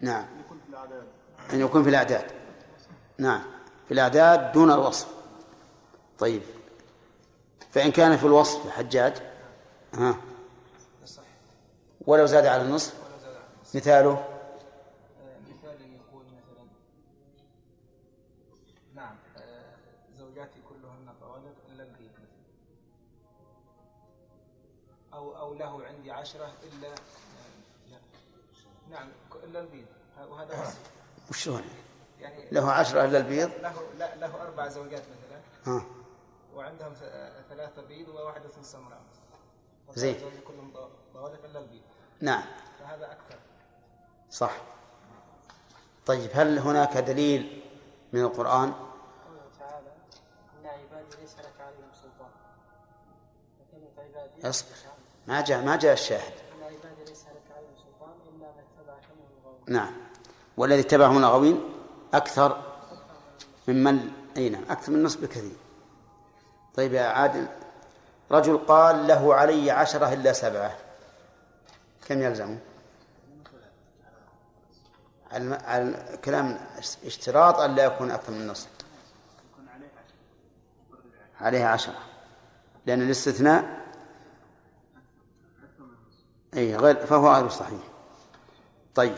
نعم. 0.00 0.24
أن 1.52 1.60
يكون 1.60 1.82
في 1.82 1.88
الأعداد. 1.88 2.24
نعم. 3.18 3.42
في 3.88 3.94
الأعداد 3.94 4.52
دون 4.52 4.70
الوصف. 4.70 5.08
طيب. 6.18 6.42
فإن 7.76 7.92
كان 7.92 8.16
في 8.16 8.24
الوصف 8.24 8.70
حجاج 8.70 9.12
ها 9.94 10.16
ولو 12.00 12.26
زاد 12.26 12.46
على 12.46 12.62
النصف 12.62 12.94
مثاله؟ 13.74 14.36
له 25.58 25.86
عندي 25.86 26.10
عشرة 26.10 26.52
إلا 26.62 26.88
نعم 28.90 29.08
إلا 29.44 29.60
البيض. 29.60 29.86
وهذا 30.28 30.60
وصف. 30.60 30.78
وشلون؟ 31.30 31.62
يعني 32.20 32.50
له 32.52 32.72
عشرة 32.72 33.04
إلا 33.04 33.18
البيض؟ 33.18 33.50
له 33.62 33.74
له 33.98 34.42
أربع 34.42 34.68
زوجات 34.68 35.02
مثلا. 35.02 35.40
ها. 35.76 36.05
وعندهم 36.56 36.94
ثلاثة 37.48 37.82
بيض 37.82 38.08
وواحدة 38.08 38.48
سمراء 38.62 39.00
زين. 39.94 40.16
كلهم 40.48 40.72
ضوالف 41.14 41.44
إلا 41.44 41.58
البيض. 41.58 41.82
نعم. 42.20 42.42
فهذا 42.80 43.12
أكثر. 43.12 43.38
صح. 44.30 44.56
طيب 46.06 46.30
هل 46.34 46.58
هناك 46.58 46.96
دليل 46.96 47.62
من 48.12 48.20
القرآن؟ 48.20 48.72
عبادي 50.64 51.16
ليس 51.20 51.36
لك 51.38 51.60
عليهم 51.60 51.90
سلطان. 52.02 52.30
أصبر. 54.50 54.76
ما 55.26 55.40
جاء 55.40 55.64
ما 55.64 55.76
جاء 55.76 55.92
الشاهد. 55.92 56.32
إن 56.32 56.62
عبادي 56.62 57.04
ليس 57.08 57.22
لك 57.22 57.56
عليهم 57.56 57.76
سلطان 57.76 58.14
إلا 58.28 58.46
من 58.52 58.64
اتبعك 58.78 59.04
من 59.10 59.26
الغاوين. 59.40 59.64
نعم. 59.66 59.92
والذي 60.56 60.80
اتبعهم 60.80 61.18
الغاوين 61.18 61.60
أكثر 62.14 62.62
ممن 63.68 64.12
أي 64.36 64.48
نعم 64.48 64.62
أكثر 64.70 64.92
من 64.92 64.98
النص 64.98 65.16
بكثير 65.16 65.56
طيب 66.76 66.92
يا 66.92 67.02
عادل 67.02 67.46
رجل 68.30 68.58
قال 68.58 69.06
له 69.06 69.34
علي 69.34 69.70
عشرة 69.70 70.12
إلا 70.12 70.32
سبعة. 70.32 70.76
كم 72.08 72.22
يلزمه؟ 72.22 72.58
على 75.32 75.54
على 75.54 76.18
كلام 76.24 76.58
اشتراط 77.04 77.60
أن 77.60 77.74
لا 77.74 77.84
يكون 77.84 78.10
أكثر 78.10 78.32
من 78.32 78.46
نصف. 78.46 78.68
عليها 81.40 81.68
عشرة. 81.68 81.98
لأن 82.86 83.02
الاستثناء 83.02 83.86
أي 86.54 86.76
غير 86.76 87.06
فهو 87.06 87.34
غير 87.34 87.48
صحيح. 87.48 87.80
طيب. 88.94 89.16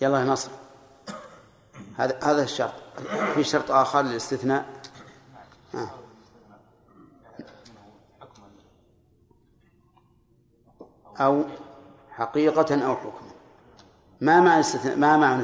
يلا 0.00 0.20
يا 0.20 0.24
نصر 0.24 0.50
هذا 1.96 2.18
هذا 2.22 2.42
الشرط. 2.42 2.72
في 3.34 3.44
شرط 3.44 3.70
آخر 3.70 4.02
للاستثناء. 4.02 4.80
آه. 5.74 5.90
أو 11.20 11.44
حقيقة 12.10 12.86
أو 12.86 12.96
حكما 12.96 13.30
ما 14.20 14.40
معنى 14.40 14.54
الاستثناء؟ 14.54 14.96
ما 14.96 15.16
معنى 15.16 15.42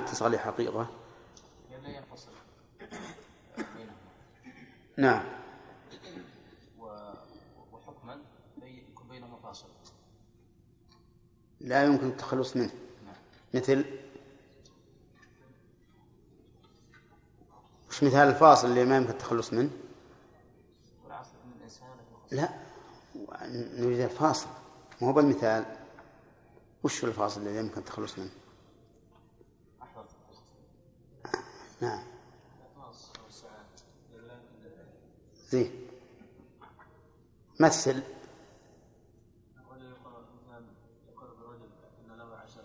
ينفصل 1.96 2.30
بينهما 3.56 3.96
نعم. 4.96 5.22
وحكما 7.72 8.18
يكون 8.62 9.08
بينهما 9.08 9.36
فاصل 9.42 9.66
لا 11.60 11.84
يمكن 11.84 12.08
التخلص 12.08 12.56
منه. 12.56 12.70
مثل 13.54 13.84
وش 17.96 18.02
مثال 18.04 18.28
الفاصل 18.28 18.68
اللي 18.68 18.84
ما 18.84 18.96
يمكن 18.96 19.10
التخلص 19.10 19.52
منه؟ 19.52 19.70
لا. 22.30 22.48
نريد 23.78 24.00
الفاصل. 24.00 24.46
ما 25.02 25.08
هو 25.08 25.12
بالمثال. 25.12 25.64
وش 26.82 27.04
الفاصل 27.04 27.40
الذي 27.40 27.58
يمكن 27.58 27.78
التخلص 27.78 28.18
منه؟ 28.18 28.30
نعم. 31.80 32.02
زين. 35.48 35.86
مثل. 37.60 37.90
يقال 37.90 38.02
مثلا 39.58 40.64
يقال 41.08 41.28
الرجل 41.28 41.68
ان 42.04 42.18
له 42.18 42.36
عشر 42.36 42.62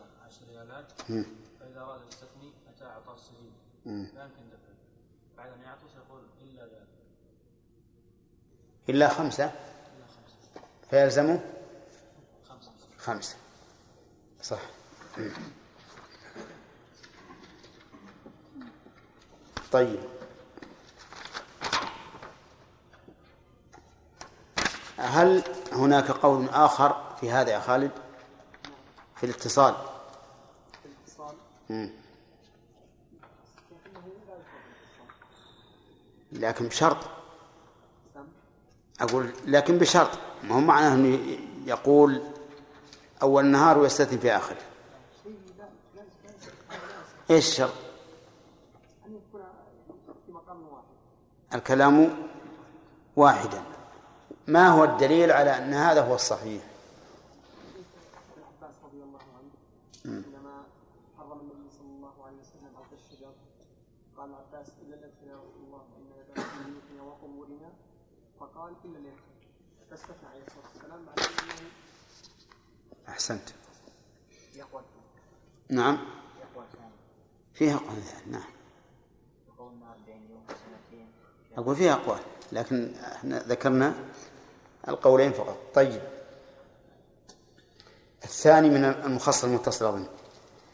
إلا 8.89 9.09
خمسة؟ 9.09 9.51
فيلزمه 10.89 11.39
خمسة. 12.97 13.35
صح. 14.41 14.59
طيب. 19.71 19.99
هل 24.97 25.43
هناك 25.71 26.11
قول 26.11 26.49
آخر 26.49 27.15
في 27.19 27.31
هذا 27.31 27.51
يا 27.51 27.59
خالد؟ 27.59 27.91
في 29.15 29.25
الاتصال. 29.25 29.75
لكن 36.31 36.67
بشرط 36.67 36.97
أقول 39.01 39.29
لكن 39.45 39.77
بشرط. 39.77 40.09
ما 40.43 40.55
هو 40.55 40.59
معناه 40.59 40.93
أنه 40.95 41.37
يقول 41.65 42.21
أول 43.21 43.45
النهار 43.45 43.77
ويستثني 43.77 44.17
في 44.17 44.31
آخره 44.31 44.57
إيش 47.29 47.47
الشرط؟ 47.47 47.73
الكلام 51.53 52.15
واحدا. 53.15 53.63
ما 54.47 54.67
هو 54.67 54.83
الدليل 54.83 55.31
على 55.31 55.57
أن 55.57 55.73
هذا 55.73 56.01
هو 56.01 56.15
الصحيح 56.15 56.63
ابن 58.33 58.43
عباس 58.43 58.75
رضي 58.85 59.03
الله 59.03 59.19
عنه 59.37 59.51
حينما 60.23 60.63
حرم 61.17 61.39
النبي 61.39 61.69
صلى 61.77 61.89
الله 61.97 62.13
عليه 62.25 62.39
وسلم 62.39 62.71
عقد 62.77 62.93
الشجر 62.93 63.33
قال 64.17 64.29
العباس 64.29 64.67
الا 64.81 64.95
الادخل 64.95 65.27
يا 65.27 65.35
رسول 65.35 65.63
الله 65.67 65.81
فان 65.91 66.03
ذلك 66.17 66.47
في 66.47 66.63
بيوتنا 66.65 67.01
وقبورنا 67.03 67.69
فقال 68.61 68.73
إلا 68.85 68.99
الادخل 68.99 69.21
فاستثنى 69.89 70.29
عليه 70.33 70.43
الصلاة 70.47 70.63
والسلام. 70.73 71.05
بعد 71.05 71.19
انه 71.19 71.69
أحسنت 73.09 73.49
يقوى 74.55 74.81
نعم. 75.69 75.97
يقوى 76.41 76.65
ثاني 76.73 76.91
فيها 77.53 77.75
أقوال 77.75 78.03
ثانية، 78.03 78.31
نعم. 78.31 78.49
يقولنا 79.47 79.85
40 79.85 80.29
يوم 80.29 80.43
سنتين 80.47 81.07
أقول 81.57 81.75
فيها 81.75 81.93
أقوال 81.93 82.19
لكن 82.51 82.95
إحنا 82.95 83.39
ذكرنا 83.39 83.93
القولين 84.87 85.31
فقط. 85.31 85.57
طيب. 85.73 86.01
الثاني 88.23 88.69
من 88.69 88.83
المخصص 88.85 89.43
المتصل 89.43 89.85
أظن. 89.85 90.05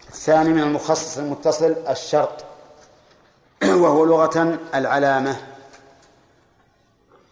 الثاني 0.09 0.49
من 0.49 0.61
المخصص 0.61 1.17
المتصل 1.17 1.71
الشرط 1.71 2.45
وهو 3.81 4.05
لغة 4.05 4.59
العلامة. 4.75 5.56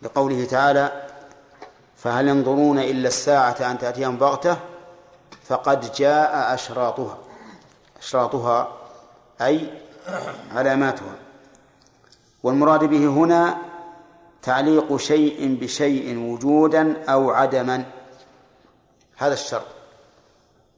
لقوله 0.06 0.46
تعالى 0.46 1.08
فهل 1.98 2.28
ينظرون 2.28 2.80
إلا 2.80 3.08
الساعة 3.08 3.72
أن 3.72 3.78
تأتيهم 3.78 4.18
بغتة؟ 4.18 4.58
فقد 5.44 5.92
جاء 5.92 6.54
أشراطها. 6.54 7.18
أشراطها 8.00 8.72
أي 9.42 9.70
علاماتها. 10.52 11.16
والمراد 12.44 12.84
به 12.84 13.08
هنا 13.08 13.58
تعليق 14.42 14.98
شيء 14.98 15.58
بشيء 15.62 16.18
وجودا 16.20 17.04
أو 17.10 17.32
عدما. 17.32 17.86
هذا 19.18 19.34
الشرط. 19.34 19.66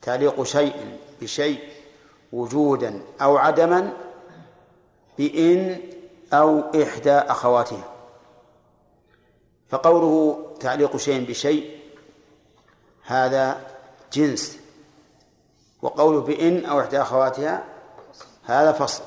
تعليق 0.02 0.44
شيء 0.44 0.98
بشيء 1.22 1.60
وجودا 2.34 3.02
أو 3.22 3.38
عدما 3.38 3.94
بإن 5.18 5.80
أو 6.34 6.60
إحدى 6.84 7.14
أخواتها. 7.14 7.97
فقوله 9.70 10.44
تعليق 10.60 10.98
شيء 10.98 11.28
بشيء 11.30 11.80
هذا 13.06 13.62
جنس. 14.14 14.60
وقوله 15.82 16.22
بإن 16.22 16.66
أو 16.66 16.82
إحدى 16.82 17.02
أخواتها 17.02 17.64
هذا 18.46 18.72
فصل. 18.72 19.04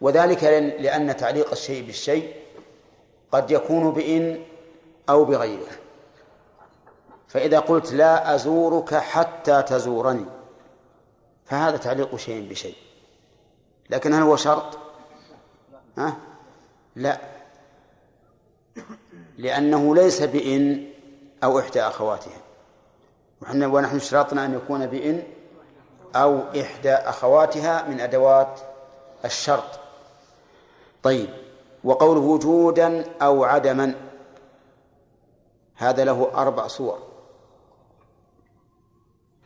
وذلك 0.00 0.40
لأن- 0.40 1.16
تعليق 1.16 1.50
الشيء 1.50 1.86
بالشيء 1.86 2.36
قد 3.32 3.50
يكون 3.50 3.90
بإن 3.90 4.44
أو 5.08 5.24
بغيره. 5.24 5.70
فإذا 7.28 7.58
قلت 7.58 7.92
لا 7.92 8.34
أزورك 8.34 8.94
حتى 8.94 9.62
تزورني 9.62 10.26
فهذا 11.44 11.76
تعليق 11.76 12.16
شيء 12.16 12.50
بشيء. 12.50 12.76
لكن 13.90 14.14
هل 14.14 14.22
هو 14.22 14.36
شرط؟ 14.36 14.78
ها؟ 15.98 16.16
لا. 16.96 17.35
لأنه 19.38 19.94
ليس 19.94 20.22
بإن 20.22 20.88
أو 21.44 21.58
إحدى 21.58 21.80
أخواتها 21.82 22.40
وحنا 23.42 23.66
ونحن 23.66 23.96
اشترطنا 23.96 24.44
أن 24.44 24.54
يكون 24.54 24.86
بإن 24.86 25.22
أو 26.14 26.38
إحدى 26.60 26.92
أخواتها 26.92 27.88
من 27.88 28.00
أدوات 28.00 28.60
الشرط. 29.24 29.80
طيب 31.02 31.28
وقوله 31.84 32.20
وجودا 32.20 33.04
أو 33.22 33.44
عدما 33.44 33.94
هذا 35.74 36.04
له 36.04 36.30
أربع 36.34 36.66
صور. 36.66 36.98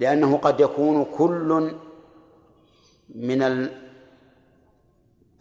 لأنه 0.01 0.37
قد 0.37 0.61
يكون 0.61 1.05
كل 1.05 1.77
من 3.15 3.43
ال- 3.43 3.91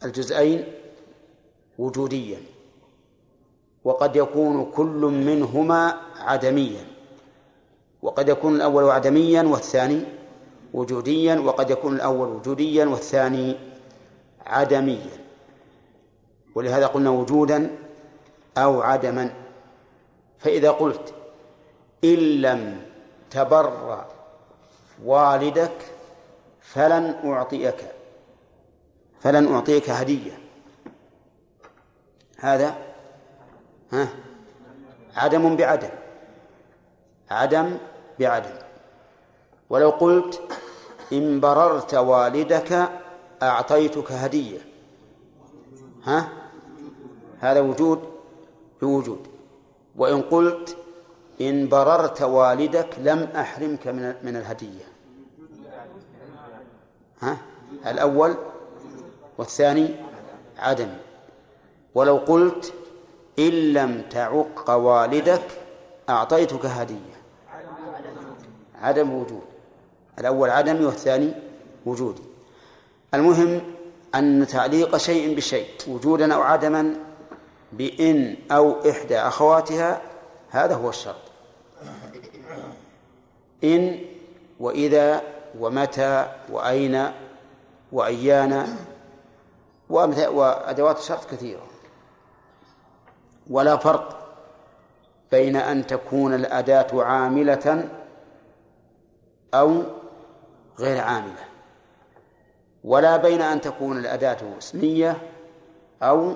الجزئين 0.03 0.73
وجوديا. 1.77 2.39
وقد 3.83 4.15
يكون 4.15 4.71
كل 4.71 5.01
منهما 5.25 6.01
عدميا. 6.17 6.85
وقد 8.01 8.29
يكون 8.29 8.55
الأول 8.55 8.89
عدميا 8.91 9.43
والثاني 9.43 10.03
وجوديا 10.73 11.39
وقد 11.39 11.69
يكون 11.69 11.95
الأول 11.95 12.27
وجوديا 12.27 12.85
والثاني 12.85 13.55
عدميا. 14.45 15.19
ولهذا 16.55 16.87
قلنا 16.87 17.09
وجودا 17.09 17.75
أو 18.57 18.81
عدما. 18.81 19.33
فإذا 20.39 20.71
قلت 20.71 21.13
إن 22.03 22.17
لم 22.41 22.81
تبر 23.31 24.05
والدك 25.05 25.77
فلن 26.61 27.15
أعطيك 27.25 27.85
فلن 29.19 29.53
أعطيك 29.53 29.89
هدية. 29.89 30.39
هذا 32.37 32.88
ها؟ 33.91 34.07
عدم 35.15 35.55
بعدم. 35.55 35.89
عدم 37.31 37.77
بعدم. 38.19 38.55
ولو 39.69 39.89
قلت 39.89 40.41
إن 41.13 41.39
بررت 41.39 41.93
والدك 41.93 42.89
أعطيتك 43.43 44.11
هدية. 44.11 44.59
ها؟ 46.03 46.29
هذا 47.39 47.59
وجود 47.59 47.99
بوجود. 48.81 49.27
وإن 49.95 50.21
قلت 50.21 50.77
إن 51.41 51.69
بررت 51.69 52.21
والدك 52.21 52.89
لم 52.99 53.19
أحرمك 53.35 53.87
من 53.87 54.15
من 54.23 54.35
الهدية. 54.35 54.85
ها؟ 57.21 57.37
الأول. 57.87 58.35
والثاني 59.37 59.95
عدم. 60.57 60.89
ولو 61.95 62.17
قلت 62.17 62.73
إن 63.39 63.73
لم 63.73 64.01
تعق 64.09 64.69
والدك 64.69 65.43
أعطيتك 66.09 66.65
هدية. 66.65 67.19
عدم 68.81 69.13
وجود. 69.13 69.41
الأول 70.19 70.49
عدمي 70.49 70.85
والثاني 70.85 71.33
وجودي 71.85 72.21
المهم 73.13 73.61
أن 74.15 74.47
تعليق 74.47 74.97
شيء 74.97 75.35
بشيء 75.35 75.67
وجودا 75.87 76.33
أو 76.33 76.41
عدما 76.41 76.95
بإن 77.73 78.37
أو 78.51 78.89
إحدى 78.89 79.19
أخواتها 79.19 80.01
هذا 80.49 80.75
هو 80.75 80.89
الشرط. 80.89 81.15
إن 83.63 83.99
وإذا 84.59 85.21
ومتى 85.59 86.27
وأين 86.51 87.11
وأيان 87.91 88.77
وأدوات 89.89 90.97
الشرط 90.97 91.31
كثيرة. 91.31 91.68
ولا 93.49 93.77
فرق 93.77 94.19
بين 95.31 95.55
أن 95.55 95.87
تكون 95.87 96.33
الأداة 96.33 97.03
عاملة 97.03 97.89
أو 99.53 99.83
غير 100.79 101.01
عاملة 101.01 101.45
ولا 102.83 103.17
بين 103.17 103.41
أن 103.41 103.61
تكون 103.61 103.97
الأداة 103.97 104.57
اسمية 104.57 105.29
أو 106.03 106.35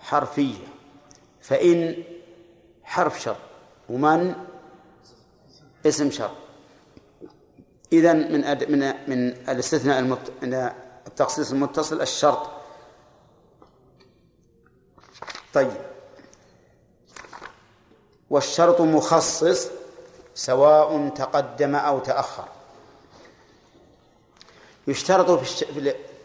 حرفية. 0.00 0.66
فإن 1.40 1.94
حرف 2.84 3.20
شر 3.20 3.36
ومن 3.88 4.34
اسم 5.86 6.10
شر. 6.10 6.30
إذا 7.92 8.12
من 8.12 8.44
أد... 8.44 8.70
من 8.70 8.78
من 9.06 9.28
الاستثناء 9.28 9.98
المت... 9.98 10.32
من 10.42 10.54
التخصيص 11.06 11.52
المتصل 11.52 12.00
الشرط. 12.00 12.50
طيب. 15.54 15.87
والشرط 18.30 18.80
مخصص 18.80 19.68
سواء 20.34 21.08
تقدم 21.08 21.74
أو 21.74 21.98
تأخر. 21.98 22.44
يشترط 24.88 25.30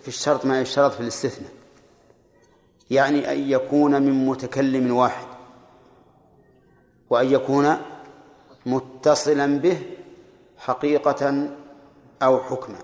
في 0.02 0.08
الشرط 0.08 0.46
ما 0.46 0.62
يشترط 0.62 0.92
في 0.92 1.00
الاستثناء. 1.00 1.52
يعني 2.92 3.32
أن 3.32 3.50
يكون 3.50 4.02
من 4.02 4.26
متكلم 4.26 4.96
واحد. 4.96 5.28
وأن 7.10 7.32
يكون 7.32 7.78
متصلا 8.66 9.60
به 9.60 9.82
حقيقة 10.58 11.50
أو 12.22 12.40
حكما. 12.44 12.80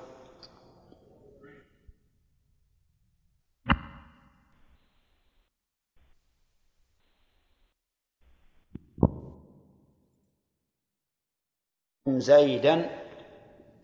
زيدا 12.17 12.89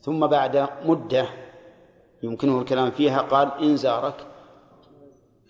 ثم 0.01 0.27
بعد 0.27 0.67
مدة 0.85 1.25
يمكنه 2.23 2.59
الكلام 2.59 2.91
فيها 2.91 3.21
قال 3.21 3.51
إن 3.61 3.77
زارك 3.77 4.15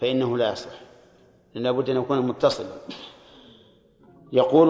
فإنه 0.02 0.38
لا 0.38 0.52
يصلح 0.52 0.82
لأن 1.54 1.64
لابد 1.64 1.90
أن 1.90 1.98
يكون 1.98 2.20
متصلا. 2.20 2.68
يقول 4.34 4.70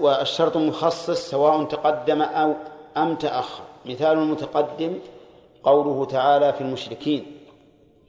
والشرط 0.00 0.56
مخصص 0.56 1.30
سواء 1.30 1.64
تقدم 1.64 2.22
أو 2.22 2.54
أم 2.96 3.14
تأخر. 3.14 3.64
مثال 3.86 4.18
المتقدم 4.18 4.98
قوله 5.62 6.04
تعالى 6.04 6.52
في 6.52 6.60
المشركين 6.60 7.26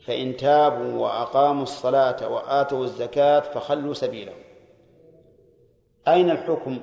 فإن 0.05 0.37
تابوا 0.37 1.01
وأقاموا 1.01 1.63
الصلاة 1.63 2.29
وآتوا 2.29 2.83
الزكاة 2.83 3.39
فخلوا 3.39 3.93
سبيلهم. 3.93 4.37
أين 6.07 6.29
الحكم. 6.29 6.79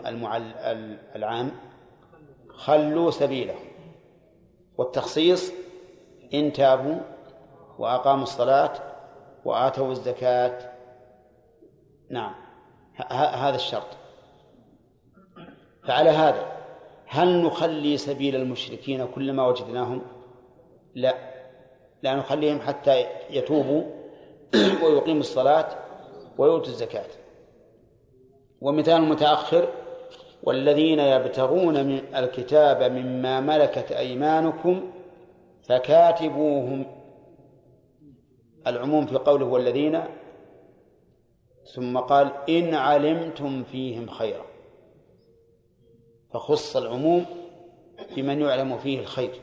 العام؟ 1.17 1.51
خلوا 2.57 3.11
سبيلهم 3.11 3.75
والتخصيص 4.79 5.53
إن 6.35 6.53
تابوا 6.53 7.01
وأقاموا 7.79 8.23
الصلاة 8.23 8.73
وآتوا 9.45 9.93
الزكاة. 9.93 10.73
نعم. 12.11 12.35
هذا 13.11 13.57
الشرط. 13.57 13.87
فعلى 15.85 16.11
هذا 16.11 16.53
هل 17.07 17.43
نخلي 17.43 17.97
سبيل 17.97 18.37
المشركين 18.37 19.07
كلما 19.07 19.47
وجدناهم؟ 19.47 20.03
لا. 20.95 21.15
لا 22.03 22.15
نخليهم 22.15 22.61
حتى 22.61 23.07
يتوبوا 23.31 23.83
ويقيموا 24.85 25.21
الصلاة 25.21 25.69
ويؤتوا 26.39 26.69
الزكاة. 26.69 27.07
ومثال 28.61 29.03
متأخر 29.03 29.69
والذين 30.47 30.99
يبتغون 30.99 31.87
من 31.87 32.15
الكتاب 32.17 32.83
مما 32.93 33.41
ملكت 33.41 33.93
أيمانكم 33.93 34.91
فكاتبوهم. 35.69 36.87
العموم 38.67 39.07
في 39.07 39.17
قوله 39.17 39.47
والذين 39.47 40.01
ثم 41.75 41.99
قال 41.99 42.33
إن 42.49 42.75
علمتم 42.75 43.65
فيهم 43.65 44.07
خيرا. 44.07 44.45
فخص 46.35 46.77
العموم 46.77 47.27
بمن 48.17 48.41
يعلم 48.41 48.79
فيه 48.79 49.01
الخير. 49.01 49.41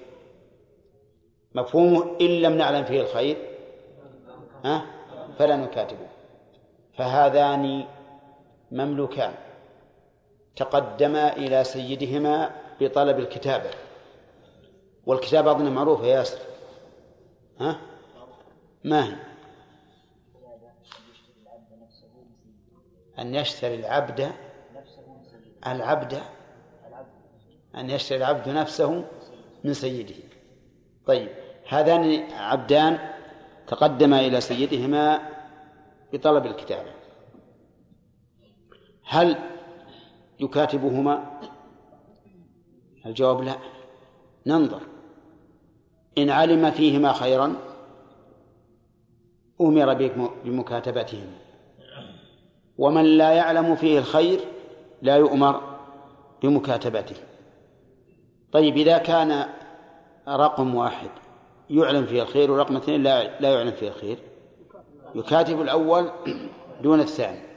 مفهومه 1.56 2.18
إن 2.22 2.28
لم 2.42 2.54
نعلم 2.58 2.84
فيه 2.84 3.02
الخير 3.02 3.38
ها؟ 4.66 4.86
فلا 5.38 5.56
نكاتبه. 5.56 6.08
فهذان 6.98 7.84
مملوكان. 8.72 9.34
تقدما 10.56 11.36
إلى 11.36 11.64
سيدهما 11.64 12.56
بطلب 12.82 13.20
الكتابة. 13.20 13.70
والكتابة 15.06 15.52
أظن 15.52 15.72
معروفة 15.72 16.06
يا 16.06 16.16
ياسر. 16.16 16.40
ها؟ 17.60 17.82
ما 18.84 19.06
هي؟ 19.06 19.16
أن 23.20 23.36
يشتري 23.36 23.76
العبد 23.76 24.32
العبد 25.68 26.22
أن 27.76 27.90
يشتري 27.90 28.18
العبد 28.18 28.50
نفسه 28.50 29.06
من 29.64 29.74
سيده. 29.74 30.16
طيب 31.06 31.30
هذان 31.70 32.32
عبدان 32.32 33.00
تقدما 33.68 34.20
إلى 34.20 34.42
سيدهما 34.42 35.30
بطلب 36.14 36.46
الكتابة. 36.46 36.92
هل 39.06 39.38
يكاتبهما؟ 40.42 41.40
الجواب 43.06 43.42
لا. 43.42 43.56
ننظر. 44.46 44.82
إن 46.18 46.30
علم 46.30 46.72
فيهما 46.72 47.14
خيرا 47.14 47.56
أمر 49.62 49.94
بمكاتبتهما. 50.46 51.38
ومن 52.78 53.06
لا 53.06 53.32
يعلم 53.32 53.76
فيه 53.76 54.00
الخير 54.00 54.40
لا 55.02 55.16
يؤمر 55.16 55.62
بمكاتبته. 56.44 57.16
طيب 58.52 58.78
إذا 58.78 58.98
كان 58.98 59.46
رقم 60.28 60.76
واحد 60.76 61.10
يعلم 61.70 62.06
فيه 62.06 62.22
الخير 62.22 62.52
ورقم 62.52 62.76
اثنين 62.76 63.04
لا 63.04 63.40
لا 63.40 63.54
يعلم 63.54 63.72
فيه 63.72 63.88
الخير 63.88 64.18
يكاتب 65.16 65.62
الأول 65.62 66.12
دون 66.84 67.00
الثاني. 67.00 67.51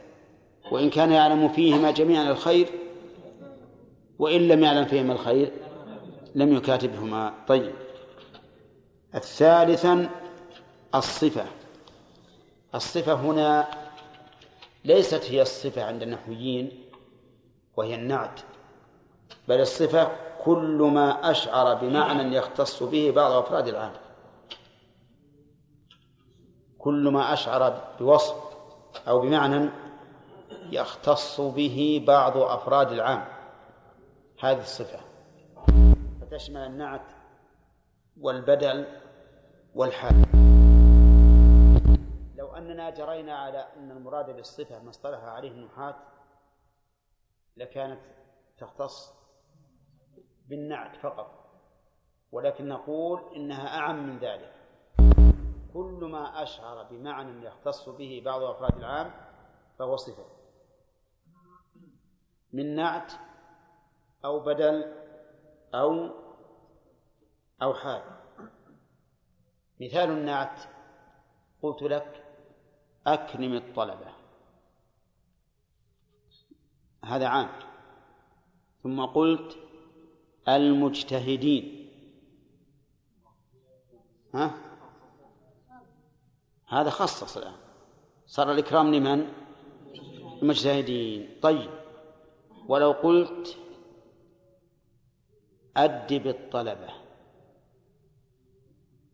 وإن 0.71 0.91
كان 0.91 1.13
يعلم 1.13 1.49
فيهما 1.49 1.91
جميعا 1.91 2.31
الخير 2.31 2.69
وإن 4.19 4.49
لم 4.49 4.65
يعلم 4.65 4.85
فيهما 4.85 5.13
الخير 5.13 5.53
لم 6.35 6.57
يكاتبهما. 6.57 7.35
طيب. 7.49 7.73
الثالثا 9.15 10.11
الصفة. 10.95 11.47
الصفة 12.75 13.15
هنا 13.15 13.69
ليست 14.85 15.25
هي 15.31 15.43
الصفة 15.43 15.85
عند 15.85 16.03
النحويين 16.03 16.71
وهي 17.77 17.95
النعت 17.95 18.41
بل 19.49 19.61
الصفة 19.61 20.11
كل 20.45 20.91
ما 20.95 21.31
أشعر 21.31 21.75
بمعنى 21.75 22.37
يختص 22.37 22.83
به 22.83 23.11
بعض 23.11 23.33
أفراد 23.33 23.69
العام 23.69 23.93
كل 26.79 27.09
ما 27.09 27.33
أشعر 27.33 27.81
بوصف 28.01 28.35
أو 29.09 29.21
بمعنى 29.21 29.71
يختص 30.73 31.41
به 31.41 32.05
بعض 32.07 32.37
أفراد 32.37 32.93
العام. 32.93 33.25
هذه 34.41 34.61
الصفة. 34.61 35.01
فتشمل 36.21 36.61
النعت 36.61 37.07
والبدل 38.21 38.87
والحال. 39.75 40.15
لو 42.37 42.55
أننا 42.55 42.91
جرينا 42.91 43.35
على 43.35 43.67
أن 43.77 43.91
المراد 43.91 44.37
بالصفة 44.37 44.83
ما 44.83 44.91
اصطلح 44.91 45.19
عليه 45.19 45.51
النحاة 45.51 45.97
لكانت 47.57 48.01
تختص 48.59 49.13
بالنعت 50.49 50.97
فقط. 50.97 51.45
ولكن 52.33 52.69
نقول 52.69 53.21
إنها 53.37 53.79
أعم 53.79 54.07
من 54.07 54.19
ذلك. 54.19 54.53
كل 55.75 56.09
ما 56.13 56.43
أشعر 56.43 56.83
بمعنى 56.83 57.47
يختص 57.47 57.89
به 57.89 58.23
بعض 58.25 58.43
أفراد 58.43 58.79
العام 58.79 59.11
فهو 59.79 59.97
صفة. 59.97 60.34
من 62.55 62.75
نعت 62.75 63.13
أو 64.25 64.41
بدل 64.41 64.95
أو 65.75 66.11
أو 67.63 67.75
حال. 67.75 68.03
مثال 69.81 70.11
النعت 70.11 70.61
قلت 71.63 71.83
لك 71.83 72.25
أكرم 73.07 73.55
الطلبة. 73.55 74.13
هذا 77.05 77.27
عام. 77.27 77.49
ثم 78.83 79.05
قلت 79.07 79.59
المجتهدين. 80.49 81.91
ها؟ 84.35 84.55
هذا 86.69 86.91
خصص 86.91 87.37
الآن. 87.37 87.57
صار 88.27 88.53
الإكرام 88.53 88.95
لمن؟ 88.95 89.33
المجتهدين. 90.43 91.41
طيب. 91.43 91.84
ولو 92.69 92.93
قلت 92.93 93.57
أدب 95.77 96.27
الطلبة 96.27 96.89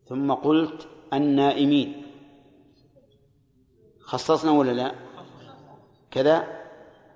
ثم 0.05 0.33
قلت 0.33 0.87
النائمين 1.13 2.05
خصصنا 4.01 4.51
ولا 4.51 4.71
لا؟ 4.71 4.95
كذا 6.11 6.47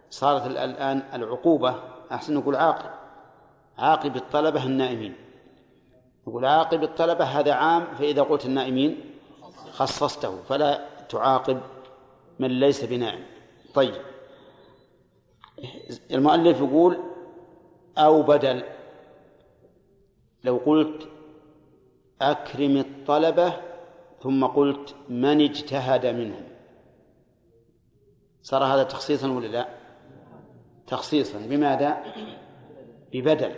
صارت 0.10 0.48
الآن 0.48 1.04
العقوبة 1.14 1.76
أحسن 2.12 2.34
نقول 2.34 2.56
عاقب 2.56 2.90
عاقب 3.78 4.16
الطلبة 4.16 4.66
النائمين. 4.66 5.16
نقول 6.28 6.46
عاقب 6.46 6.84
الطلبة 6.84 7.26
هذا 7.26 7.54
عام 7.54 7.96
فإذا 7.96 8.22
قلت 8.22 8.46
النائمين 8.46 9.00
خصصته 9.72 10.44
فلا 10.44 10.90
تعاقب 11.10 11.62
من 12.40 12.60
ليس 12.60 12.84
بنائم. 12.84 13.26
طيب. 13.74 14.15
المؤلف 16.12 16.58
يقول 16.58 16.98
أو 17.98 18.22
بدل. 18.22 18.64
لو 20.44 20.58
قلت 20.58 21.08
أكرم 22.22 22.78
الطلبة 22.78 23.54
ثم 24.24 24.46
قلت 24.46 24.96
من 25.10 25.42
اجتهد 25.42 26.06
منهم. 26.06 26.44
صار 28.42 28.64
هذا 28.64 28.84
تخصيصا 28.84 29.32
ولا 29.32 29.48
لا؟ 29.48 29.68
تخصيصا. 30.88 31.40
بماذا؟ 31.40 32.04
ببدل. 33.14 33.56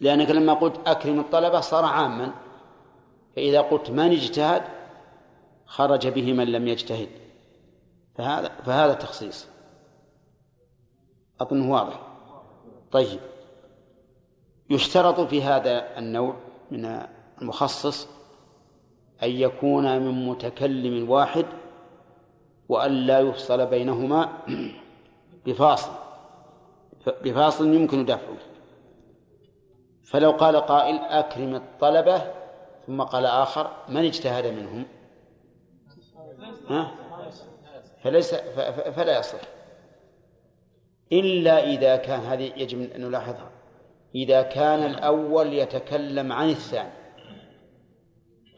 لأنك 0.00 0.30
لما 0.30 0.52
قلت 0.54 0.88
أكرم 0.88 1.20
الطلبة 1.20 1.60
صار 1.60 1.84
عاما. 1.84 2.32
فإذا 3.36 3.60
قلت 3.60 3.90
من 3.90 4.10
اجتهد 4.10 4.62
خرج 5.66 6.08
به 6.08 6.32
من 6.32 6.52
لم 6.52 6.68
يجتهد. 6.68 7.08
فهذا 8.14 8.48
فهذا 8.48 8.94
تخصيص. 8.94 9.48
أظنه 11.40 11.72
واضح. 11.72 12.00
طيب. 12.92 13.20
يشترط 14.70 15.20
في 15.20 15.42
هذا 15.42 15.98
النوع 15.98 16.34
من 16.70 17.06
المخصص 17.42 18.08
أن 19.22 19.30
يكون 19.30 19.98
من 19.98 20.26
متكلم 20.26 21.10
واحد 21.10 21.46
وأن 22.68 22.92
لا 22.92 23.20
يفصل 23.20 23.66
بينهما 23.66 24.28
بفاصل. 25.46 25.92
بفاصل 27.06 27.74
يمكن 27.74 28.04
دفعه. 28.04 28.36
فلو 30.04 30.30
قال 30.30 30.56
قائل 30.56 30.96
أكرم 30.96 31.54
الطلبة 31.54 32.22
ثم 32.86 33.02
قال 33.02 33.26
آخر 33.26 33.70
من 33.88 34.04
اجتهد 34.04 34.46
منهم؟ 34.46 34.84
ها؟ 36.68 36.90
فليس 38.02 38.34
فلا 38.94 39.18
يصح. 39.18 39.59
إلا 41.12 41.72
إذا 41.72 41.96
كان 41.96 42.20
هذه 42.20 42.52
يجب 42.56 42.80
أن 42.80 43.00
نلاحظها. 43.00 43.50
إذا 44.14 44.42
كان 44.42 44.82
الأول 44.82 45.52
يتكلم 45.52 46.32
عن 46.32 46.48
الثاني. 46.48 46.92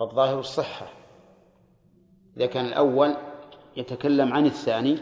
فالظاهر 0.00 0.40
الصحة. 0.40 0.86
إذا 2.36 2.46
كان 2.46 2.64
الأول 2.64 3.16
يتكلم 3.76 4.32
عن 4.32 4.46
الثاني 4.46 4.98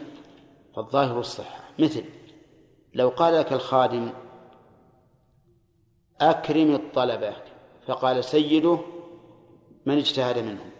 فالظاهر 0.76 1.20
الصحة. 1.20 1.64
مثل 1.78 2.04
لو 2.94 3.08
قال 3.08 3.34
لك 3.34 3.52
الخادم 3.52 4.10
أكرم 6.20 6.74
الطلبة 6.74 7.34
فقال 7.86 8.24
سيده 8.24 8.78
من 9.86 9.98
اجتهد 9.98 10.38
منهم؟ 10.38 10.70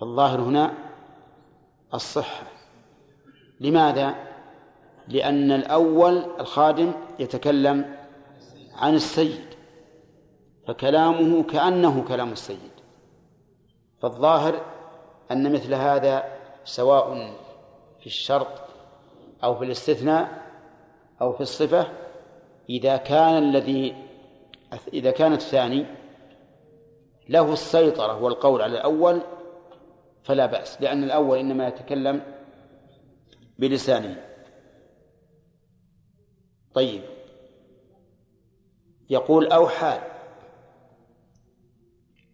فالظاهر 0.00 0.40
هنا 0.40 0.74
الصحة. 1.94 2.46
لماذا؟ 3.60 4.29
لأن 5.10 5.52
الأول 5.52 6.24
الخادم 6.40 6.92
يتكلم 7.18 7.94
عن 8.74 8.94
السيد 8.94 9.44
فكلامه 10.66 11.42
كأنه 11.42 12.04
كلام 12.08 12.32
السيد. 12.32 12.70
فالظاهر 14.02 14.60
أن 15.30 15.52
مثل 15.52 15.74
هذا 15.74 16.24
سواء 16.64 17.34
في 18.00 18.06
الشرط 18.06 18.48
أو 19.44 19.54
في 19.54 19.64
الاستثناء 19.64 20.28
أو 21.20 21.32
في 21.32 21.40
الصفة 21.40 21.86
إذا 22.70 22.96
كان 22.96 23.38
الذي 23.38 23.94
إذا 24.92 25.10
كان 25.10 25.32
الثاني 25.32 25.86
له 27.28 27.52
السيطرة 27.52 28.22
والقول 28.22 28.62
على 28.62 28.72
الأول 28.72 29.20
فلا 30.22 30.46
بأس 30.46 30.82
لأن 30.82 31.04
الأول 31.04 31.38
إنما 31.38 31.68
يتكلم 31.68 32.22
بلسانه. 33.58 34.29
طيب. 36.74 37.02
يقول 39.10 39.46
أو 39.46 39.68
حال. 39.68 40.00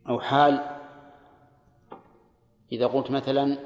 أو 0.08 0.20
حال. 0.20 0.64
إذا 2.72 2.86
قلت 2.86 3.10
مثلا 3.10 3.58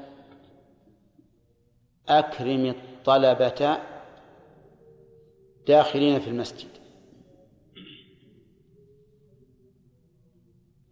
أكرم 2.09 2.65
الطلبة 2.65 3.77
داخلين 5.67 6.19
في 6.19 6.27
المسجد. 6.27 6.69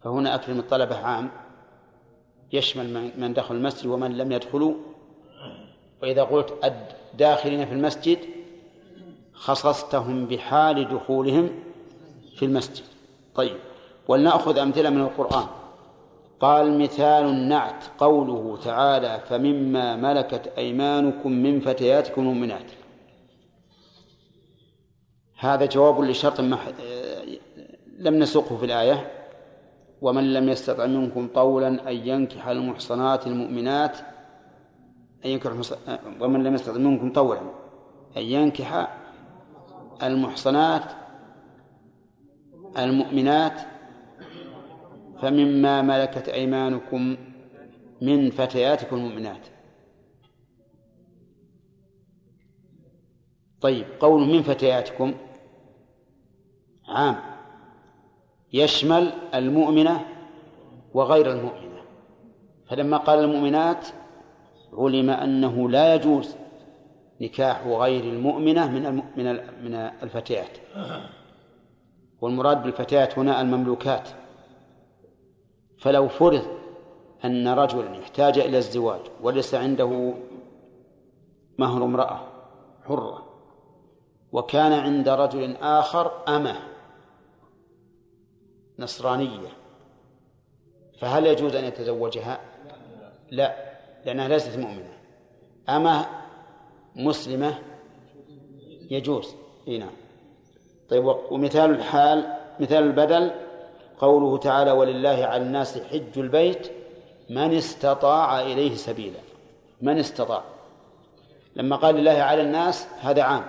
فهنا 0.00 0.34
أكرم 0.34 0.58
الطلبة 0.58 0.96
عام. 0.96 1.30
يشمل 2.52 3.12
من 3.20 3.34
دخل 3.34 3.54
المسجد 3.54 3.86
ومن 3.86 4.16
لم 4.16 4.32
يدخلوا. 4.32 4.74
وإذا 6.02 6.22
قلت 6.22 6.64
الداخلين 6.64 7.66
في 7.66 7.72
المسجد 7.72 8.39
خصصتهم 9.40 10.26
بحال 10.26 10.88
دخولهم 10.88 11.50
في 12.36 12.44
المسجد. 12.44 12.84
طيب 13.34 13.56
ولنأخذ 14.08 14.58
أمثلة 14.58 14.90
من 14.90 15.00
القرآن. 15.00 15.46
قال 16.40 16.78
مثال 16.78 17.24
النعت 17.24 17.84
قوله 17.98 18.58
تعالى 18.64 19.20
فمما 19.28 19.96
ملكت 19.96 20.52
أيمانكم 20.58 21.32
من 21.32 21.60
فتياتكم 21.60 22.20
المؤمنات. 22.20 22.70
هذا 25.38 25.66
جواب 25.66 26.00
لشرط 26.00 26.40
ما 26.40 26.58
لم 27.98 28.14
نسقه 28.18 28.56
في 28.56 28.64
الآية. 28.64 29.10
ومن 30.02 30.32
لم 30.32 30.48
يستطع 30.48 30.86
منكم 30.86 31.28
طولا 31.34 31.90
أن 31.90 31.96
ينكح 31.96 32.48
المحصنات 32.48 33.26
المؤمنات 33.26 33.98
أن 35.24 35.30
ينكح 35.30 35.50
ومن 36.20 36.44
لم 36.44 36.54
يستطع 36.54 36.78
منكم 36.78 37.12
طولا 37.12 37.40
أن 38.16 38.22
ينكح 38.22 38.99
المحصنات 40.02 40.92
المؤمنات 42.78 43.60
فمما 45.22 45.82
ملكت 45.82 46.28
أيمانكم 46.28 47.16
من 48.02 48.30
فتياتكم 48.30 48.96
المؤمنات. 48.96 49.46
طيب 53.60 53.86
قول 54.00 54.26
من 54.26 54.42
فتياتكم 54.42 55.14
عام 56.88 57.16
يشمل 58.52 59.12
المؤمنة 59.34 60.06
وغير 60.94 61.32
المؤمنة. 61.32 61.80
فلما 62.68 62.96
قال 62.96 63.18
المؤمنات 63.18 63.86
علم 64.72 65.10
أنه 65.10 65.70
لا 65.70 65.94
يجوز 65.94 66.36
نكاح 67.20 67.66
غير 67.66 68.04
المؤمنة 68.04 68.70
من 68.70 69.02
من 69.16 69.36
من 69.64 69.74
الفتيات. 69.74 70.58
والمراد 72.20 72.62
بالفتيات 72.62 73.18
هنا 73.18 73.40
المملوكات. 73.40 74.08
فلو 75.78 76.08
فرض 76.08 76.46
أن 77.24 77.48
رجلا 77.48 78.02
احتاج 78.02 78.38
إلى 78.38 78.58
الزواج 78.58 79.00
وليس 79.22 79.54
عنده 79.54 80.14
مهر 81.58 81.84
امرأة 81.84 82.20
حرة 82.84 83.26
وكان 84.32 84.72
عند 84.72 85.08
رجل 85.08 85.56
آخر 85.56 86.10
أمة 86.28 86.56
نصرانية 88.78 89.48
فهل 90.98 91.26
يجوز 91.26 91.54
أن 91.54 91.64
يتزوجها؟ 91.64 92.40
لا 93.30 93.56
لأنها 94.04 94.28
ليست 94.28 94.58
مؤمنة. 94.58 94.92
أمة 95.68 96.06
مسلمة 96.96 97.58
يجوز. 98.90 99.34
إي 99.68 99.78
نعم. 99.78 99.90
طيب 100.88 101.16
ومثال 101.30 101.70
الحال 101.70 102.36
مثال 102.60 102.82
البدل 102.82 103.30
قوله 103.98 104.38
تعالى 104.38 104.70
ولله 104.70 105.24
على 105.24 105.42
الناس 105.42 105.78
حج 105.78 106.18
البيت 106.18 106.72
من 107.30 107.54
استطاع 107.54 108.40
إليه 108.40 108.74
سبيلا. 108.74 109.18
من 109.82 109.98
استطاع. 109.98 110.42
لما 111.56 111.76
قال 111.76 111.94
لله 111.94 112.22
على 112.22 112.42
الناس 112.42 112.88
هذا 113.00 113.22
عام. 113.22 113.46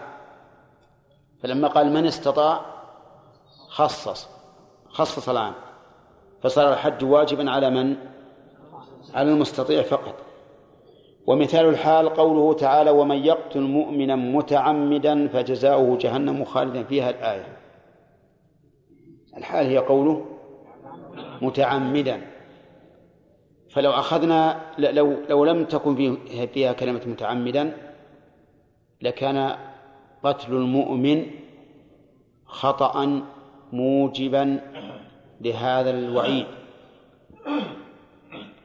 فلما 1.44 1.68
قال 1.68 1.94
من 1.94 2.06
استطاع 2.06 2.66
خصص 3.70 4.28
خصص 4.90 5.30
العام. 5.30 5.54
فصار 6.44 6.74
الحج 6.74 7.04
واجبا 7.04 7.52
على 7.52 7.70
من؟ 7.70 7.96
على 9.14 9.32
المستطيع 9.32 9.82
فقط. 9.82 10.31
ومثال 11.28 11.66
الحال 11.66 12.10
قوله 12.10 12.54
تعالى 12.54 12.90
ومن 12.92 13.18
يقتل 13.18 13.62
مؤمنا 13.62 14.16
متعمدا 14.16 15.28
فجزاؤه 15.28 15.98
جهنم 15.98 16.44
خالدا. 16.44 16.84
فيها 16.84 17.10
الآية. 17.10 17.58
الحال 19.38 19.66
هي 19.66 19.78
قوله 19.78 20.26
متعمدا. 21.42 22.22
فلو 23.70 23.92
أخذنا 23.92 24.62
لو 24.78 25.18
لو 25.30 25.46
لم 25.46 25.66
تكن 25.66 26.18
فيها 26.54 26.74
كلمة 26.74 27.02
متعمدا 27.06 27.78
لكان 29.02 29.56
قتل 30.24 30.54
المؤمن 30.54 31.26
خطأ 32.46 33.22
موجبا 33.74 34.60
لهذا 35.42 35.90
الوعيد. 35.90 36.46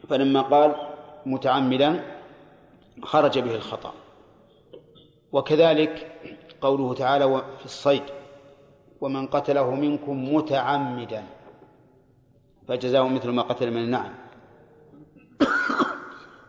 فلما 0.08 0.40
قال 0.40 0.74
متعمدا 1.26 2.15
خرج 3.02 3.38
به 3.38 3.54
الخطأ. 3.54 3.92
وكذلك 5.32 6.12
قوله 6.60 6.94
تعالى 6.94 7.42
في 7.58 7.64
الصيد 7.64 8.02
ومن 9.00 9.26
قتله 9.26 9.70
منكم 9.74 10.34
متعمدا 10.34 11.24
فجزاؤه 12.68 13.08
مثل 13.08 13.30
ما 13.30 13.42
قتل 13.42 13.70
من 13.70 13.76
النعم. 13.76 14.14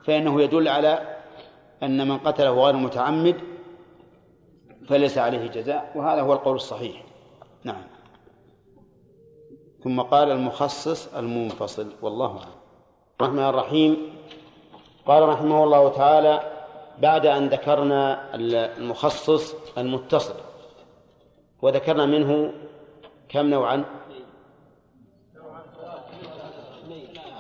فإنه 0.04 0.42
يدل 0.42 0.68
على 0.68 1.18
أن 1.84 2.08
من 2.08 2.18
قتله 2.18 2.66
غير 2.66 2.76
متعمد 2.76 3.36
فليس 4.88 5.18
عليه 5.18 5.48
جزاء 5.48 5.92
وهذا 5.96 6.22
هو 6.22 6.34
القول 6.34 6.56
الصحيح. 6.56 7.04
نعم. 7.64 7.84
ثم 9.84 10.02
قال 10.02 10.32
المخصص 10.32 11.14
المنفصل 11.16 11.94
والله 12.02 12.38
أعلم. 12.38 12.52
الرحمن 13.22 13.44
الرحيم. 13.44 14.17
قال 15.08 15.30
رحمه 15.30 15.64
الله 15.64 15.90
تعالى 15.90 16.42
بعد 17.00 17.26
أن 17.26 17.48
ذكرنا 17.48 18.36
المخصص 18.36 19.56
المتصل 19.78 20.34
وذكرنا 21.62 22.06
منه 22.06 22.54
كم 23.30 23.46
نوعا؟ 23.46 23.86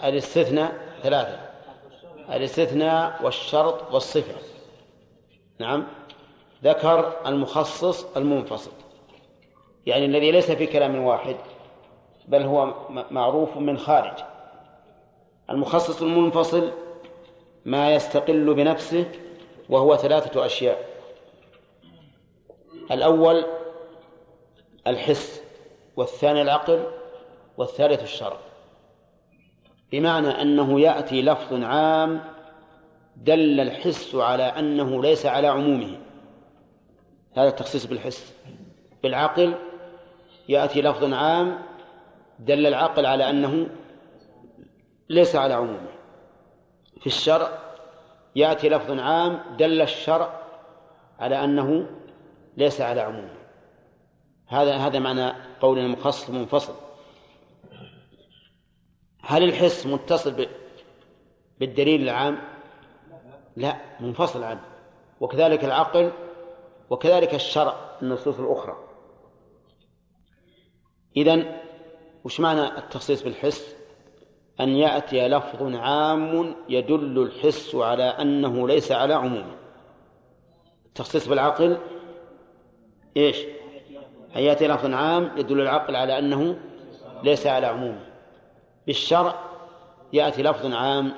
الاستثناء 0.03 0.71
ثلاثة 1.03 1.39
الاستثناء 2.29 3.23
والشرط 3.23 3.93
والصفة. 3.93 4.35
نعم. 5.59 5.87
ذكر 6.63 7.13
المخصص 7.25 8.17
المنفصل 8.17 8.71
يعني 9.85 10.05
الذي 10.05 10.31
ليس 10.31 10.51
في 10.51 10.65
كلام 10.65 11.03
واحد 11.03 11.35
بل 12.27 12.41
هو 12.41 12.73
معروف 13.11 13.57
من 13.57 13.77
خارج. 13.77 14.13
المخصص 15.49 16.01
المنفصل 16.01 16.71
ما 17.67 17.95
يستقل 17.95 18.53
بنفسه 18.53 19.05
وهو 19.69 19.95
ثلاثة 19.95 20.45
أشياء. 20.45 20.89
الأول 22.91 23.45
الحس 24.87 25.41
والثاني 25.95 26.41
العقل 26.41 26.83
والثالث 27.57 28.03
الشرع. 28.03 28.37
بمعنى 29.91 30.27
أنه 30.27 30.81
يأتي 30.81 31.21
لفظ 31.21 31.63
عام 31.63 32.21
دل 33.17 33.59
الحس 33.59 34.15
على 34.15 34.43
أنه 34.43 35.01
ليس 35.01 35.25
على 35.25 35.47
عمومه. 35.47 35.99
هذا 37.37 37.47
التخصيص 37.47 37.85
بالحس. 37.85 38.33
بالعقل 39.03 39.53
يأتي 40.49 40.81
لفظ 40.81 41.13
عام 41.13 41.61
دل 42.39 42.67
العقل 42.67 43.05
على 43.05 43.29
أنه 43.29 43.67
ليس 45.09 45.35
على 45.35 45.53
عمومه. 45.53 45.96
في 46.99 47.07
الشرع 47.07 47.59
يأتي 48.35 48.69
لفظ 48.69 48.99
عام 48.99 49.41
دل 49.57 49.81
الشرع 49.81 50.41
على 51.19 51.43
أنه 51.43 51.87
ليس 52.57 52.81
على 52.81 53.01
عمومه 53.01 53.37
هذا 54.47 54.75
هذا 54.77 54.99
معنى 54.99 55.33
قول 55.59 55.79
المخصص 55.79 56.29
منفصل 56.29 56.73
هل 59.21 59.43
الحس 59.43 59.85
متصل 59.85 60.47
بالدليل 61.59 62.01
العام؟ 62.01 62.37
لا 63.55 63.77
منفصل 63.99 64.43
عنه. 64.43 64.63
وكذلك 65.19 65.65
العقل 65.65 66.11
وكذلك 66.89 67.33
الشرع 67.33 67.75
النصوص 68.01 68.39
الأخرى. 68.39 68.77
إذن 71.17 71.57
وش 72.23 72.39
معنى 72.39 72.77
التخصيص 72.77 73.21
بالحس؟ 73.21 73.76
أن 74.61 74.69
يأتي 74.69 75.27
لفظ 75.27 75.75
عام 75.75 76.55
يدل 76.69 77.21
الحس 77.21 77.75
على 77.75 78.03
أنه 78.03 78.67
ليس 78.67 78.91
على 78.91 79.13
عمومه 79.13 79.55
التخصيص 80.85 81.27
بالعقل 81.27 81.77
إيش؟ 83.17 83.37
أن 84.35 84.41
يأتي 84.41 84.67
لفظ 84.67 84.93
عام 84.93 85.31
يدل 85.37 85.61
العقل 85.61 85.95
على 85.95 86.19
أنه 86.19 86.57
ليس 87.23 87.47
على 87.47 87.65
عمومه 87.65 88.05
بالشرع 88.87 89.35
يأتي 90.13 90.43
لفظ 90.43 90.73
عام 90.73 91.13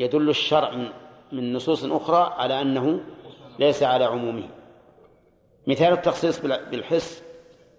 يدل 0.00 0.30
الشرع 0.30 0.74
من 1.32 1.52
نصوص 1.52 1.84
أخرى 1.84 2.34
على 2.36 2.60
أنه 2.62 3.00
ليس 3.58 3.82
على 3.82 4.04
عمومه. 4.04 4.48
مثال 5.66 5.92
التخصيص 5.92 6.40
بالحس 6.40 7.23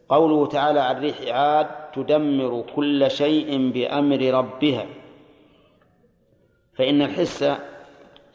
قوله 0.09 0.47
تعالى 0.47 0.79
عن 0.79 1.01
ريح 1.01 1.17
عاد 1.35 1.91
تدمر 1.91 2.65
كل 2.75 3.11
شيء 3.11 3.71
بأمر 3.71 4.21
ربها. 4.21 4.85
فإن 6.73 7.01
الحس 7.01 7.45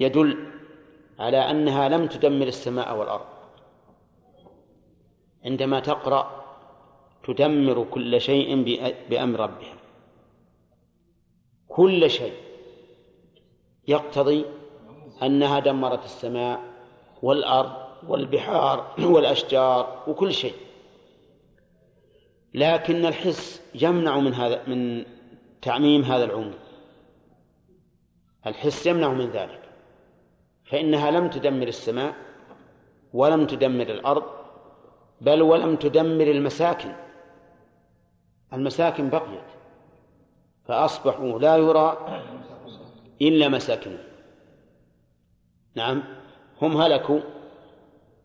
يدل 0.01 0.47
على 1.18 1.37
أنها 1.37 1.89
لم 1.89 2.07
تدمر 2.07 2.47
السماء 2.47 2.97
والأرض. 2.97 3.27
عندما 5.45 5.81
تقرأ 5.81 6.45
تدمر 7.25 7.87
كل 7.91 8.21
شيء 8.21 8.62
بأمر 9.11 9.41
ربها. 9.41 9.77
كل 11.68 12.11
شيء 12.11 12.35
يقتضي 13.89 14.45
أنها 15.23 15.59
دمرت 15.59 16.05
السماء 16.05 16.61
والأرض 17.23 17.73
والبحار 18.09 18.95
والأشجار 18.99 20.03
وكل 20.07 20.33
شيء. 20.33 20.55
لكن 22.55 23.07
الحس 23.07 23.62
يمنع 23.74 24.18
من 24.18 24.34
هذا 24.34 24.62
من 24.66 25.05
تعميم 25.62 26.03
هذا 26.03 26.24
العموم. 26.24 26.55
الحس 28.46 28.86
يمنع 28.86 29.12
من 29.12 29.30
ذلك. 29.30 29.61
فإنها 30.64 31.11
لم 31.11 31.30
تدمر 31.30 31.68
السماء 31.68 32.14
ولم 33.12 33.46
تدمر 33.46 33.82
الأرض 33.82 34.24
بل 35.20 35.42
ولم 35.42 35.76
تدمر 35.76 36.24
المساكن. 36.30 36.92
المساكن 38.53 39.11
بقيت. 39.11 39.51
فأصبحوا 40.64 41.38
لا 41.38 41.57
يرى 41.57 42.20
إلا 43.22 43.48
مساكنهم. 43.48 44.05
نعم 45.74 46.03
هم 46.62 46.76
هلكوا. 46.76 47.20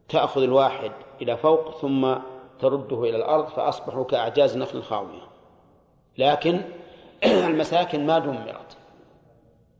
تأخذ 0.09 0.41
الواحد 0.43 0.91
إلى 1.21 1.37
فوق 1.37 1.77
ثم 1.77 2.15
ترده 2.59 3.03
إلى 3.03 3.17
الأرض 3.17 3.47
فأصبحوا 3.47 4.03
كأعجاز 4.03 4.57
نخل 4.57 4.83
خاوية. 4.83 5.21
لكن 6.17 6.61
المساكن 7.23 8.05
ما 8.05 8.19
دمرت. 8.19 8.77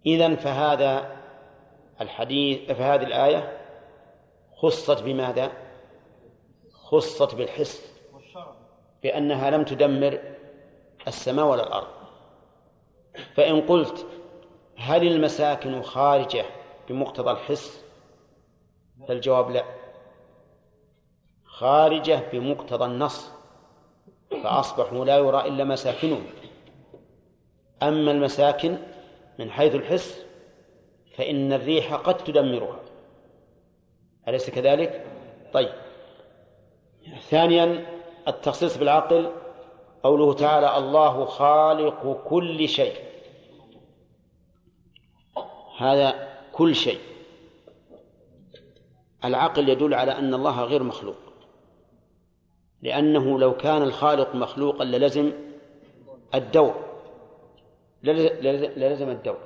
إذن 0.05 0.35
فهذا 0.35 1.17
الحديث 2.01 2.71
فهذه 2.71 3.03
الآية 3.03 3.57
خصت 4.55 5.03
بماذا؟ 5.03 5.51
خصت 6.73 7.35
بالحس. 7.35 7.95
بأنها 9.03 9.49
لم 9.49 9.63
تدمر 9.63 10.19
السماء 11.07 11.45
ولا 11.45 11.67
الأرض. 11.67 11.87
فإن 13.35 13.61
قلت 13.61 14.05
هل 14.77 15.07
المساكن 15.07 15.81
خارجة 15.81 16.45
بمقتضى 16.89 17.31
الحس؟ 17.31 17.85
فالجواب 19.07 19.51
لا. 19.51 19.63
خارجة 21.55 22.23
بمقتضى 22.31 22.85
النص 22.85 23.31
فأصبحوا 24.43 25.05
لا 25.05 25.17
يرى 25.17 25.47
إلا 25.47 25.63
مساكنهم. 25.63 26.25
أما 27.83 28.11
المساكن 28.11 28.77
من 29.39 29.51
حيث 29.51 29.75
الحس 29.75 30.25
فإن 31.15 31.53
الريح 31.53 31.93
قد 31.93 32.17
تدمرها. 32.17 32.79
أليس 34.27 34.49
كذلك؟ 34.49 35.05
طيب. 35.53 35.69
ثانيا 37.29 37.85
التخصيص 38.27 38.77
بالعقل. 38.77 39.31
قوله 40.03 40.33
تعالى 40.33 40.77
الله 40.77 41.25
خالق 41.25 42.21
كل 42.27 42.69
شيء 42.69 42.95
هذا 45.77 46.37
كل 46.53 46.75
شيء. 46.75 46.99
العقل 49.25 49.69
يدل 49.69 49.93
على 49.93 50.11
أن 50.11 50.33
الله 50.33 50.63
غير 50.63 50.83
مخلوق. 50.83 51.24
لأنه 52.85 53.39
لو 53.39 53.57
كان 53.57 53.81
الخالق 53.81 54.35
مخلوقا 54.35 54.85
للزم 54.85 55.33
الدور 56.35 56.75
للزم 58.03 59.09
الدور 59.09 59.37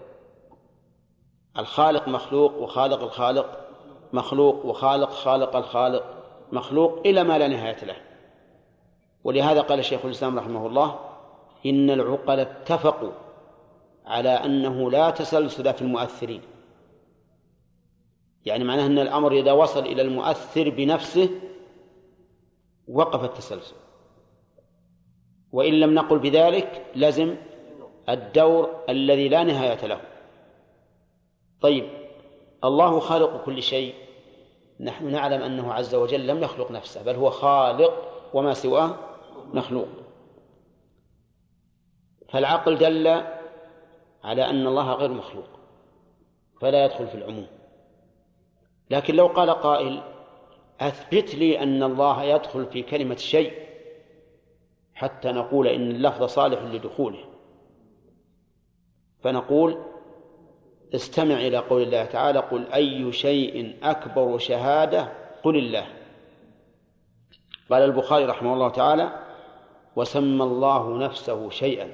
الخالق 1.58 2.08
مخلوق 2.08 2.58
وخالق 2.58 3.04
الخالق 3.04 3.68
مخلوق 4.14 4.66
وخالق 4.66 5.10
خالق 5.10 5.56
الخالق 5.56 6.04
مخلوق 6.52 7.00
إلى 7.06 7.24
ما 7.24 7.38
لا 7.38 7.48
نهاية 7.48 7.86
له. 7.86 7.96
ولهذا 9.24 9.62
قال 9.62 9.86
شيخ 9.86 10.06
الإسلام 10.06 10.40
رحمه 10.40 10.68
الله 10.68 11.00
إن 11.66 11.90
العقل 11.90 12.40
اتفقوا 12.40 13.12
على 14.06 14.30
أنه 14.30 14.92
لا 14.92 15.10
تسلسل 15.10 15.74
في 15.74 15.82
المؤثرين. 15.82 16.42
يعني 18.46 18.64
معناه 18.64 18.86
أن 18.86 19.00
الأمر 19.00 19.32
إذا 19.32 19.52
وصل 19.52 19.86
إلى 19.86 20.02
المؤثر 20.02 20.70
بنفسه 20.70 21.30
وقف 22.90 23.24
التسلسل. 23.24 23.76
وإن 25.52 25.74
لم 25.74 25.94
نقل 25.94 26.20
بذلك 26.20 26.86
لزم 26.96 27.36
الدور 28.10 28.84
الذي 28.90 29.30
لا 29.30 29.44
نهاية 29.44 29.86
له. 29.86 30.02
طيب 31.62 31.90
الله 32.64 33.00
خالق 33.00 33.46
كل 33.46 33.64
شيء. 33.64 33.94
نحن 34.80 35.12
نعلم 35.12 35.42
أنه 35.42 35.74
عز 35.74 35.96
وجل 35.96 36.28
لم 36.28 36.44
يخلق 36.44 36.72
نفسه 36.72 37.04
بل 37.04 37.16
هو 37.16 37.30
خالق 37.30 37.94
وما 38.34 38.54
سواه 38.54 38.96
مخلوق. 39.54 39.88
فالعقل 42.30 42.78
دل 42.78 43.08
على 44.24 44.50
أن 44.50 44.68
الله 44.68 44.94
غير 44.94 45.12
مخلوق 45.12 45.50
فلا 46.62 46.86
يدخل 46.86 47.08
في 47.08 47.16
العموم. 47.16 47.48
لكن 48.90 49.16
لو 49.16 49.28
قال 49.28 49.50
قائل 49.50 50.02
أثبت 50.80 51.36
لي 51.36 51.60
أن 51.60 51.84
الله 51.84 52.24
يدخل 52.24 52.66
في 52.66 52.82
كلمة 52.82 53.16
شيء 53.16 53.54
حتى 54.94 55.32
نقول 55.32 55.68
إن 55.68 55.92
اللفظ 55.92 56.24
صالح 56.24 56.62
لدخوله. 56.62 57.24
فنقول 59.22 59.78
استمع 60.96 61.36
إلى 61.36 61.58
قول 61.58 61.82
الله 61.82 62.06
تعالى 62.06 62.40
قل 62.40 62.68
أي 62.74 63.12
شيء 63.12 63.78
أكبر 63.84 64.38
شهادة؟ 64.38 65.12
قل 65.44 65.58
الله. 65.58 65.88
قال 67.70 67.82
البخاري 67.82 68.26
رحمه 68.26 68.54
الله 68.54 68.70
تعالى 68.70 69.26
وسمى 69.96 70.44
الله 70.44 70.98
نفسه 70.98 71.50
شيئا. 71.50 71.92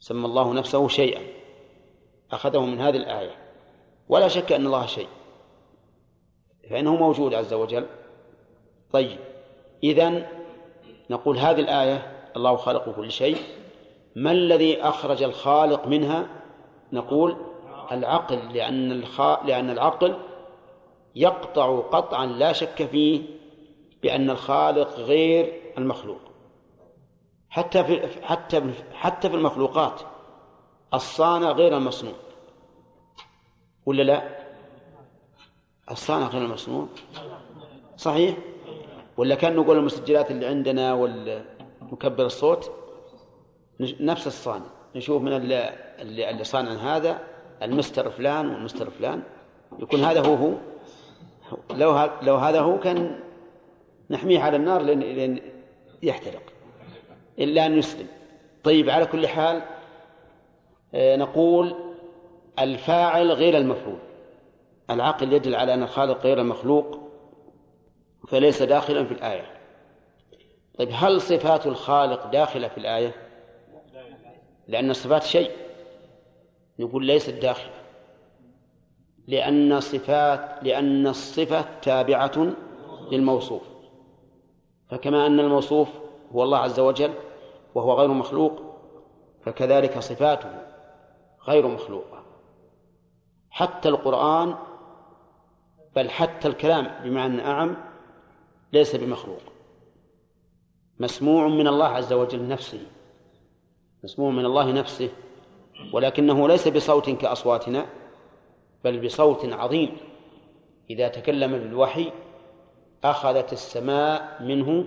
سمى 0.00 0.26
الله 0.26 0.54
نفسه 0.54 0.88
شيئا. 0.88 1.22
أخذه 2.32 2.66
من 2.66 2.80
هذه 2.80 2.96
الآية. 2.96 3.34
ولا 4.08 4.28
شك 4.28 4.52
أن 4.52 4.66
الله 4.66 4.86
شيء. 4.86 5.08
فإنه 6.70 6.96
موجود 6.96 7.34
عز 7.34 7.52
وجل. 7.52 7.86
طيب 8.92 9.18
إذن 9.84 10.26
نقول 11.10 11.38
هذه 11.38 11.60
الآية 11.60 12.12
الله 12.36 12.56
خلق 12.56 12.96
كل 12.96 13.10
شيء. 13.10 13.36
ما 14.16 14.32
الذي 14.32 14.82
أخرج 14.82 15.22
الخالق 15.22 15.86
منها؟ 15.86 16.26
نقول 16.92 17.36
العقل 17.92 18.52
لأن 18.54 18.92
الخ... 18.92 19.20
لأن 19.20 19.70
العقل 19.70 20.16
يقطع 21.14 21.80
قطعا 21.80 22.26
لا 22.26 22.52
شك 22.52 22.86
فيه 22.86 23.22
بأن 24.02 24.30
الخالق 24.30 24.94
غير 24.94 25.52
المخلوق. 25.78 26.20
حتى 27.50 27.84
في 27.84 28.22
حتى 28.22 28.62
حتى 28.92 29.30
في 29.30 29.36
المخلوقات 29.36 30.00
الصانع 30.94 31.52
غير 31.52 31.76
المصنوع. 31.76 32.14
ولا 33.86 34.02
لا؟ 34.02 34.37
الصانع 35.90 36.26
غير 36.26 36.44
المصنوع 36.44 36.86
صحيح؟ 37.96 38.36
ولا 39.16 39.34
كان 39.34 39.56
نقول 39.56 39.78
المسجلات 39.78 40.30
اللي 40.30 40.46
عندنا 40.46 40.92
والمكبر 40.92 42.26
الصوت؟ 42.26 42.70
نفس 43.80 44.26
الصانع. 44.26 44.66
نشوف 44.94 45.22
من 45.22 45.32
اللي 45.32 45.70
اللي, 45.98 46.44
صانع 46.44 46.70
هذا 46.70 47.18
المستر 47.62 48.10
فلان 48.10 48.48
والمستر 48.48 48.90
فلان. 48.90 49.22
يكون 49.78 50.00
هذا 50.00 50.26
هو 50.26 50.34
هو. 50.34 50.52
لو 51.70 52.10
لو 52.22 52.36
هذا 52.36 52.60
هو 52.60 52.78
كان 52.78 53.20
نحميه 54.10 54.40
على 54.40 54.56
النار 54.56 54.82
لأن, 54.82 55.00
لأن 55.00 55.40
يحترق. 56.02 56.42
إلا 57.38 57.66
أن 57.66 57.78
يسلم. 57.78 58.06
طيب 58.64 58.90
على 58.90 59.06
كل 59.06 59.26
حال 59.26 59.62
آه، 60.94 61.16
نقول 61.16 61.74
الفاعل 62.58 63.32
غير 63.32 63.56
المفعول. 63.56 63.98
العقل 64.90 65.32
يدل 65.32 65.54
على 65.54 65.74
أن 65.74 65.82
الخالق 65.82 66.22
غير 66.22 66.40
المخلوق 66.40 66.98
فليس 68.28 68.62
داخلا 68.62 69.04
في 69.04 69.12
الآية. 69.12 69.46
طيب 70.78 70.88
هل 70.92 71.20
صفات 71.20 71.66
الخالق 71.66 72.26
داخلة 72.26 72.68
في 72.68 72.78
الآية؟ 72.78 73.14
لأن 74.68 74.90
الصفات 74.90 75.22
شيء. 75.22 75.50
نقول 76.78 77.04
ليست 77.04 77.30
داخلة. 77.30 77.72
لأن 79.26 79.80
صفات 79.80 80.64
لأن 80.64 81.06
الصفة 81.06 81.64
تابعة 81.82 82.52
للموصوف. 83.10 83.62
فكما 84.90 85.26
أن 85.26 85.40
الموصوف 85.40 85.88
هو 86.32 86.42
الله 86.42 86.58
عز 86.58 86.80
وجل 86.80 87.12
وهو 87.74 87.92
غير 87.92 88.08
مخلوق 88.08 88.62
فكذلك 89.42 89.98
صفاته 89.98 90.50
غير 91.48 91.66
مخلوقة. 91.66 92.24
حتى 93.50 93.88
القرآن 93.88 94.54
بل 95.98 96.10
حتى 96.10 96.48
الكلام 96.48 96.90
بمعنى 97.04 97.44
أعم 97.44 97.76
ليس 98.72 98.96
بمخلوق. 98.96 99.42
مسموع 101.00 101.48
من 101.48 101.66
الله 101.68 101.86
عز 101.86 102.12
وجل 102.12 102.48
نفسه. 102.48 102.86
مسموع 104.04 104.30
من 104.30 104.44
الله 104.44 104.72
نفسه 104.72 105.10
ولكنه 105.92 106.48
ليس 106.48 106.68
بصوت 106.68 107.10
كأصواتنا 107.10 107.86
بل 108.84 109.06
بصوت 109.06 109.52
عظيم. 109.52 109.96
إذا 110.90 111.08
تكلم 111.08 111.52
بالوحي 111.52 112.12
أخذت 113.04 113.52
السماء 113.52 114.42
منه 114.42 114.86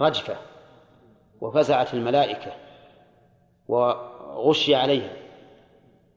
رجفة 0.00 0.36
وفزعت 1.40 1.94
الملائكة 1.94 2.52
وغشي 3.68 4.74
عليها. 4.74 5.16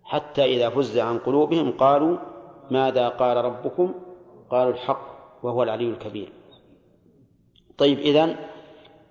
حتى 0.03 0.45
إذا 0.45 0.69
فزع 0.69 1.03
عن 1.03 1.19
قلوبهم 1.19 1.71
قالوا 1.71 2.30
ماذا 2.71 3.09
قال 3.09 3.37
ربكم؟ 3.37 3.93
قالوا 4.49 4.73
الحق 4.73 5.11
وهو 5.43 5.63
العلي 5.63 5.89
الكبير. 5.89 6.31
طيب 7.77 7.99
إذن 7.99 8.35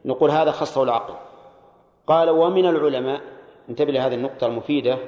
نقول 0.04 0.30
هذا 0.30 0.50
خصه 0.50 0.82
العقل. 0.82 1.14
قال 2.06 2.30
ومن 2.30 2.66
العلماء 2.66 3.20
انتبه 3.68 3.92
لهذه 3.92 4.14
النقطة 4.14 4.46
المفيدة 4.46 4.98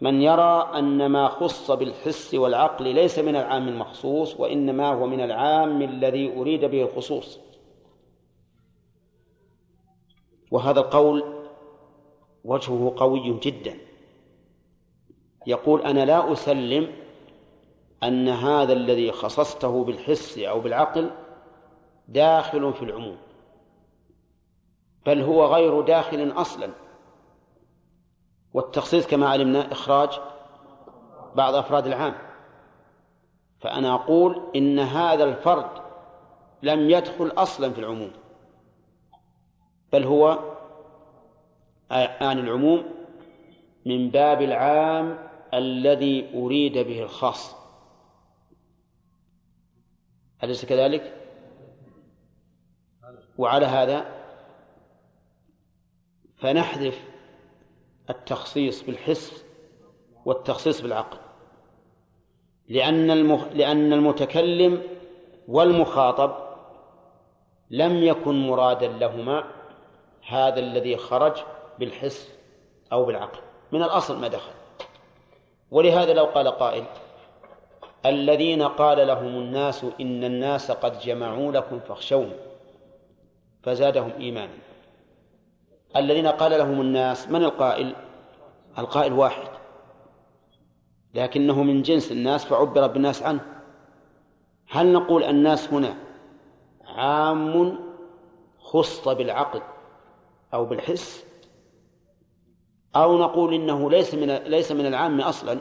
من 0.00 0.22
يرى 0.22 0.70
أن 0.74 1.06
ما 1.06 1.28
خص 1.28 1.70
بالحس 1.70 2.34
والعقل 2.34 2.94
ليس 2.94 3.18
من 3.18 3.36
العام 3.36 3.68
المخصوص 3.68 4.40
وإنما 4.40 4.92
هو 4.92 5.06
من 5.06 5.20
العام 5.20 5.82
الذي 5.82 6.36
أريد 6.36 6.64
به 6.64 6.82
الخصوص. 6.82 7.40
وهذا 10.50 10.80
القول 10.80 11.24
وجهه 12.44 12.94
قوي 12.96 13.38
جدا. 13.42 13.74
يقول 15.46 15.82
أنا 15.82 16.04
لا 16.04 16.32
أسلم 16.32 16.99
أن 18.02 18.28
هذا 18.28 18.72
الذي 18.72 19.12
خصصته 19.12 19.84
بالحس 19.84 20.38
أو 20.38 20.60
بالعقل 20.60 21.10
داخل 22.08 22.74
في 22.74 22.82
العموم 22.82 23.16
بل 25.06 25.20
هو 25.20 25.46
غير 25.54 25.80
داخل 25.80 26.32
أصلا. 26.36 26.70
والتخصيص 28.54 29.06
كما 29.06 29.28
علمنا 29.28 29.72
إخراج 29.72 30.20
بعض 31.34 31.54
أفراد 31.54 31.86
العام. 31.86 32.14
فأنا 33.60 33.94
أقول 33.94 34.42
إن 34.56 34.78
هذا 34.78 35.24
الفرد 35.24 35.70
لم 36.62 36.90
يدخل 36.90 37.32
أصلا 37.36 37.70
في 37.70 37.78
العموم 37.78 38.10
بل 39.92 40.04
هو 40.04 40.38
عن 42.20 42.38
العموم 42.38 42.84
من 43.86 44.10
باب 44.10 44.42
العام 44.42 45.18
الذي 45.54 46.30
أريد 46.34 46.78
به 46.78 47.02
الخاص. 47.02 47.59
أليس 50.44 50.64
كذلك؟ 50.64 51.14
وعلى 53.38 53.66
هذا 53.66 54.06
فنحذف 56.36 57.04
التخصيص 58.10 58.82
بالحس 58.82 59.44
والتخصيص 60.24 60.80
بالعقل 60.80 61.18
لأن 62.68 63.10
المخ... 63.10 63.46
لأن 63.52 63.92
المتكلم 63.92 64.82
والمخاطب 65.48 66.34
لم 67.70 67.96
يكن 67.96 68.46
مرادا 68.46 68.88
لهما 68.88 69.44
هذا 70.28 70.60
الذي 70.60 70.96
خرج 70.96 71.36
بالحس 71.78 72.32
أو 72.92 73.04
بالعقل 73.04 73.38
من 73.72 73.82
الأصل 73.82 74.18
ما 74.20 74.28
دخل 74.28 74.52
ولهذا 75.70 76.12
لو 76.12 76.24
قال 76.24 76.48
قائل 76.48 76.84
الذين 78.06 78.62
قال 78.62 79.06
لهم 79.06 79.26
الناس 79.26 79.84
إن 80.00 80.24
الناس 80.24 80.70
قد 80.70 80.98
جمعوا 80.98 81.52
لكم 81.52 81.80
فاخشوهم 81.80 82.32
فزادهم 83.62 84.12
إيمانا. 84.20 84.52
الذين 85.96 86.26
قال 86.26 86.50
لهم 86.50 86.80
الناس 86.80 87.28
من 87.28 87.44
القائل؟ 87.44 87.94
القائل 88.78 89.12
واحد. 89.12 89.48
لكنه 91.14 91.62
من 91.62 91.82
جنس 91.82 92.12
الناس 92.12 92.44
فعبر 92.44 92.86
بالناس 92.86 93.22
عنه. 93.22 93.40
هل 94.68 94.92
نقول 94.92 95.24
الناس 95.24 95.72
هنا 95.72 95.96
عام 96.86 97.78
خص 98.58 99.08
بالعقل 99.08 99.62
أو 100.54 100.64
بالحس؟ 100.64 101.24
أو 102.96 103.18
نقول 103.18 103.54
إنه 103.54 103.90
ليس 103.90 104.14
من 104.14 104.30
ليس 104.30 104.72
من 104.72 104.86
العام 104.86 105.20
أصلا؟ 105.20 105.60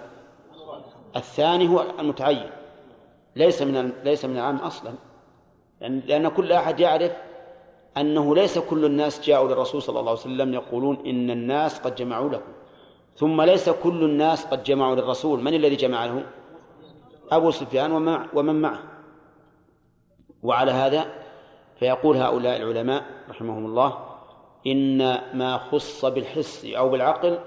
الثاني 1.16 1.68
هو 1.68 1.86
المتعين. 1.99 2.49
ليس 3.36 3.62
من 3.62 3.91
ليس 4.03 4.26
من 4.26 4.38
العام 4.38 4.55
أصلا. 4.55 4.91
لأن 5.82 6.28
كل 6.28 6.51
أحد 6.51 6.80
يعرف 6.80 7.12
أنه 7.97 8.36
ليس 8.36 8.60
كل 8.60 8.86
الناس 8.86 9.22
جاءوا 9.22 9.47
للرسول 9.49 9.82
صلى 9.82 9.99
الله 9.99 10.12
عليه 10.12 10.22
وسلم 10.22 10.53
يقولون 10.53 10.97
إن 11.05 11.30
الناس 11.30 11.80
قد 11.80 11.95
جمعوا 11.95 12.30
لكم. 12.30 12.51
ثم 13.18 13.41
ليس 13.41 13.70
كل 13.70 14.03
الناس 14.03 14.45
قد 14.45 14.64
جمعوا 14.64 14.95
للرسول. 14.95 15.41
من 15.43 15.53
الذي 15.53 15.76
جمع 15.76 16.05
له 16.05 16.24
أبو 17.32 17.51
سفيان 17.51 17.91
ومن 18.34 18.62
معه. 18.62 18.80
وعلى 20.43 20.72
هذا 20.72 21.05
فيقول 21.80 22.18
هؤلاء 22.18 22.57
العلماء 22.62 23.05
رحمهم 23.30 23.66
الله 23.66 23.97
إن 24.68 24.97
ما 25.34 25.57
خص 25.57 26.05
بالحس 26.05 26.66
أو 26.66 26.89
بالعقل 26.89 27.39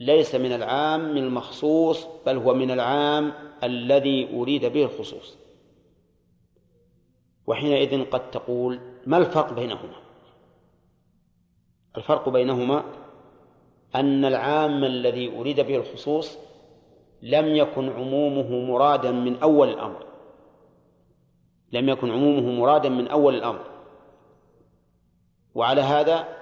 ليس 0.00 0.34
من 0.34 0.52
العام 0.52 1.16
المخصوص 1.16 2.06
بل 2.26 2.36
هو 2.36 2.54
من 2.54 2.70
العام 2.70 3.32
الذي 3.62 4.28
أريد 4.34 4.64
به 4.64 4.84
الخصوص. 4.84 5.38
وحينئذ 7.46 8.04
قد 8.04 8.30
تقول 8.30 8.80
ما 9.06 9.16
الفرق 9.16 9.52
بينهما؟ 9.52 9.96
الفرق 11.96 12.28
بينهما 12.28 12.84
أن 13.94 14.24
العام 14.24 14.84
الذي 14.84 15.38
أريد 15.38 15.60
به 15.60 15.76
الخصوص 15.76 16.38
لم 17.22 17.46
يكن 17.56 17.88
عمومه 17.88 18.72
مرادا 18.72 19.10
من 19.10 19.36
أول 19.36 19.68
الأمر. 19.68 20.06
لم 21.72 21.88
يكن 21.88 22.10
عمومه 22.10 22.60
مرادا 22.60 22.88
من 22.88 23.08
أول 23.08 23.34
الأمر. 23.34 23.64
وعلى 25.54 25.80
هذا 25.80 26.35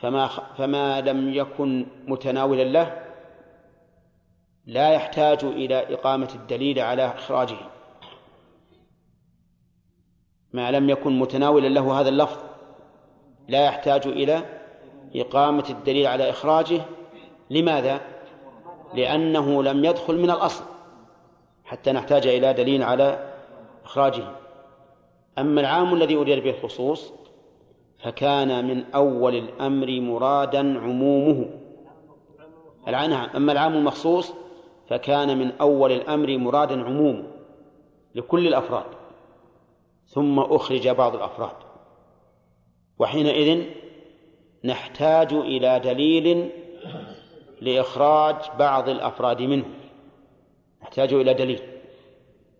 فما 0.00 0.26
فما 0.28 1.00
لم 1.00 1.34
يكن 1.34 1.86
متناولا 2.06 2.62
له 2.62 3.04
لا 4.66 4.90
يحتاج 4.90 5.44
إلى 5.44 5.94
إقامة 5.94 6.28
الدليل 6.34 6.78
على 6.78 7.06
إخراجه. 7.06 7.56
ما 10.52 10.70
لم 10.70 10.90
يكن 10.90 11.18
متناولا 11.18 11.68
له 11.68 12.00
هذا 12.00 12.08
اللفظ 12.08 12.38
لا 13.48 13.64
يحتاج 13.64 14.06
إلى 14.06 14.42
إقامة 15.14 15.64
الدليل 15.70 16.06
على 16.06 16.30
إخراجه. 16.30 16.80
لماذا؟ 17.50 18.00
لأنه 18.94 19.62
لم 19.62 19.84
يدخل 19.84 20.18
من 20.18 20.30
الأصل 20.30 20.64
حتى 21.64 21.92
نحتاج 21.92 22.26
إلى 22.26 22.52
دليل 22.52 22.82
على 22.82 23.32
إخراجه. 23.84 24.24
أما 25.38 25.60
العام 25.60 25.94
الذي 25.94 26.16
أريد 26.16 26.44
به 26.44 26.50
الخصوص 26.50 27.12
فكان 27.98 28.64
من 28.68 28.84
أول 28.94 29.34
الأمر 29.34 30.00
مرادا 30.00 30.80
عمومه. 30.80 31.50
أما 33.36 33.52
العام 33.52 33.74
المخصوص 33.74 34.32
فكان 34.88 35.38
من 35.38 35.52
أول 35.60 35.92
الأمر 35.92 36.38
مرادا 36.38 36.84
عمومه 36.84 37.24
لكل 38.14 38.46
الأفراد 38.46 38.84
ثم 40.06 40.38
أخرج 40.38 40.88
بعض 40.88 41.14
الأفراد. 41.14 41.56
وحينئذ 42.98 43.64
نحتاج 44.64 45.32
إلى 45.32 45.80
دليل 45.80 46.50
لإخراج 47.60 48.36
بعض 48.58 48.88
الأفراد 48.88 49.42
منه. 49.42 49.64
نحتاج 50.82 51.14
إلى 51.14 51.34
دليل. 51.34 51.60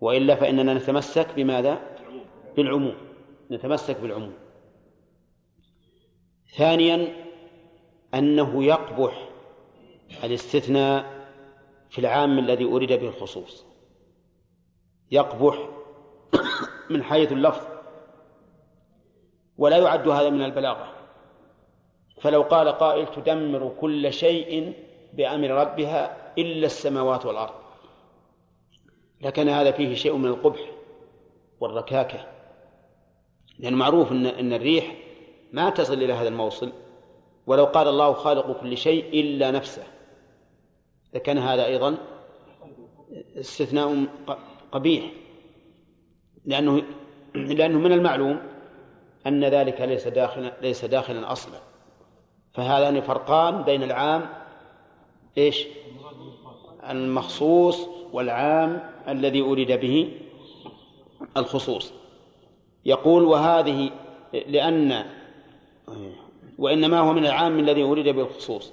وإلا 0.01 0.35
فإننا 0.35 0.75
نتمسك 0.75 1.27
بماذا؟ 1.37 1.79
بالعموم. 2.57 2.95
نتمسك 3.51 4.01
بالعموم. 4.01 4.33
ثانيا 6.57 7.09
أنه 8.15 8.65
يقبح 8.65 9.29
الاستثناء 10.25 11.19
في 11.91 11.99
العام 11.99 12.39
الذي 12.39 12.65
أريد 12.65 12.93
به 12.93 13.09
الخصوص. 13.09 13.65
يقبح 15.11 15.69
من 16.91 17.03
حيث 17.03 17.33
اللفظ. 17.33 17.67
ولا 19.59 19.77
يعد 19.77 20.09
هذا 20.09 20.31
من 20.31 20.43
البلاغة. 20.43 20.93
فلو 22.21 22.43
قال 22.43 22.69
قائل 22.69 23.07
تدمر 23.07 23.73
كل 23.81 24.13
شيء 24.13 24.73
بأمر 25.13 25.51
ربها 25.51 26.33
إلا 26.39 26.67
السماوات 26.67 27.27
والأرض. 27.27 27.55
لكن 29.21 29.49
هذا 29.49 29.71
فيه 29.71 29.95
شيء 29.95 30.17
من 30.17 30.29
القبح 30.29 30.61
والركاكة. 31.61 32.27
لأن 33.59 33.75
معروف 33.75 34.13
أن 34.13 34.27
أن 34.27 34.53
الريح 34.53 35.08
ما 35.53 35.71
تصل 35.71 35.95
إلى 35.95 36.13
هذا 36.13 36.29
الموصل 36.29 36.73
ولو 37.47 37.65
قال 37.65 37.89
الله 37.89 38.13
خالق 38.13 38.61
كل 38.61 38.77
شيء 38.77 39.21
إلا 39.21 39.51
نفسه. 39.51 39.83
لكان 41.15 41.39
هذا 41.39 41.67
أيضا 41.67 41.97
استثناء 43.37 44.07
قبيح 44.73 45.13
لأنه 46.45 46.83
لأنه 47.35 47.79
من 47.79 47.93
المعلوم 47.93 48.39
أن 49.27 49.45
ذلك 49.45 49.81
ليس 49.81 50.09
داخلا 50.09 50.53
ليس 50.63 50.85
داخلا 50.85 51.33
أصلا. 51.33 51.59
فهذان 52.53 53.01
فرقان 53.01 53.63
بين 53.63 53.83
العام 53.83 54.29
إيش؟ 55.39 55.67
المخصوص 56.91 57.89
والعام 58.13 58.91
الذي 59.09 59.41
أريد 59.41 59.73
به 59.73 60.13
الخصوص. 61.37 61.93
يقول 62.85 63.25
وهذه 63.25 63.91
لأن 64.33 65.18
وإنما 66.59 67.01
هو 67.01 67.13
من 67.13 67.27
العام 67.27 67.59
الذي 67.59 67.83
أريد 67.83 68.09
بالخصوص. 68.09 68.73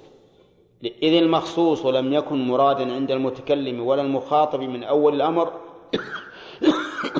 إذ 0.84 1.14
المخصوص 1.14 1.86
لم 1.86 2.12
يكن 2.12 2.48
مرادا 2.48 2.94
عند 2.94 3.10
المتكلم 3.10 3.86
ولا 3.86 4.02
المخاطب 4.02 4.60
من 4.60 4.84
أول 4.84 5.14
الأمر. 5.14 5.52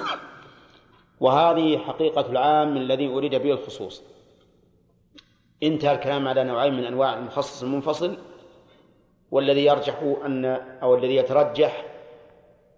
وهذه 1.20 1.78
حقيقة 1.78 2.30
العام 2.30 2.76
الذي 2.76 3.08
أريد 3.08 3.34
به 3.34 3.52
الخصوص 3.52 4.02
انتهى 5.62 5.94
الكلام 5.94 6.28
على 6.28 6.44
نوعين 6.44 6.74
من 6.74 6.84
أنواع 6.84 7.18
المخصص 7.18 7.62
المنفصل 7.62 8.16
والذي 9.30 9.64
يرجح 9.64 10.02
أن 10.24 10.44
أو 10.82 10.94
الذي 10.94 11.16
يترجح 11.16 11.84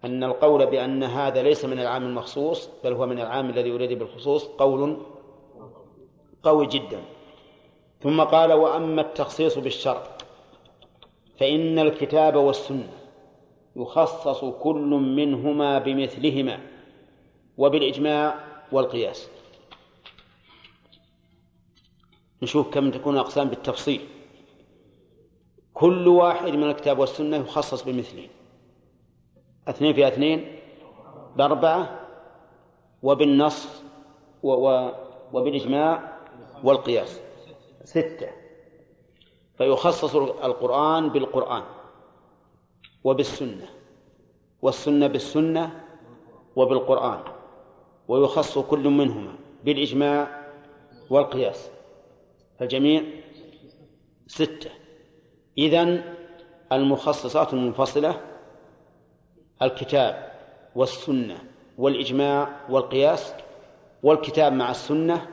أن 0.05 0.25
القول 0.25 0.67
بأن 0.67 1.03
هذا 1.03 1.43
ليس 1.43 1.65
من 1.65 1.81
العام 1.81 2.07
المخصوص 2.07 2.69
بل 2.85 2.93
هو 2.93 3.07
من 3.07 3.21
العام 3.21 3.51
الذي 3.51 3.75
أريد 3.75 3.99
بالخصوص 3.99 4.45
قول 4.45 4.99
قوي 6.49 6.67
جدا. 6.67 7.01
ثم 8.01 8.23
قال 8.23 8.53
وأما 8.53 9.01
التخصيص 9.01 9.59
بالشرط 9.59 10.25
فإن 11.41 11.79
الكتاب 11.79 12.37
والسنة 12.37 12.93
يخصص 13.77 14.45
كل 14.45 14.91
منهما 15.19 15.79
بمثلهما 15.79 16.61
وبالإجماع 17.59 18.35
والقياس. 18.73 19.29
نشوف 22.43 22.75
كم 22.75 22.91
تكون 22.91 23.19
أقسام 23.19 23.49
بالتفصيل. 23.49 24.01
كل 25.75 26.09
واحد 26.09 26.53
من 26.53 26.65
الكتاب 26.71 26.99
والسنة 26.99 27.37
يخصص 27.37 27.83
بمثله. 27.83 28.27
اثنين 29.69 29.95
في 29.95 30.09
اثنين 30.09 30.59
بأربعة 31.37 32.01
وبالنص 33.03 33.83
و 34.43 34.51
و 34.53 34.93
وبالإجماع 35.33 36.18
والقياس. 36.65 37.21
ستة. 37.85 38.29
فيخصص 39.59 40.17
القرآن 40.17 41.09
بالقرآن 41.09 41.63
وبالسنة 43.05 43.69
والسنة 44.63 45.07
بالسنة 45.07 45.85
وبالقرآن 46.57 47.21
ويخص 48.09 48.59
كل 48.59 48.89
منهما 48.89 49.35
بالإجماع 49.65 50.49
والقياس. 51.11 51.71
فالجميع 52.59 53.03
ستة. 54.27 54.71
إذن 55.59 56.15
المخصصات 56.73 57.55
المنفصلة 57.55 58.21
الكتاب 59.63 60.33
والسنة 60.75 61.39
والإجماع 61.79 62.61
والقياس 62.71 63.35
والكتاب 64.03 64.53
مع 64.53 64.71
السنة 64.71 65.29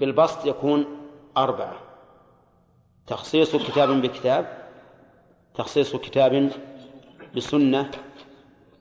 بالبسط 0.00 0.46
يكون 0.46 0.86
أربعة. 1.36 1.80
تخصيص 3.06 3.56
كتاب 3.56 3.88
بكتاب 3.88 4.68
تخصيص 5.54 5.96
كتاب 5.96 6.50
بسنة 7.36 7.90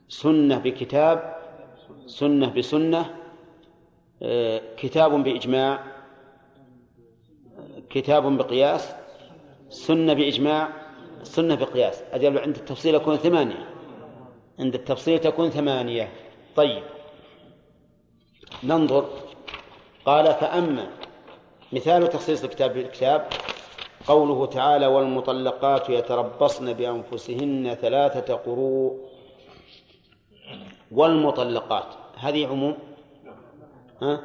سنة 0.10 0.58
بكتاب 0.58 1.38
سنة 2.06 2.54
بسنة 2.54 3.16
آه، 4.24 4.62
كتاب 4.78 5.24
بإجماع 5.24 5.84
كتاب 7.90 8.38
بقياس 8.38 8.96
سنة 9.70 10.14
بإجماع 10.14 10.70
سنة 11.24 11.56
بقياس. 11.56 12.04
أجل 12.12 12.38
عند 12.38 12.56
التفصيل 12.56 12.96
يكون 12.96 13.18
ثمانية. 13.18 13.70
عند 14.60 14.76
التفصيل 14.76 15.20
تكون 15.20 15.50
ثمانية. 15.50 16.10
طيب. 16.56 16.84
ننظر. 18.64 19.23
قال 20.06 20.34
فأما 20.34 20.88
مثال 21.74 22.10
تخصيص 22.10 22.44
الكتاب 22.44 22.74
بالكتاب 22.74 23.28
قوله 24.08 24.46
تعالى 24.46 24.88
والمطلقات 24.88 25.90
يتربصن 25.90 26.74
بأنفسهن 26.74 27.78
ثلاثة 27.82 28.34
قروء 28.34 29.10
والمطلقات 30.92 31.86
هذه 32.18 32.48
عموم؟ 32.48 32.78
ها؟ 34.02 34.24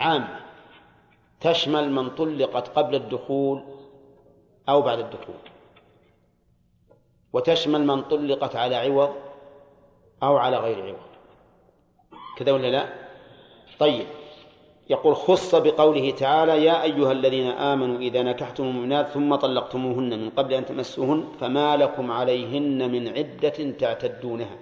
عامة 0.00 0.40
تشمل 1.40 1.90
من 1.92 2.10
طلقت 2.10 2.68
قبل 2.68 2.94
الدخول 2.94 3.62
أو 4.68 4.82
بعد 4.82 4.98
الدخول. 4.98 5.34
وتشمل 7.32 7.86
من 7.86 8.02
طلقت 8.02 8.56
على 8.56 8.76
عوض 8.76 9.14
أو 10.22 10.36
على 10.36 10.56
غير 10.56 10.86
عوض. 10.86 11.12
كذا 12.36 12.52
ولا 12.52 12.70
لا؟ 12.70 12.92
طيب. 13.78 14.06
يقول 14.92 15.16
خص 15.16 15.54
بقوله 15.54 16.10
تعالى 16.10 16.64
يا 16.64 16.82
أيها 16.82 17.12
الذين 17.12 17.46
آمنوا 17.46 17.98
إذا 17.98 18.22
نكحتم 18.22 18.64
المؤمنات 18.64 19.06
ثم 19.08 19.34
طلقتموهن 19.34 20.18
من 20.18 20.30
قبل 20.30 20.52
أن 20.54 20.64
تمسوهن 20.64 21.20
فما 21.40 21.76
لكم 21.76 22.10
عليهن 22.10 22.92
من 22.92 23.08
عدة 23.08 23.58
تعتدونها. 23.70 24.58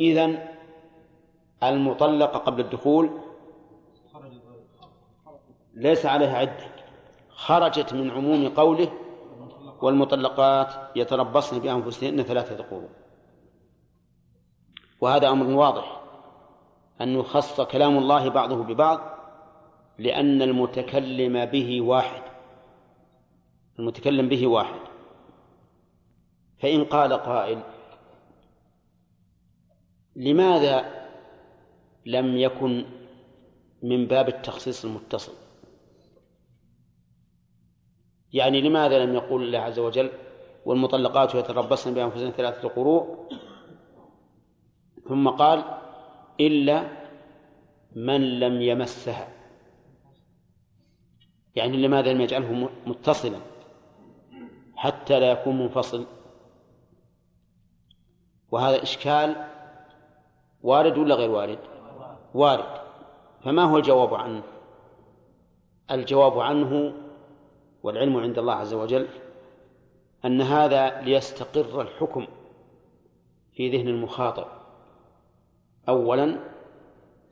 إذن 0.00 0.48
المطلقة 1.62 2.38
قبل 2.38 2.60
الدخول 2.60 3.10
ليس 5.74 6.06
عليها 6.06 6.36
عدة 6.38 6.66
خرجت 7.28 7.92
من 7.92 8.10
عموم 8.10 8.48
قوله 8.48 8.88
والمطلقات 9.82 10.74
يتربصن 10.96 11.58
بأنفسهن 11.58 12.22
ثلاثة 12.22 12.64
قروء 12.64 12.88
وهذا 15.00 15.28
أمر 15.28 15.46
واضح. 15.46 16.01
أن 17.00 17.18
يخص 17.18 17.60
كلام 17.60 17.98
الله 17.98 18.28
بعضه 18.28 18.56
ببعض 18.64 19.00
لأن 19.98 20.42
المتكلم 20.42 21.44
به 21.44 21.80
واحد. 21.80 22.22
المتكلم 23.78 24.28
به 24.28 24.46
واحد. 24.46 24.80
فإن 26.58 26.84
قال 26.84 27.12
قائل 27.12 27.62
لماذا 30.16 31.08
لم 32.06 32.36
يكن 32.36 32.84
من 33.82 34.06
باب 34.06 34.28
التخصيص 34.28 34.84
المتصل؟ 34.84 35.32
يعني 38.32 38.60
لماذا 38.60 39.04
لم 39.04 39.14
يقول 39.14 39.42
الله 39.42 39.58
عز 39.58 39.78
وجل 39.78 40.10
والمطلقات 40.64 41.34
يتربصن 41.34 41.94
بأنفسهن 41.94 42.30
ثلاثة 42.30 42.68
قروء؟ 42.68 43.28
ثم 45.08 45.28
قال 45.28 45.81
إلا 46.40 46.88
من 47.96 48.40
لم 48.40 48.62
يمسها. 48.62 49.28
يعني 51.54 51.76
لماذا 51.76 52.12
لم 52.12 52.20
يجعله 52.20 52.68
متصلا؟ 52.86 53.38
حتى 54.76 55.20
لا 55.20 55.30
يكون 55.30 55.58
منفصل. 55.58 56.06
وهذا 58.50 58.82
إشكال 58.82 59.48
وارد 60.62 60.98
ولا 60.98 61.14
غير 61.14 61.30
وارد؟ 61.30 61.58
وارد. 62.34 62.80
فما 63.44 63.62
هو 63.64 63.76
الجواب 63.76 64.14
عنه؟ 64.14 64.42
الجواب 65.90 66.38
عنه 66.38 66.94
والعلم 67.82 68.16
عند 68.16 68.38
الله 68.38 68.54
عز 68.54 68.74
وجل 68.74 69.08
أن 70.24 70.40
هذا 70.40 71.00
ليستقر 71.00 71.80
الحكم 71.80 72.26
في 73.52 73.70
ذهن 73.70 73.88
المخاطب. 73.88 74.61
أولا 75.88 76.38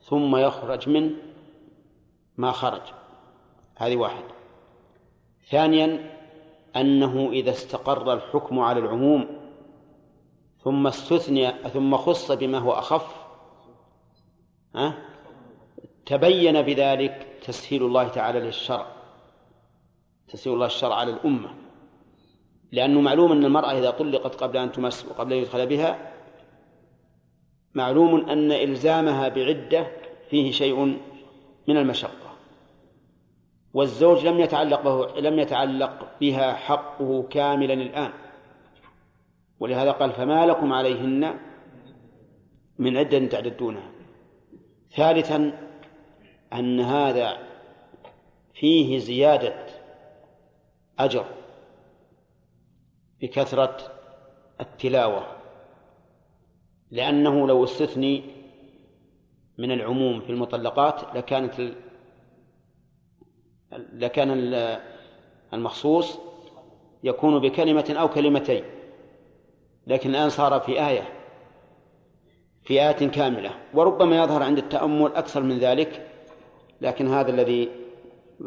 ثم 0.01 0.35
يخرج 0.35 0.89
من 0.89 1.13
ما 2.37 2.51
خرج. 2.51 2.81
هذه 3.77 3.95
واحد. 3.95 4.23
ثانيا 5.49 6.11
أنه 6.75 7.29
إذا 7.31 7.51
استقر 7.51 8.13
الحكم 8.13 8.59
على 8.59 8.79
العموم 8.79 9.27
ثم 10.63 10.87
استثني 10.87 11.51
ثم 11.51 11.97
خص 11.97 12.31
بما 12.31 12.57
هو 12.57 12.71
أخف 12.71 13.15
ها؟ 14.75 14.97
تبين 16.05 16.61
بذلك 16.61 17.27
تسهيل 17.47 17.83
الله 17.83 18.07
تعالى 18.07 18.39
للشرع. 18.39 18.87
تسهيل 20.27 20.53
الله 20.53 20.65
الشرع 20.65 20.95
على 20.95 21.11
الأمة. 21.11 21.55
لأنه 22.71 23.01
معلوم 23.01 23.31
أن 23.31 23.45
المرأة 23.45 23.71
إذا 23.71 23.91
طلقت 23.91 24.35
قبل 24.35 24.57
أن 24.57 24.71
تمس 24.71 25.05
وقبل 25.05 25.33
أن 25.33 25.39
يدخل 25.39 25.67
بها 25.67 26.11
معلوم 27.73 28.29
أن 28.29 28.51
إلزامها 28.51 29.27
بعدة 29.27 29.87
فيه 30.29 30.51
شيء 30.51 30.75
من 31.67 31.77
المشقة. 31.77 32.31
والزوج 33.73 34.27
لم 34.27 34.39
يتعلق 34.39 34.81
به 34.81 35.19
لم 35.19 35.39
يتعلق 35.39 36.19
بها 36.21 36.53
حقه 36.53 37.23
كاملا 37.29 37.73
الآن. 37.73 38.11
ولهذا 39.59 39.91
قال 39.91 40.11
فما 40.11 40.45
لكم 40.45 40.73
عليهن 40.73 41.39
من 42.79 42.97
عدة 42.97 43.25
تعددونها. 43.25 43.91
ثالثا 44.95 45.67
أن 46.53 46.79
هذا 46.79 47.37
فيه 48.53 48.99
زيادة 48.99 49.65
أجر 50.99 51.25
بكثرة 53.21 53.77
التلاوة. 54.61 55.40
لأنه 56.91 57.47
لو 57.47 57.63
استثني 57.63 58.23
من 59.57 59.71
العموم 59.71 60.21
في 60.21 60.29
المطلقات 60.29 61.15
لكانت. 61.15 61.73
لكان 63.93 64.31
المخصوص 65.53 66.19
يكون 67.03 67.39
بكلمة 67.39 67.95
أو 67.99 68.09
كلمتين 68.09 68.63
لكن 69.87 70.09
الآن 70.09 70.29
صار 70.29 70.59
في 70.59 70.87
آية 70.87 71.21
في 72.63 72.73
آية 72.73 73.07
كاملة 73.09 73.51
وربما 73.73 74.23
يظهر 74.23 74.43
عند 74.43 74.57
التأمل 74.57 75.15
أكثر 75.15 75.43
من 75.43 75.57
ذلك 75.59 76.07
لكن 76.81 77.07
هذا 77.07 77.31
الذي 77.31 77.69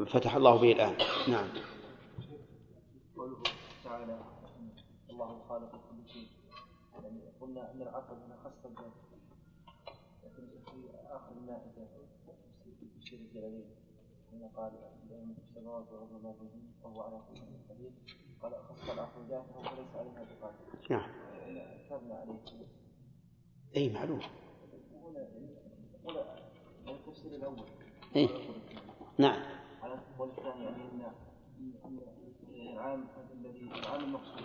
فتح 0.06 0.34
الله 0.36 0.56
به 0.56 0.72
الآن 0.72 0.94
نعم 1.28 1.44
قوله 3.16 3.36
تعالى 3.84 4.18
الله 5.10 5.40
خالق 5.48 5.70
كل 5.70 6.12
شيء 6.12 6.26
يعني 7.02 7.20
قلنا 7.40 7.72
إن 7.72 7.82
العقل 7.82 8.14
هنا 8.26 8.36
خاص 8.44 8.52
الذات 8.64 8.92
لكن 10.24 10.42
في 10.66 10.76
اخر 11.10 11.32
المائده 11.36 11.86
في 13.04 13.16
الجلالين 13.16 13.64
هنا 14.32 14.42
قال 14.56 14.72
السماوات 15.38 15.92
والارض 15.92 16.12
وما 16.12 16.32
بينهن 16.32 16.72
وهو 16.82 17.00
على 17.02 17.20
كل 17.28 17.36
شيء 17.36 17.58
قدير. 17.70 17.90
قال 18.42 18.52
خص 18.68 18.90
العقل 18.90 19.22
ذاته 19.28 19.58
وليس 19.58 19.94
عليها 19.96 20.24
بقادر 20.40 20.54
نعم. 20.90 21.10
اعتدنا 21.90 22.14
عليه 22.14 22.66
أي 23.76 23.92
معلوم. 23.92 24.20
التفسير 26.88 27.34
الأول. 27.36 27.66
أي. 28.16 28.28
نعم. 29.18 29.42
على 29.82 29.94
القول 29.94 30.28
الثاني 30.30 30.68
ان 30.68 31.12
ان 31.84 31.98
العام 32.54 33.04
الذي 33.32 33.70
العام 33.78 34.04
المقصود 34.04 34.44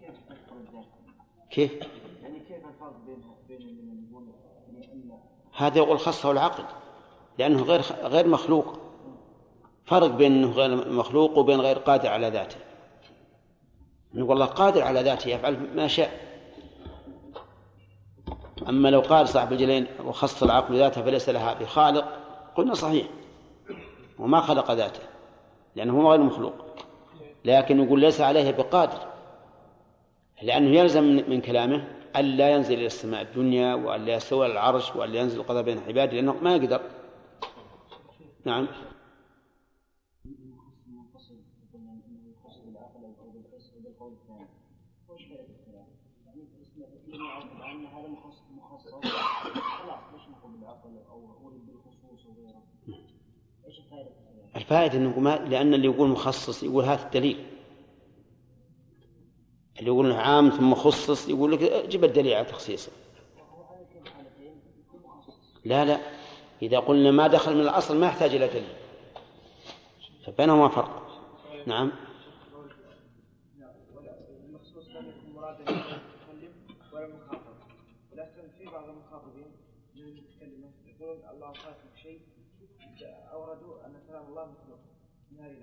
كيف 0.00 0.28
تذكر 0.28 0.56
الذات؟ 0.56 0.84
كيف؟ 1.50 1.72
يعني 2.22 2.40
كيف 2.40 2.66
الفرق 2.68 2.96
بين 3.06 3.22
بين 3.48 3.86
من 3.86 4.08
يقول 4.10 4.28
هذا 5.56 5.76
يقول 5.78 5.98
خصه 5.98 6.30
العقل 6.30 6.83
لأنه 7.38 7.62
غير 7.62 7.80
غير 8.02 8.28
مخلوق. 8.28 8.78
فرق 9.84 10.06
بين 10.06 10.32
أنه 10.32 10.50
غير 10.50 10.90
مخلوق 10.90 11.38
وبين 11.38 11.60
غير 11.60 11.78
قادر 11.78 12.08
على 12.08 12.28
ذاته. 12.28 12.56
نقول 14.14 14.32
الله 14.32 14.46
قادر 14.46 14.82
على 14.82 15.02
ذاته 15.02 15.28
يفعل 15.28 15.56
ما 15.74 15.86
شاء. 15.86 16.10
أما 18.68 18.88
لو 18.88 19.00
قال 19.00 19.28
صاحب 19.28 19.52
الجلين 19.52 19.86
وخص 20.04 20.42
العقل 20.42 20.76
ذاته 20.76 21.02
فليس 21.02 21.28
لها 21.28 21.54
بخالق. 21.54 22.04
قلنا 22.54 22.74
صحيح. 22.74 23.06
وما 24.18 24.40
خلق 24.40 24.70
ذاته 24.70 25.00
لأنه 25.76 26.00
هو 26.00 26.10
غير 26.10 26.20
مخلوق. 26.20 26.52
لكن 27.44 27.84
يقول 27.84 28.00
ليس 28.00 28.20
عليه 28.20 28.50
بقادر. 28.50 28.98
لأنه 30.42 30.78
يلزم 30.78 31.04
من 31.04 31.40
كلامه 31.40 31.84
ألا 32.16 32.50
ينزل 32.50 32.74
إلى 32.74 32.86
السماء 32.86 33.22
الدنيا 33.22 33.74
وألا 33.74 34.14
يستوى 34.14 34.46
العرش 34.46 34.96
وألا 34.96 35.20
ينزل 35.20 35.40
القضاء 35.40 35.62
بين 35.62 35.78
عباده 35.88 36.12
لأنه 36.12 36.36
ما 36.42 36.56
يقدر. 36.56 36.80
نعم. 38.44 38.68
الفائدة 54.56 54.98
أنه 54.98 55.20
ما 55.20 55.36
لأن 55.36 55.74
اللي 55.74 55.86
يقول 55.86 56.08
مخصص 56.08 56.62
يقول 56.62 56.84
هذا 56.84 57.06
الدليل. 57.06 57.46
اللي 59.78 59.86
يقول 59.86 60.12
عام 60.12 60.50
ثم 60.50 60.74
خصص 60.74 61.28
يقول 61.28 61.52
لك 61.52 61.88
جيب 61.88 62.04
الدليل 62.04 62.34
على 62.34 62.44
تخصيصه. 62.44 62.92
لا 65.64 65.84
لا. 65.84 66.23
إذا 66.62 66.78
قلنا 66.78 67.10
ما 67.10 67.26
دخل 67.26 67.54
من 67.54 67.60
الأصل 67.60 67.96
ما 67.96 68.06
يحتاج 68.06 68.34
إلى 68.34 68.48
دليل. 68.48 68.74
فبينهما 70.26 70.68
فرق. 70.68 71.04
نعم. 71.66 71.92
في 78.58 78.70
بعض 78.70 78.84
من 78.84 78.94
الله 81.32 81.52
خالق 81.52 81.76
شيء 82.02 82.20
أوردوا 83.32 83.86
أن 83.86 83.92
كلام 84.08 84.24
الله 84.28 84.42
مخلوق 84.42 84.78
من 85.30 85.62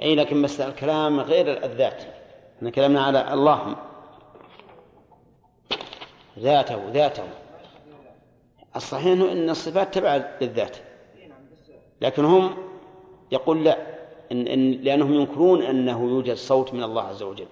أي 0.00 0.14
لكن 0.14 0.42
بس 0.42 0.60
الكلام 0.60 1.20
غير 1.20 1.64
الذات. 1.64 2.02
إحنا 2.56 2.70
كلامنا 2.70 3.04
على 3.04 3.34
الله. 3.34 3.76
ذاته 6.38 6.90
ذاته. 6.90 7.41
الصحيح 8.76 9.06
إنه 9.06 9.32
إن 9.32 9.50
الصفات 9.50 9.94
تبع 9.94 10.16
للذات. 10.40 10.76
لكن 12.00 12.24
هم 12.24 12.54
يقول 13.32 13.64
لا 13.64 13.78
إن 14.32 14.46
إن 14.46 14.70
لأنهم 14.70 15.14
ينكرون 15.14 15.62
أنه 15.62 16.08
يوجد 16.08 16.34
صوت 16.34 16.74
من 16.74 16.82
الله 16.82 17.02
عز 17.02 17.22
وجل. 17.22 17.46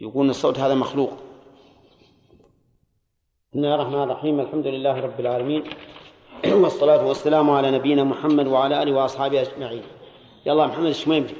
يقولون 0.00 0.30
الصوت 0.30 0.58
هذا 0.58 0.74
مخلوق. 0.74 1.12
بسم 3.50 3.58
الله 3.58 3.74
الرحمن 3.74 4.02
الرحيم 4.02 4.40
الحمد 4.40 4.66
لله 4.66 5.00
رب 5.00 5.20
العالمين 5.20 5.64
والصلاة 6.62 7.06
والسلام 7.06 7.50
على 7.50 7.70
نبينا 7.70 8.04
محمد 8.04 8.46
وعلى 8.46 8.82
آله 8.82 8.92
وأصحابه 8.92 9.42
أجمعين. 9.42 9.82
يلا 10.46 10.66
محمد 10.66 10.86
الشميمري 10.86 11.34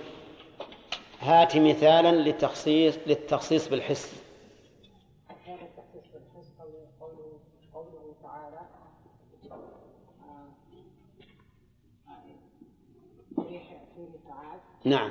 هات 1.21 1.57
مثالا 1.57 2.13
للتخصيص 2.17 2.99
للتخصيص 3.07 3.69
بالحس 3.69 4.23
كان 5.47 5.55
التخصيص 5.55 6.13
بالحس 6.13 6.53
قوله 7.01 7.39
قوله 7.75 8.15
تعالى 8.23 8.61
آه، 9.51 10.53
آه، 12.09 12.23
ريح 13.39 13.65
فيه 13.97 14.19
ساعات 14.29 14.61
نعم. 14.85 15.11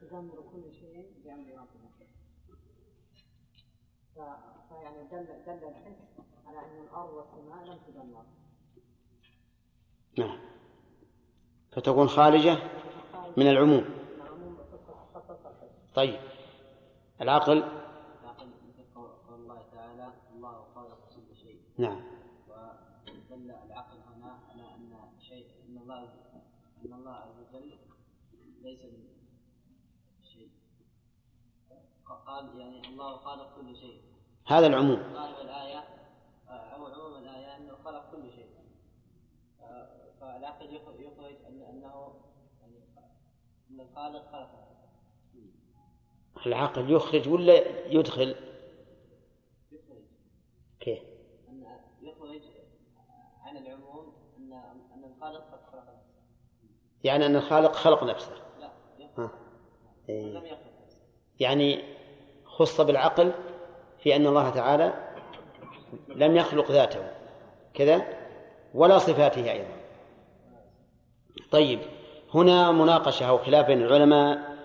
تدمر 0.00 0.42
كل 0.52 0.72
شيء 0.74 1.12
بأمر 1.24 1.46
ربها 1.52 1.90
ف- 4.14 4.68
فيعني 4.68 5.08
دل 5.08 5.26
دل 5.46 5.68
الحس 5.68 5.98
على 6.46 6.58
أن 6.58 6.82
الأرض 6.84 7.12
والسماء 7.14 7.64
لم 7.64 7.78
تدمر 7.86 8.24
نعم. 10.18 10.40
فتكون 11.72 12.08
خارجة 12.08 12.58
من 13.36 13.46
العموم 13.46 13.84
طيب 15.94 16.20
العقل 17.20 17.58
لكن 17.58 18.46
مثل 18.68 18.94
قول 18.94 19.08
قول 19.28 19.40
الله 19.40 19.62
تعالى 19.72 20.12
الله 20.36 20.64
خالق 20.74 20.98
كل 21.16 21.36
شيء 21.36 21.60
نعم 21.78 22.02
ودل 22.48 23.50
العقل 23.50 23.98
هنا 24.16 24.38
على 24.50 24.74
ان 24.74 25.20
شيء 25.20 25.46
ان 25.68 25.76
الله 25.76 26.02
ان 26.84 26.92
الله 26.92 27.10
عز 27.12 27.38
وجل 27.54 27.78
ليس 28.60 28.80
شيء. 30.32 30.50
قال 32.26 32.60
يعني 32.60 32.88
الله 32.88 33.16
خالق 33.16 33.54
كل 33.56 33.76
شيء. 33.76 34.02
هذا 34.46 34.66
العموم. 34.66 35.02
ظاهر 35.12 35.40
الآية 35.40 35.78
آه، 36.48 36.52
أو 36.52 36.86
عموم 36.86 37.18
الآية 37.18 37.56
أنه 37.56 37.76
خلق 37.84 38.10
كل 38.10 38.30
شيء. 38.32 38.50
آه، 39.60 40.10
فالعقل 40.20 40.74
يخ- 40.76 41.00
يخرج 41.00 41.34
أن 41.46 41.62
أنه 41.62 42.20
يعني 42.60 42.78
أن 43.70 43.80
الخالق 43.80 44.30
خلق 44.32 44.70
العقل 46.46 46.90
يخرج 46.90 47.28
ولا 47.28 47.86
يدخل؟ 47.86 48.34
يخرج. 49.72 50.02
كيف؟ 50.80 51.02
أن 51.48 51.66
يخرج 52.02 52.42
عن 53.40 53.56
العموم 53.56 54.12
أن 54.36 54.52
أن 54.94 55.04
الخالق 55.04 55.40
قد 55.52 55.60
خلق 55.72 55.82
نفسه 55.82 56.20
يعني 57.04 57.26
أن 57.26 57.36
الخالق 57.36 57.72
خلق 57.72 58.04
نفسه 58.04 58.34
لا 58.58 58.70
يخرج 58.98 59.18
ها. 59.18 59.24
إيه. 59.24 59.28
لم 59.28 59.28
يخلق 59.28 59.32
نفسه 59.32 59.90
يعني 61.40 61.82
خص 62.44 62.80
بالعقل 62.80 63.32
في 64.02 64.16
أن 64.16 64.26
الله 64.26 64.50
تعالى 64.50 64.94
لم 66.08 66.36
يخلق 66.36 66.70
ذاته 66.70 67.10
كذا؟ 67.74 68.06
ولا 68.74 68.98
صفاته 68.98 69.52
أيضا. 69.52 69.80
طيب 71.50 71.80
هنا 72.34 72.72
مناقشة 72.72 73.28
أو 73.28 73.38
خلاف 73.38 73.66
بين 73.66 73.82
العلماء 73.82 74.56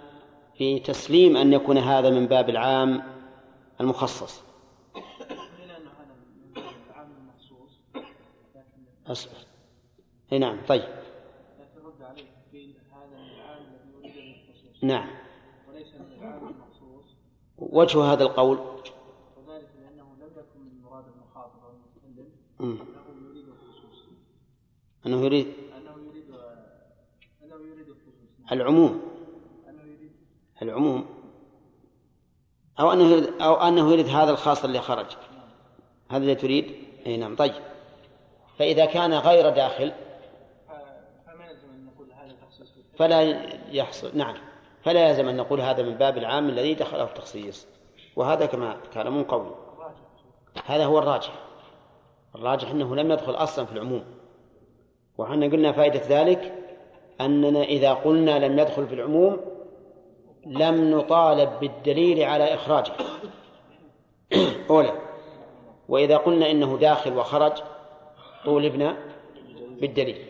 في 0.58 0.80
تسليم 0.80 1.38
أن 1.38 1.54
يكون 1.54 1.78
هذا 1.78 2.10
من 2.10 2.28
باب 2.28 2.50
العام 2.50 3.04
المخصص. 3.82 4.44
قيل 5.60 5.72
أنه 5.72 5.92
هذا 12.94 13.18
من 14.82 15.25
وجه 17.70 18.04
هذا 18.04 18.24
القول؟ 18.24 18.58
وذلك 18.58 19.70
لأنه 19.82 20.04
لم 20.20 20.30
يكن 20.38 20.60
من 20.60 20.82
مراد 20.84 21.04
المخاطب 21.16 21.60
أو 21.64 21.70
المتكلم 21.70 22.28
مم. 22.60 22.78
أنه 22.82 23.30
يريد 23.30 23.48
الخصوص. 23.48 24.04
أنه 25.06 25.22
يريد؟ 25.26 25.48
أنه 25.78 25.92
يريد 26.08 26.30
أنه 27.44 27.56
يريد 27.72 27.88
الخصوص. 27.90 28.52
العموم. 28.52 29.02
أنه 29.70 29.82
يريد. 29.82 30.12
العموم. 30.62 31.06
أو 32.80 32.92
أنه 32.94 33.04
يريد 33.04 33.42
أو 33.42 33.54
أنه 33.56 33.92
يريد 33.92 34.08
هذا 34.08 34.32
الخاص 34.32 34.64
اللي 34.64 34.82
خرج. 34.82 35.06
هذا 36.10 36.18
اللي 36.18 36.36
تريد؟ 36.36 36.76
أي 37.06 37.18
نعم. 37.18 37.36
طيب. 37.36 37.54
فإذا 38.60 38.86
كان 38.86 39.14
غير 39.14 39.50
داخل 39.50 39.92
ف- 39.92 40.72
فما 41.28 41.46
يلزم 41.46 41.70
أن 41.70 41.86
نقول 41.86 42.12
هذا 42.12 42.36
تخصيص 42.42 42.72
بالحس 42.76 42.96
فلا 42.98 43.22
يحصل. 43.72 44.18
نعم. 44.18 44.36
فلا 44.86 45.10
يلزم 45.10 45.30
أن 45.30 45.38
نقول 45.38 45.62
هذا 45.62 45.84
من 45.84 45.94
باب 45.96 46.18
العام 46.18 46.50
الذي 46.50 46.74
دخله 46.74 47.04
التخصيص. 47.04 47.68
وهذا 48.16 48.46
كما 48.46 48.78
تعلمون 48.94 49.24
قولي 49.24 49.52
هذا 50.66 50.86
هو 50.86 51.00
الراجح. 51.00 51.34
الراجح 52.36 52.70
أنه 52.72 52.96
لم 52.96 53.12
يدخل 53.12 53.32
أصلا 53.32 53.66
في 53.66 53.72
العموم. 53.72 54.04
وحنا 55.18 55.46
قلنا 55.46 55.72
فائدة 55.72 56.02
ذلك 56.10 56.54
أننا 57.22 57.64
إذا 57.64 57.94
قلنا 57.94 58.48
لم 58.48 58.60
يدخل 58.60 58.88
في 58.88 58.96
العموم 58.96 59.42
لم 60.46 60.92
نطالب 60.92 61.50
بالدليل 61.60 62.24
على 62.24 62.54
إخراجه. 62.54 62.94
أولا 64.70 64.92
وإذا 65.90 66.18
قلنا 66.18 66.52
إنه 66.52 66.78
داخل 66.78 67.18
وخرج 67.18 67.54
طولبنا 68.46 68.98
بالدليل. 69.82 70.26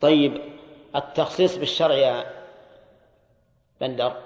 طيب 0.00 0.40
التخصيص 0.96 1.56
بالشرع 1.56 1.94
يا 1.94 2.33
بندر. 3.80 4.22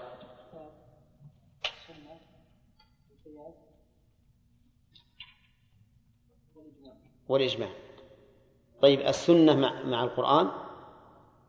والإجماع. 7.28 7.70
طيب 8.82 9.00
السنة 9.00 9.54
مع, 9.56 9.82
مع 9.82 10.04
القرآن 10.04 10.50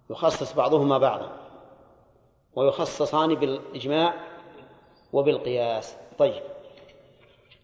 يخصص 0.09 0.53
بعضهما 0.53 0.97
بعضا 0.97 1.39
ويخصصان 2.55 3.35
بالإجماع 3.35 4.13
وبالقياس. 5.13 5.95
طيب 6.17 6.43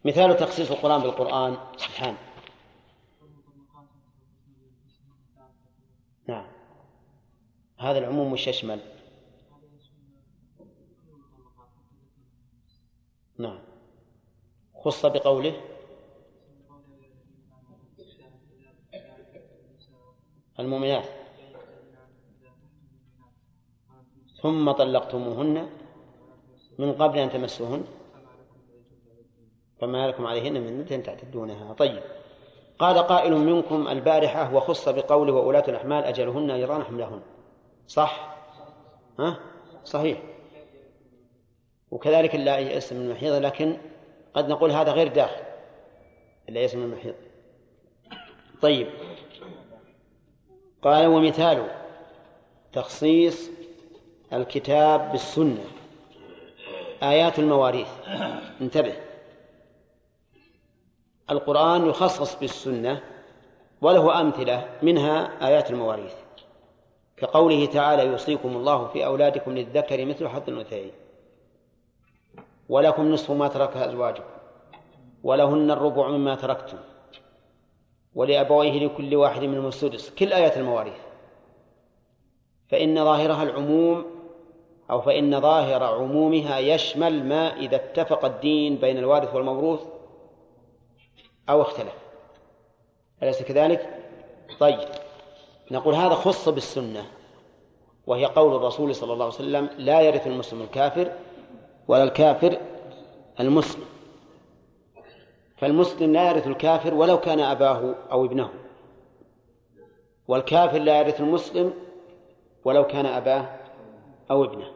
مثال 0.05 0.37
تخصيص 0.37 0.71
القرآن 0.71 1.01
بالقرآن. 1.01 1.57
سبحان. 1.77 2.15
نعم. 6.27 6.47
هذا 7.79 7.97
العموم 7.97 8.33
وش 8.33 8.47
يشمل. 8.47 8.94
نعم. 13.37 13.59
خص 14.75 15.05
بقوله؟ 15.05 15.61
المؤمنات 20.59 21.05
ثم 24.41 24.71
طلقتموهن 24.71 25.69
من 26.79 26.93
قبل 26.93 27.17
أن 27.17 27.29
تمسوهن. 27.29 27.83
فما 29.79 30.07
لكم 30.07 30.27
عليهن 30.27 30.53
من 30.53 30.79
مدة 30.79 30.97
تعتدونها. 30.97 31.73
طيب. 31.73 32.03
قال 32.79 32.97
قائل 32.97 33.33
منكم 33.33 33.87
البارحة 33.87 34.55
وخص 34.55 34.89
بقوله 34.89 35.33
وأولاة 35.33 35.63
الأحمال 35.67 36.03
أجلهن 36.03 36.49
يضعن 36.49 36.83
حملهن 36.83 37.21
صح؟ 37.87 38.37
ها؟ 39.19 39.39
صحيح. 39.83 40.34
وكذلك 41.91 42.35
لا 42.35 42.57
يئس 42.57 42.93
من 42.93 43.01
المحيض 43.01 43.33
لكن 43.33 43.77
قد 44.33 44.49
نقول 44.49 44.71
هذا 44.71 44.91
غير 44.91 45.07
داخل 45.07 45.41
لا 46.49 46.61
يئس 46.61 46.75
من 46.75 46.83
المحيض. 46.83 47.15
طيب. 48.61 48.87
قال 50.81 51.07
ومثال 51.07 51.67
تخصيص 52.73 53.49
الكتاب 54.33 55.11
بالسنة. 55.11 55.65
آيات 57.03 57.39
المواريث. 57.39 57.87
انتبه. 58.61 58.93
القرآن 61.29 61.89
يخصص 61.89 62.39
بالسنة 62.39 63.01
وله 63.81 64.21
أمثلة 64.21 64.69
منها 64.81 65.47
آيات 65.47 65.71
المواريث. 65.71 66.13
كقوله 67.17 67.65
تعالى 67.65 68.05
يوصيكم 68.05 68.57
الله 68.57 68.87
في 68.87 69.05
أولادكم 69.05 69.51
للذكر 69.51 70.05
مثل 70.05 70.27
حظ 70.27 70.49
الأنثيين. 70.49 70.91
ولكم 72.69 73.11
نصف 73.11 73.31
ما 73.31 73.47
ترك 73.47 73.77
أزواجكم. 73.77 74.23
ولهن 75.23 75.71
الربع 75.71 76.07
مما 76.07 76.35
تركتم. 76.35 76.77
ولأبويه 78.15 78.85
لكل 78.85 79.15
واحد 79.15 79.43
منهم 79.43 79.67
السدس. 79.67 80.09
كل 80.09 80.33
آيات 80.33 80.57
المواريث. 80.57 80.99
فإن 82.69 83.03
ظاهرها 83.05 83.43
العموم 83.43 84.05
أو 84.91 85.01
فإن 85.01 85.41
ظاهر 85.41 85.83
عمومها 85.83 86.59
يشمل 86.59 87.25
ما 87.25 87.57
إذا 87.57 87.75
اتفق 87.75 88.25
الدين 88.25 88.75
بين 88.75 88.97
الوارث 88.97 89.35
والموروث 89.35 89.81
أو 91.49 91.61
اختلف. 91.61 91.95
أليس 93.23 93.41
كذلك؟ 93.41 93.99
طيب. 94.59 94.79
نقول 95.71 95.95
هذا 95.95 96.13
خص 96.13 96.49
بالسنة. 96.49 97.05
وهي 98.07 98.25
قول 98.25 98.55
الرسول 98.55 98.95
صلى 98.95 99.13
الله 99.13 99.25
عليه 99.25 99.35
وسلم 99.35 99.69
لا 99.77 100.01
يرث 100.01 100.27
المسلم 100.27 100.61
الكافر 100.61 101.11
ولا 101.87 102.03
الكافر 102.03 102.61
المسلم. 103.39 103.85
فالمسلم 105.57 106.13
لا 106.13 106.29
يرث 106.29 106.47
الكافر 106.47 106.93
ولو 106.93 107.19
كان 107.19 107.39
أباه 107.39 107.95
أو 108.11 108.25
ابنه. 108.25 108.49
والكافر 110.27 110.79
لا 110.79 110.99
يرث 110.99 111.19
المسلم 111.21 111.73
ولو 112.65 112.87
كان 112.87 113.05
أباه 113.05 113.59
أو 114.31 114.43
ابنه. 114.43 114.71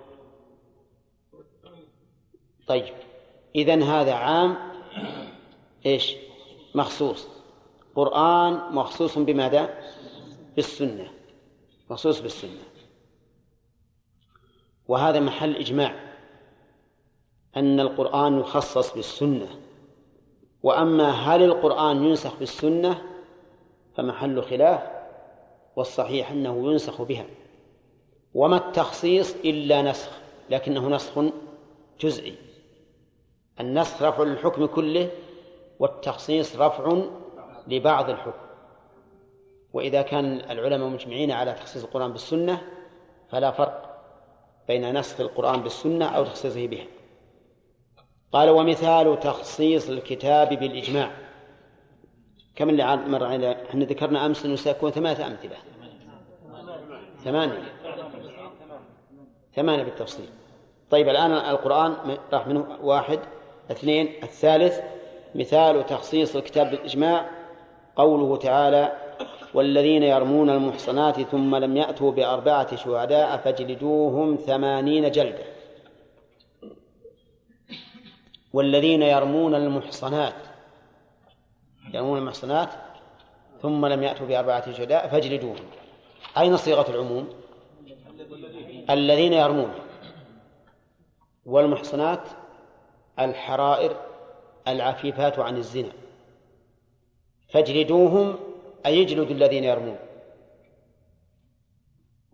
طيب 2.68 2.94
إذن 3.56 3.84
هذا 3.84 4.14
عام 4.14 4.57
إيش؟ 5.86 6.15
مخصوص. 6.76 7.27
قرآن 7.95 8.53
مخصوص 8.53 9.18
بماذا؟ 9.18 9.80
بالسنة. 10.56 11.11
مخصوص 11.90 12.19
بالسنة. 12.19 12.64
وهذا 14.88 15.19
محل 15.19 15.56
إجماع. 15.56 16.09
أن 17.58 17.80
القرآن 17.80 18.40
يخصص 18.40 18.94
بالسنة 18.94 19.48
وأما 20.64 21.12
هل 21.12 21.44
القرآن 21.44 22.04
ينسخ 22.04 22.36
بالسنة 22.40 23.02
فمحل 23.96 24.44
خلاف 24.44 24.82
والصحيح 25.76 26.32
أنه 26.32 26.72
ينسخ 26.72 27.02
بها. 27.02 27.26
وما 28.34 28.58
التخصيص 28.58 29.36
إلا 29.46 29.82
نسخ 29.82 30.12
لكنه 30.50 30.90
نسخ 30.90 31.24
جزئي. 32.00 32.36
النسخ 33.60 34.04
رفع 34.04 34.24
للحكم 34.24 34.66
كله 34.66 35.10
والتخصيص 35.80 36.56
رفع 36.56 37.02
لبعض 37.68 38.10
الحكم. 38.10 38.50
وإذا 39.74 40.02
كان 40.02 40.26
العلماء 40.52 40.90
مجمعين 40.90 41.32
على 41.32 41.54
تخصيص 41.54 41.84
القرآن 41.84 42.12
بالسنة 42.12 42.62
فلا 43.30 43.52
فرق 43.52 44.02
بين 44.68 45.00
نسخ 45.00 45.20
القرآن 45.20 45.62
بالسنة 45.62 46.06
أو 46.06 46.24
تخصيصه 46.24 46.68
بها. 46.68 46.86
قال 48.31 48.49
ومثال 48.49 49.19
تخصيص 49.19 49.89
الكتاب 49.89 50.49
بالإجماع. 50.49 51.11
كم 52.56 52.69
اللي 52.69 52.97
مر 52.97 53.23
علينا 53.23 53.65
إحنا 53.69 53.85
ذكرنا 53.85 54.26
أمس 54.26 54.45
أنه 54.45 54.56
سيكون 54.56 54.91
ثلاثة 54.91 55.27
أمثلة. 55.27 55.57
ثمانية. 57.23 57.73
ثمانية 59.56 59.84
بالتفصيل. 59.84 60.30
طيب 60.91 61.10
الآن 61.10 61.31
القرآن 61.31 61.95
راح 62.34 62.47
منه 62.47 62.68
واحد 62.81 63.19
اثنين 63.72 64.14
الثالث. 64.23 64.80
مثال 65.35 65.85
تخصيص 65.85 66.35
الكتاب 66.35 66.72
بالإجماع. 66.72 67.30
قوله 67.95 68.38
تعالى 68.38 68.97
والذين 69.53 70.03
يرمون 70.03 70.49
المحصنات 70.49 71.22
ثم 71.22 71.56
لم 71.56 71.77
يأتوا 71.77 72.11
بأربعة 72.11 72.76
شهداء 72.76 73.38
فاجلدوهم 73.38 74.35
ثمانين 74.35 75.11
جلدة. 75.11 75.59
والذين 78.54 79.02
يرمون 79.02 79.56
المحصنات 79.56 80.36
يرمون 81.94 82.18
المحصنات 82.18 82.70
ثم 83.62 83.86
لم 83.86 84.04
يأتوا 84.04 84.28
بأربعة 84.28 84.72
شهداء 84.72 85.08
فاجلدوهم. 85.08 85.66
أين 86.38 86.58
صيغة 86.58 86.90
العموم؟ 86.90 87.30
الذين 88.90 89.34
يرمون. 89.34 89.74
والمحصنات 91.46 92.24
الحرائر 93.20 93.96
العفيفات 94.68 95.40
عن 95.40 95.58
الزنا. 95.58 95.92
فاجلدوهم 97.50 98.40
أي 98.86 99.02
اجلدوا 99.02 99.36
الذين 99.36 99.64
يرمون. 99.64 99.98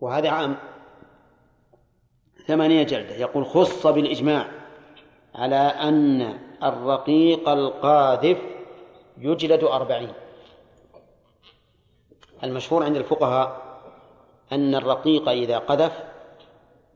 وهذا 0.00 0.30
عام. 0.30 0.56
ثمانية 2.46 2.82
جلدة. 2.82 3.14
يقول 3.14 3.46
خص 3.46 3.86
بالإجماع. 3.86 4.55
على 5.36 5.56
أن 5.56 6.38
الرقيق 6.62 7.48
القاذف 7.48 8.38
يجلد 9.18 9.64
أربعين. 9.64 10.12
المشهور 12.44 12.84
عند 12.84 12.96
الفقهاء 12.96 13.80
أن 14.52 14.74
الرقيق 14.74 15.28
إذا 15.28 15.58
قذف 15.58 16.04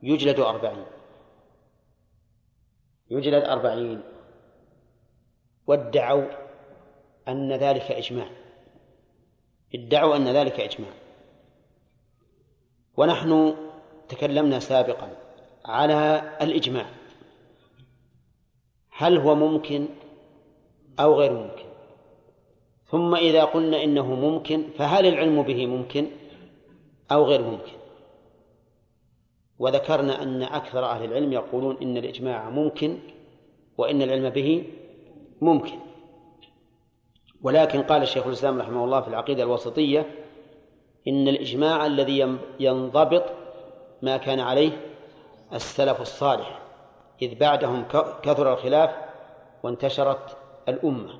يجلد 0.03 0.39
أربعين. 0.39 0.85
يجلد 3.09 3.43
أربعين. 3.43 4.01
وادعوا 5.67 6.25
أن 7.27 7.53
ذلك 7.53 7.91
إجماع. 7.91 8.29
ادعوا 9.75 10.15
أن 10.15 10.27
ذلك 10.27 10.59
إجماع. 10.59 10.91
ونحن 12.97 13.55
تكلمنا 14.09 14.59
سابقا 14.59 15.09
على 15.65 16.37
الإجماع. 16.41 17.00
هل 18.91 19.17
هو 19.17 19.35
ممكن 19.35 19.87
أو 20.99 21.13
غير 21.19 21.33
ممكن؟ 21.33 21.65
ثم 22.85 23.15
إذا 23.15 23.43
قلنا 23.43 23.83
إنه 23.83 24.15
ممكن 24.15 24.63
فهل 24.77 25.05
العلم 25.05 25.41
به 25.41 25.65
ممكن 25.65 26.07
أو 27.11 27.23
غير 27.23 27.41
ممكن؟ 27.41 27.71
وذكرنا 29.59 30.23
أن 30.23 30.43
أكثر 30.43 30.85
أهل 30.85 31.05
العلم 31.05 31.33
يقولون 31.33 31.77
إن 31.81 31.97
الإجماع 31.97 32.49
ممكن 32.49 32.99
وإن 33.77 34.01
العلم 34.01 34.29
به 34.29 34.63
ممكن. 35.41 35.79
ولكن 37.41 37.81
قال 37.81 38.01
الشيخ 38.01 38.27
الإسلام 38.27 38.59
رحمه 38.59 38.85
الله 38.85 39.01
في 39.01 39.07
العقيدة 39.07 39.43
الوسطية 39.43 40.05
إن 41.07 41.27
الإجماع 41.27 41.85
الذي 41.85 42.37
ينضبط 42.59 43.23
ما 44.01 44.17
كان 44.17 44.39
عليه 44.39 44.71
السلف 45.53 46.01
الصالح. 46.01 46.61
إذ 47.21 47.35
بعدهم 47.35 47.85
كثر 48.23 48.53
الخلاف 48.53 48.89
وانتشرت 49.63 50.37
الأمة. 50.69 51.19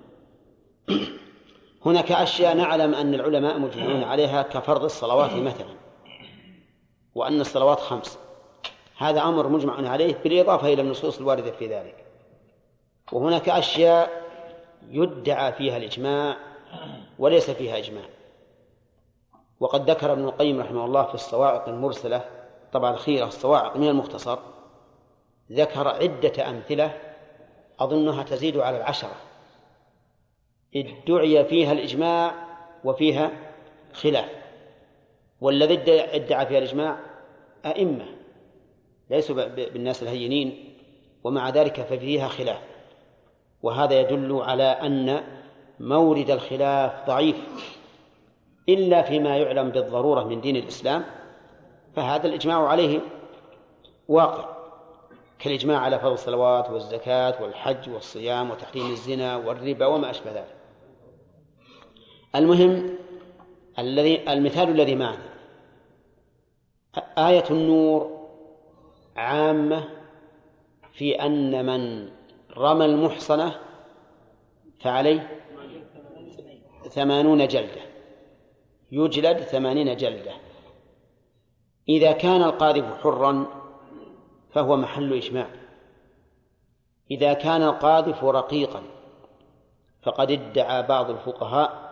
هناك 1.85 2.11
أشياء 2.11 2.55
نعلم 2.55 2.95
أن 2.95 3.13
العلماء 3.13 3.59
مجمعون 3.59 4.03
عليها 4.03 4.41
كفرض 4.41 4.83
الصلوات 4.83 5.33
مثلا 5.33 5.75
وأن 7.15 7.41
الصلوات 7.41 7.79
خمس. 7.79 8.19
هذا 8.97 9.21
أمر 9.21 9.47
مجمع 9.47 9.89
عليه 9.89 10.15
بالإضافة 10.23 10.73
إلى 10.73 10.81
النصوص 10.81 11.17
الواردة 11.17 11.51
في 11.51 11.67
ذلك. 11.67 12.05
وهناك 13.11 13.49
أشياء 13.49 14.21
يدعى 14.89 15.53
فيها 15.53 15.77
الإجماع 15.77 16.37
وليس 17.19 17.49
فيها 17.49 17.77
إجماع. 17.77 18.05
وقد 19.59 19.89
ذكر 19.89 20.11
ابن 20.11 20.23
القيم 20.23 20.61
رحمه 20.61 20.85
الله 20.85 21.03
في 21.03 21.15
الصواعق 21.15 21.69
المرسلة 21.69 22.25
طبعا 22.73 22.93
الخيرة 22.93 23.25
الصواعق 23.25 23.77
من 23.77 23.87
المختصر 23.87 24.39
ذكر 25.51 25.87
عدة 25.87 26.49
أمثلة 26.49 26.93
أظنها 27.79 28.23
تزيد 28.23 28.57
على 28.57 28.77
العشرة. 28.77 29.15
ادعي 30.75 31.45
فيها 31.45 31.71
الإجماع 31.71 32.33
وفيها 32.83 33.31
خلاف. 33.93 34.29
والذي 35.41 35.73
ادعى 36.15 36.45
فيها 36.45 36.57
الإجماع 36.57 36.99
أئمة 37.65 38.05
ليسوا 39.09 39.47
بالناس 39.47 40.03
الهينين 40.03 40.75
ومع 41.23 41.49
ذلك 41.49 41.81
ففيها 41.81 42.27
خلاف. 42.27 42.61
وهذا 43.61 43.99
يدل 43.99 44.41
على 44.41 44.63
أن 44.63 45.23
مورد 45.79 46.31
الخلاف 46.31 47.07
ضعيف. 47.07 47.35
إلا 48.69 49.01
فيما 49.01 49.37
يعلم 49.37 49.69
بالضرورة 49.69 50.23
من 50.23 50.41
دين 50.41 50.55
الإسلام 50.55 51.05
فهذا 51.95 52.27
الإجماع 52.27 52.67
عليه 52.67 52.99
واقع. 54.07 54.60
كالإجماع 55.41 55.79
على 55.79 55.99
فرض 55.99 56.11
الصلوات 56.11 56.69
والزكاة 56.69 57.43
والحج 57.43 57.89
والصيام 57.89 58.51
وتحريم 58.51 58.91
الزنا 58.91 59.35
والربا 59.37 59.85
وما 59.85 60.09
أشبه 60.09 60.31
ذلك. 60.31 60.55
المهم 62.35 62.97
الذي 63.79 64.31
المثال 64.31 64.69
الذي 64.69 64.95
معنا. 64.95 65.29
آية 67.17 67.43
النور 67.51 68.27
عامة 69.15 69.89
في 70.93 71.21
أن 71.21 71.65
من 71.65 72.09
رمى 72.57 72.85
المحصنة 72.85 73.59
فعليه 74.79 75.41
ثمانون 76.89 77.47
جلدة. 77.47 77.81
يجلد 78.91 79.37
ثمانين 79.37 79.97
جلدة. 79.97 80.31
إذا 81.89 82.11
كان 82.11 82.43
القاذف 82.43 83.01
حرا 83.03 83.60
فهو 84.53 84.77
محل 84.77 85.13
إجماع. 85.13 85.47
إذا 87.11 87.33
كان 87.33 87.63
القاذف 87.63 88.23
رقيقا 88.23 88.83
فقد 90.03 90.31
ادعى 90.31 90.83
بعض 90.83 91.09
الفقهاء 91.09 91.91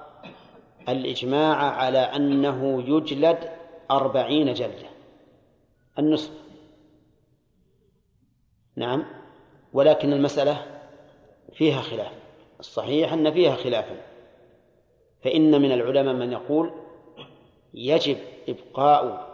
الإجماع 0.89 1.55
على 1.55 1.97
أنه 1.97 2.83
يجلد 2.87 3.51
أربعين 3.91 4.53
جلدة 4.53 4.89
النصف. 5.99 6.31
نعم 8.75 9.05
ولكن 9.73 10.13
المسألة 10.13 10.65
فيها 11.53 11.81
خلاف. 11.81 12.11
الصحيح 12.59 13.13
أن 13.13 13.31
فيها 13.31 13.55
خلافا. 13.55 13.95
فإن 15.23 15.61
من 15.61 15.71
العلماء 15.71 16.13
من 16.13 16.31
يقول 16.31 16.71
يجب 17.73 18.17
إبقاء 18.49 19.29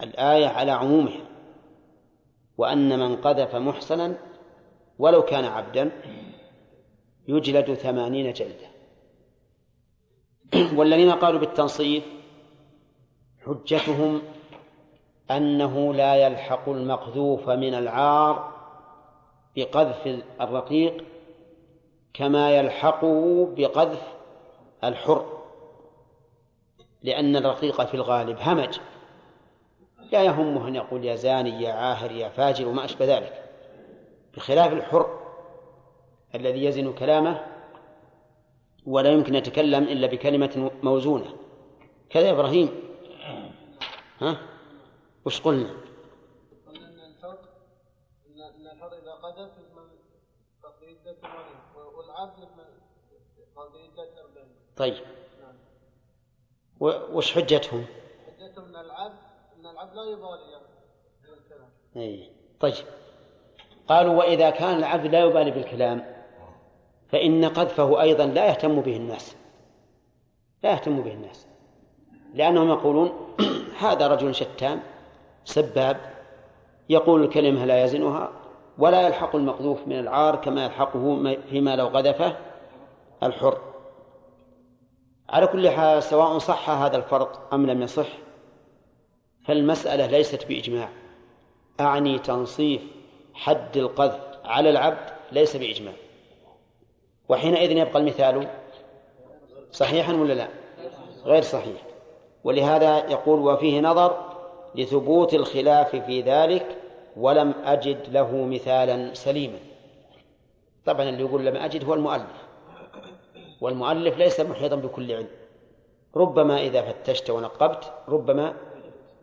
الآية 0.00 0.46
على 0.46 0.72
عمومها. 0.72 1.33
وأن 2.58 2.98
من 2.98 3.16
قذف 3.16 3.54
محصنا 3.54 4.16
ولو 4.98 5.22
كان 5.22 5.44
عبدا 5.44 5.90
يجلد 7.28 7.74
ثمانين 7.74 8.32
جلدة. 8.32 8.74
والذين 10.78 11.10
قالوا 11.10 11.40
بالتنصيف 11.40 12.04
حجتهم 13.46 14.22
أنه 15.30 15.94
لا 15.94 16.14
يلحق 16.26 16.68
المقذوف 16.68 17.50
من 17.50 17.74
العار 17.74 18.54
بقذف 19.56 20.22
الرقيق 20.40 21.04
كما 22.14 22.56
يلحقه 22.56 23.48
بقذف 23.56 24.14
الحر 24.84 25.26
لأن 27.02 27.36
الرقيق 27.36 27.84
في 27.84 27.94
الغالب 27.94 28.38
همج. 28.40 28.78
لا 30.14 30.24
يهمه 30.24 30.68
أن 30.68 30.74
يقول 30.74 31.04
يا 31.04 31.16
زاني 31.16 31.62
يا 31.62 31.72
عاهر 31.72 32.10
يا 32.12 32.28
فاجر 32.28 32.68
وما 32.68 32.84
أشبه 32.84 33.04
ذلك. 33.16 33.50
بخلاف 34.34 34.72
الحر 34.72 35.20
الذي 36.34 36.64
يزن 36.64 36.92
كلامه 36.92 37.46
ولا 38.86 39.10
يمكن 39.10 39.34
يتكلم 39.34 39.82
إلا 39.82 40.06
بكلمة 40.06 40.70
موزونة. 40.82 41.36
كذا 42.10 42.30
إبراهيم. 42.30 42.68
ها؟ 44.20 44.36
وش 45.24 45.40
قلنا؟ 45.40 45.70
قلنا 46.66 46.88
أن 46.88 47.00
الحر 47.10 47.38
أن 48.30 48.66
الحر 48.66 48.92
إذا 48.92 49.12
قذف 49.12 49.50
والعبد 51.96 52.48
طيب 54.76 54.94
وش 57.12 57.32
حجتهم؟ 57.32 57.86
العبد 59.84 59.96
لا 59.96 60.04
يبالي 60.04 60.60
بالكلام 61.22 61.68
أي 61.96 62.30
طيب. 62.60 62.74
قالوا 63.88 64.14
وإذا 64.14 64.50
كان 64.50 64.78
العبد 64.78 65.06
لا 65.06 65.20
يبالي 65.20 65.50
بالكلام 65.50 66.04
فإن 67.08 67.44
قذفه 67.44 68.02
أيضا 68.02 68.26
لا 68.26 68.46
يهتم 68.46 68.80
به 68.80 68.96
الناس. 68.96 69.36
لا 70.62 70.72
يهتم 70.72 71.02
به 71.02 71.12
الناس. 71.12 71.46
لأنهم 72.34 72.68
يقولون 72.68 73.34
هذا 73.84 74.06
رجل 74.06 74.34
شتام 74.34 74.82
سباب 75.44 76.00
يقول 76.88 77.24
الكلمة 77.24 77.64
لا 77.64 77.84
يزنها 77.84 78.32
ولا 78.78 79.06
يلحق 79.06 79.36
المقذوف 79.36 79.88
من 79.88 79.98
العار 79.98 80.36
كما 80.36 80.64
يلحقه 80.64 81.36
فيما 81.50 81.76
لو 81.76 81.86
قذفه 81.86 82.36
الحر. 83.22 83.58
على 85.28 85.46
كل 85.46 85.70
حال 85.70 86.02
سواء 86.02 86.38
صح 86.38 86.70
هذا 86.70 86.96
الفرق 86.96 87.54
أم 87.54 87.66
لم 87.66 87.82
يصح 87.82 88.08
فالمسألة 89.44 90.06
ليست 90.06 90.46
بإجماع. 90.46 90.88
أعني 91.80 92.18
تنصيف 92.18 92.82
حد 93.34 93.76
القذف 93.76 94.20
على 94.44 94.70
العبد 94.70 95.10
ليس 95.32 95.56
بإجماع. 95.56 95.94
وحينئذ 97.28 97.70
يبقى 97.70 97.98
المثال 97.98 98.48
صحيحا 99.70 100.12
ولا 100.12 100.32
لا؟ 100.32 100.48
غير 101.24 101.42
صحيح. 101.42 101.82
ولهذا 102.44 103.10
يقول 103.10 103.40
وفيه 103.40 103.80
نظر 103.80 104.34
لثبوت 104.74 105.34
الخلاف 105.34 105.96
في 105.96 106.20
ذلك 106.20 106.76
ولم 107.16 107.54
أجد 107.64 108.08
له 108.12 108.46
مثالا 108.46 109.14
سليما. 109.14 109.58
طبعا 110.84 111.08
اللي 111.08 111.20
يقول 111.20 111.46
لم 111.46 111.56
أجد 111.56 111.84
هو 111.84 111.94
المؤلف. 111.94 112.44
والمؤلف 113.60 114.18
ليس 114.18 114.40
محيطا 114.40 114.76
بكل 114.76 115.12
علم. 115.12 115.28
ربما 116.16 116.60
إذا 116.60 116.82
فتشت 116.82 117.30
ونقبت 117.30 117.92
ربما 118.08 118.54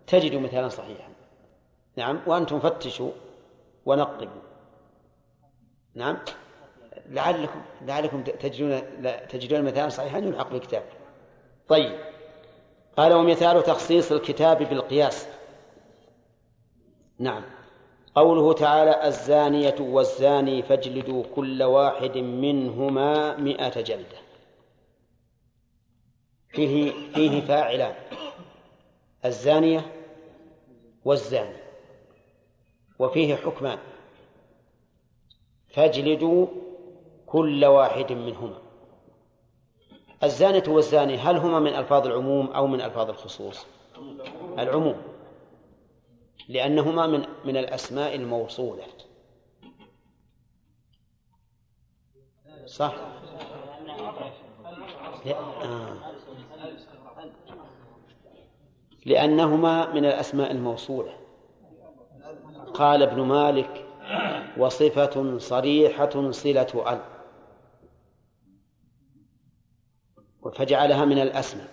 تجد 0.08 0.36
مثالا 0.36 0.70
صحيحا. 0.70 1.10
نعم 1.96 2.20
وأنتم 2.28 2.60
فتشوا 2.60 3.12
ونقبوا 3.86 4.42
نعم 5.96 6.18
لعلكم 7.10 7.62
لعلكم 7.82 8.24
تجدون 8.24 8.82
تجدون 9.28 9.64
مثالا 9.64 9.90
صحيحا 9.90 10.18
يلحق 10.18 10.50
بالكتاب. 10.50 10.84
طيب 11.68 12.00
قال 12.98 13.14
ومثال 13.14 13.64
تخصيص 13.64 14.12
الكتاب 14.12 14.58
بالقياس. 14.58 15.28
نعم 17.20 17.44
قوله 18.16 18.54
تعالى 18.54 19.08
الزانية 19.08 19.76
والزاني 19.80 20.64
فاجلدوا 20.64 21.24
كل 21.36 21.64
واحد 21.64 22.18
منهما 22.18 23.38
مئة 23.38 23.82
جلدة. 23.82 24.18
فيه 26.50 26.92
فيه 27.14 27.42
فاعلان. 27.42 27.96
الزانية 29.26 29.92
والزاني 31.06 31.58
وفيه 33.00 33.36
حكمان 33.36 33.78
فاجلدوا 35.70 36.48
كل 37.26 37.66
واحد 37.66 38.12
منهما 38.12 38.62
الزانية 40.24 40.64
والزاني 40.68 41.18
هل 41.18 41.38
هما 41.38 41.60
من 41.60 41.74
ألفاظ 41.76 42.08
العموم 42.08 42.48
أو 42.48 42.68
من 42.68 42.82
ألفاظ 42.82 43.10
الخصوص 43.10 43.66
العموم 44.60 45.02
لأنهما 46.50 47.08
من 47.08 47.26
من 47.46 47.58
الأسماء 47.58 48.16
الموصولة 48.16 48.84
صح 52.66 52.96
لا. 55.26 55.40
آه. 55.40 55.91
لأنهما 59.06 59.94
من 59.94 60.06
الأسماء 60.06 60.52
الموصولة. 60.52 61.14
قال 62.74 63.04
ابن 63.04 63.22
مالك 63.22 63.86
وصفة 64.58 65.38
صريحة 65.38 66.32
صلة 66.32 66.94
أل 66.94 67.00
فجعلها 70.54 71.06
من 71.06 71.20
الأسماء. 71.20 71.68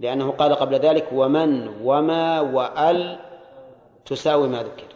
لأنه 0.00 0.30
قال 0.30 0.54
قبل 0.54 0.74
ذلك 0.74 1.08
ومن 1.12 1.68
وما 1.82 2.40
وأل 2.40 3.18
تساوي 4.04 4.48
ما 4.48 4.62
ذكر. 4.62 4.86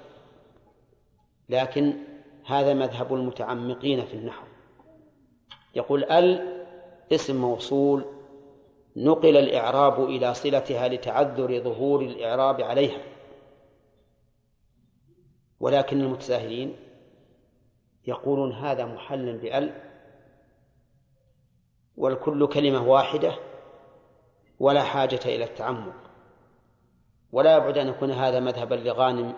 لكن 1.48 1.97
هذا 2.47 2.74
مذهب 2.74 3.14
المتعمقين 3.14 4.05
في 4.05 4.14
النحو. 4.14 4.47
يقول 5.74 6.05
أل 6.05 6.64
اسم 7.12 7.36
موصول 7.40 8.05
نقل 8.97 9.37
الإعراب 9.37 10.05
إلى 10.05 10.35
صلتها 10.35 10.89
لتعذر 10.89 11.61
ظهور 11.61 12.03
الإعراب 12.03 12.61
عليها. 12.61 13.01
ولكن 15.61 16.01
المتساهلين 16.01 16.77
يقولون 18.07 18.53
هذا 18.53 18.85
محل 18.85 19.39
بأل 19.39 19.73
والكل 21.97 22.47
كلمة 22.47 22.89
واحدة 22.89 23.35
ولا 24.61 24.83
حاجة 24.83 25.21
إلى 25.25 25.45
التعمق. 25.45 25.95
ولا 27.33 27.57
يبعد 27.57 27.79
أن 27.79 27.89
يكون 27.89 28.11
هذا 28.11 28.41
مذهبا 28.41 28.75
لغانم 28.75 29.35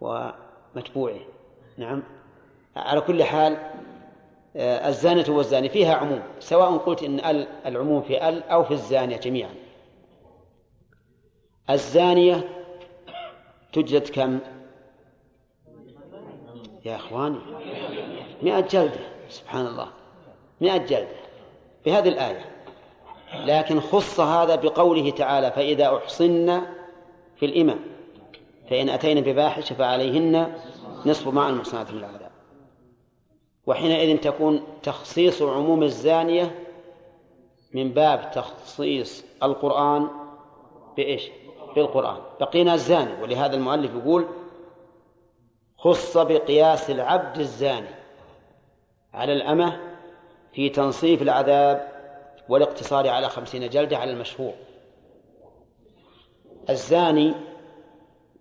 ومتبوعه. 0.00 1.20
نعم. 1.76 2.02
على 2.76 3.00
كل 3.00 3.24
حال 3.24 3.56
الزانية 4.56 5.24
والزاني 5.28 5.68
فيها 5.68 5.94
عموم 5.94 6.22
سواء 6.40 6.76
قلت 6.76 7.02
إن 7.02 7.20
ال 7.20 7.46
العموم 7.66 8.02
في 8.02 8.28
ال 8.28 8.42
أو 8.42 8.64
في 8.64 8.70
الزانية 8.70 9.16
جميعا. 9.16 9.54
الزانية 11.70 12.48
تجلد 13.72 14.08
كم؟ 14.08 14.38
يا 16.84 16.96
إخواني 16.96 17.38
مئة 18.42 18.60
جلدة 18.60 19.00
سبحان 19.28 19.66
الله 19.66 19.88
مئة 20.60 20.76
جلدة 20.76 21.08
في 21.84 21.92
هذه 21.92 22.08
الآية. 22.08 22.44
لكن 23.34 23.80
خص 23.80 24.20
هذا 24.20 24.54
بقوله 24.54 25.10
تعالى 25.10 25.50
فإذا 25.50 25.96
أحصن 25.96 26.60
في 27.36 27.46
الإمام 27.46 27.78
فإن 28.70 28.88
أتينا 28.88 29.20
بفاحشة 29.20 29.74
فعليهن 29.74 30.54
نصف 31.06 31.28
مع 31.28 31.48
المحصنات 31.48 31.90
من 31.90 31.98
العذاب 31.98 32.25
وحينئذ 33.66 34.18
تكون 34.18 34.62
تخصيص 34.82 35.42
عموم 35.42 35.82
الزانية 35.82 36.54
من 37.74 37.92
باب 37.92 38.30
تخصيص 38.30 39.24
القرآن 39.42 40.08
بإيش؟ 40.96 41.30
بالقرآن. 41.76 42.20
بقينا 42.40 42.74
الزاني 42.74 43.22
ولهذا 43.22 43.56
المؤلف 43.56 43.94
يقول 43.94 44.26
خص 45.78 46.16
بقياس 46.16 46.90
العبد 46.90 47.38
الزاني 47.38 47.88
على 49.14 49.32
الأمة 49.32 49.80
في 50.52 50.68
تنصيف 50.68 51.22
العذاب 51.22 51.88
والاقتصار 52.48 53.08
على 53.08 53.28
خمسين 53.28 53.68
جلدة 53.68 53.98
على 53.98 54.10
المشهور. 54.10 54.52
الزاني 56.70 57.34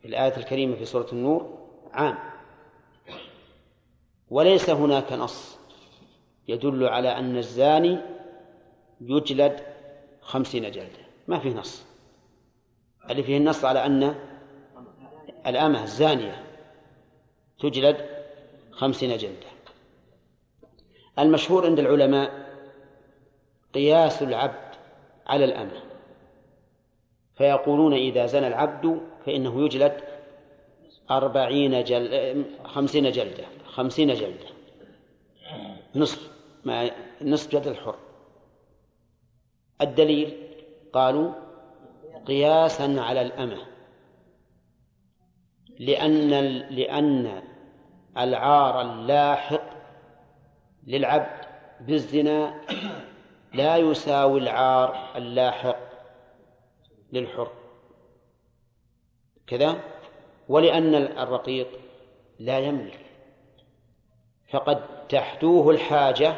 في 0.01 0.07
الآية 0.07 0.37
الكريمة 0.37 0.75
في 0.75 0.85
سورة 0.85 1.07
النور 1.13 1.57
عام. 1.93 2.34
وليس 4.29 4.69
هناك 4.69 5.13
نص 5.13 5.57
يدل 6.47 6.87
على 6.87 7.09
أن 7.09 7.37
الزاني 7.37 7.97
يجلد 9.01 9.59
خمسين 10.21 10.71
جلدة. 10.71 11.05
ما 11.27 11.39
فيه 11.39 11.53
نص. 11.53 11.85
اللي 13.09 13.23
فيه 13.23 13.37
النص 13.37 13.65
على 13.65 13.85
أن 13.85 14.15
الأمة 15.47 15.83
الزانية 15.83 16.43
تجلد 17.59 18.05
خمسين 18.71 19.17
جلدة. 19.17 19.47
المشهور 21.19 21.65
عند 21.65 21.79
العلماء 21.79 22.31
قياس 23.73 24.23
العبد 24.23 24.75
على 25.27 25.45
الأمة. 25.45 25.81
فيقولون 27.35 27.93
إذا 27.93 28.25
زنى 28.25 28.47
العبد 28.47 29.01
فإنه 29.25 29.65
يجلد 29.65 30.01
أربعين 31.11 31.83
جل 31.83 32.45
خمسين 32.63 33.11
جلدة. 33.11 33.45
خمسين 33.75 34.13
جلدة. 34.13 34.47
نصف 35.95 36.31
ما 36.65 36.91
نصف 37.21 37.51
جلد 37.51 37.67
الحر. 37.67 37.95
الدليل 39.81 40.55
قالوا 40.93 41.33
قياسا 42.25 42.95
على 42.99 43.21
الأمة. 43.21 43.67
لأن 45.79 46.29
لأن 46.69 47.43
العار 48.17 48.81
اللاحق 48.81 49.69
للعبد 50.87 51.45
بالزنا 51.79 52.61
لا 53.53 53.77
يساوي 53.77 54.39
العار 54.39 55.17
اللاحق 55.17 55.79
للحر. 57.13 57.51
كذا؟ 59.47 59.83
ولأن 60.49 60.95
الرقيق 60.95 61.67
لا 62.39 62.59
يملك. 62.59 63.04
فقد 64.49 65.07
تحدوه 65.07 65.69
الحاجة 65.69 66.35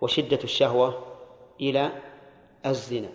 وشدة 0.00 0.38
الشهوة 0.44 1.02
إلى 1.60 2.02
الزنا. 2.66 3.08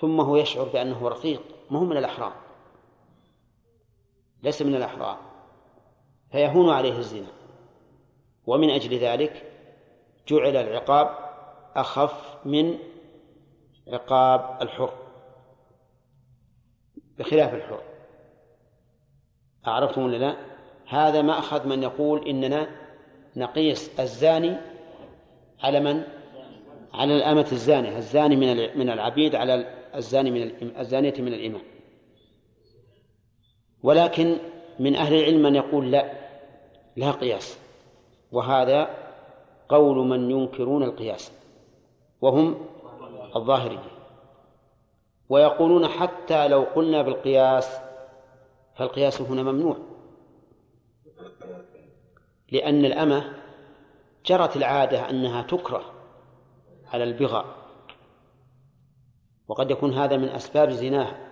ثم 0.00 0.20
هو 0.20 0.36
يشعر 0.36 0.64
بأنه 0.64 1.08
رقيق 1.08 1.42
ما 1.70 1.78
هو 1.78 1.84
من 1.84 1.96
الأحرار. 1.96 2.32
ليس 4.42 4.62
من 4.62 4.74
الأحرار. 4.74 5.18
فيهون 6.32 6.70
عليه 6.70 6.98
الزنا. 6.98 7.32
ومن 8.46 8.70
أجل 8.70 8.98
ذلك 8.98 9.52
جعل 10.28 10.56
العقاب 10.56 11.18
أخف 11.76 12.46
من 12.46 12.78
عقاب 13.88 14.62
الحر. 14.62 14.92
بخلاف 17.18 17.54
الحر. 17.54 17.82
أعرفتم 19.66 20.02
ولا 20.02 20.16
لا؟ 20.16 20.51
هذا 20.92 21.22
مأخذ 21.22 21.68
من 21.68 21.82
يقول 21.82 22.28
إننا 22.28 22.68
نقيس 23.36 24.00
الزاني 24.00 24.56
على 25.62 25.80
من؟ 25.80 26.02
على 26.94 27.16
الأمة 27.16 27.46
الزانية 27.52 27.96
الزاني 27.96 28.36
من 28.36 28.78
من 28.78 28.90
العبيد 28.90 29.34
على 29.34 29.74
الزاني 29.94 30.30
من 30.30 30.50
الزانية 30.78 31.14
من 31.18 31.34
الإمام. 31.34 31.62
ولكن 33.82 34.36
من 34.78 34.96
أهل 34.96 35.14
العلم 35.14 35.42
من 35.42 35.54
يقول 35.54 35.90
لا 35.90 36.12
لا 36.96 37.10
قياس. 37.10 37.58
وهذا 38.32 38.90
قول 39.68 39.96
من 39.96 40.30
ينكرون 40.30 40.82
القياس 40.82 41.32
وهم 42.20 42.66
الظاهرية. 43.36 43.92
ويقولون 45.28 45.88
حتى 45.88 46.48
لو 46.48 46.62
قلنا 46.62 47.02
بالقياس 47.02 47.78
فالقياس 48.74 49.20
هنا 49.20 49.42
ممنوع. 49.42 49.91
لأن 52.52 52.84
الأمة 52.84 53.32
جرت 54.26 54.56
العادة 54.56 55.10
أنها 55.10 55.42
تكره 55.42 55.84
على 56.92 57.04
البغاء 57.04 57.46
وقد 59.48 59.70
يكون 59.70 59.94
هذا 59.94 60.16
من 60.16 60.28
أسباب 60.28 60.70
زناها. 60.70 61.28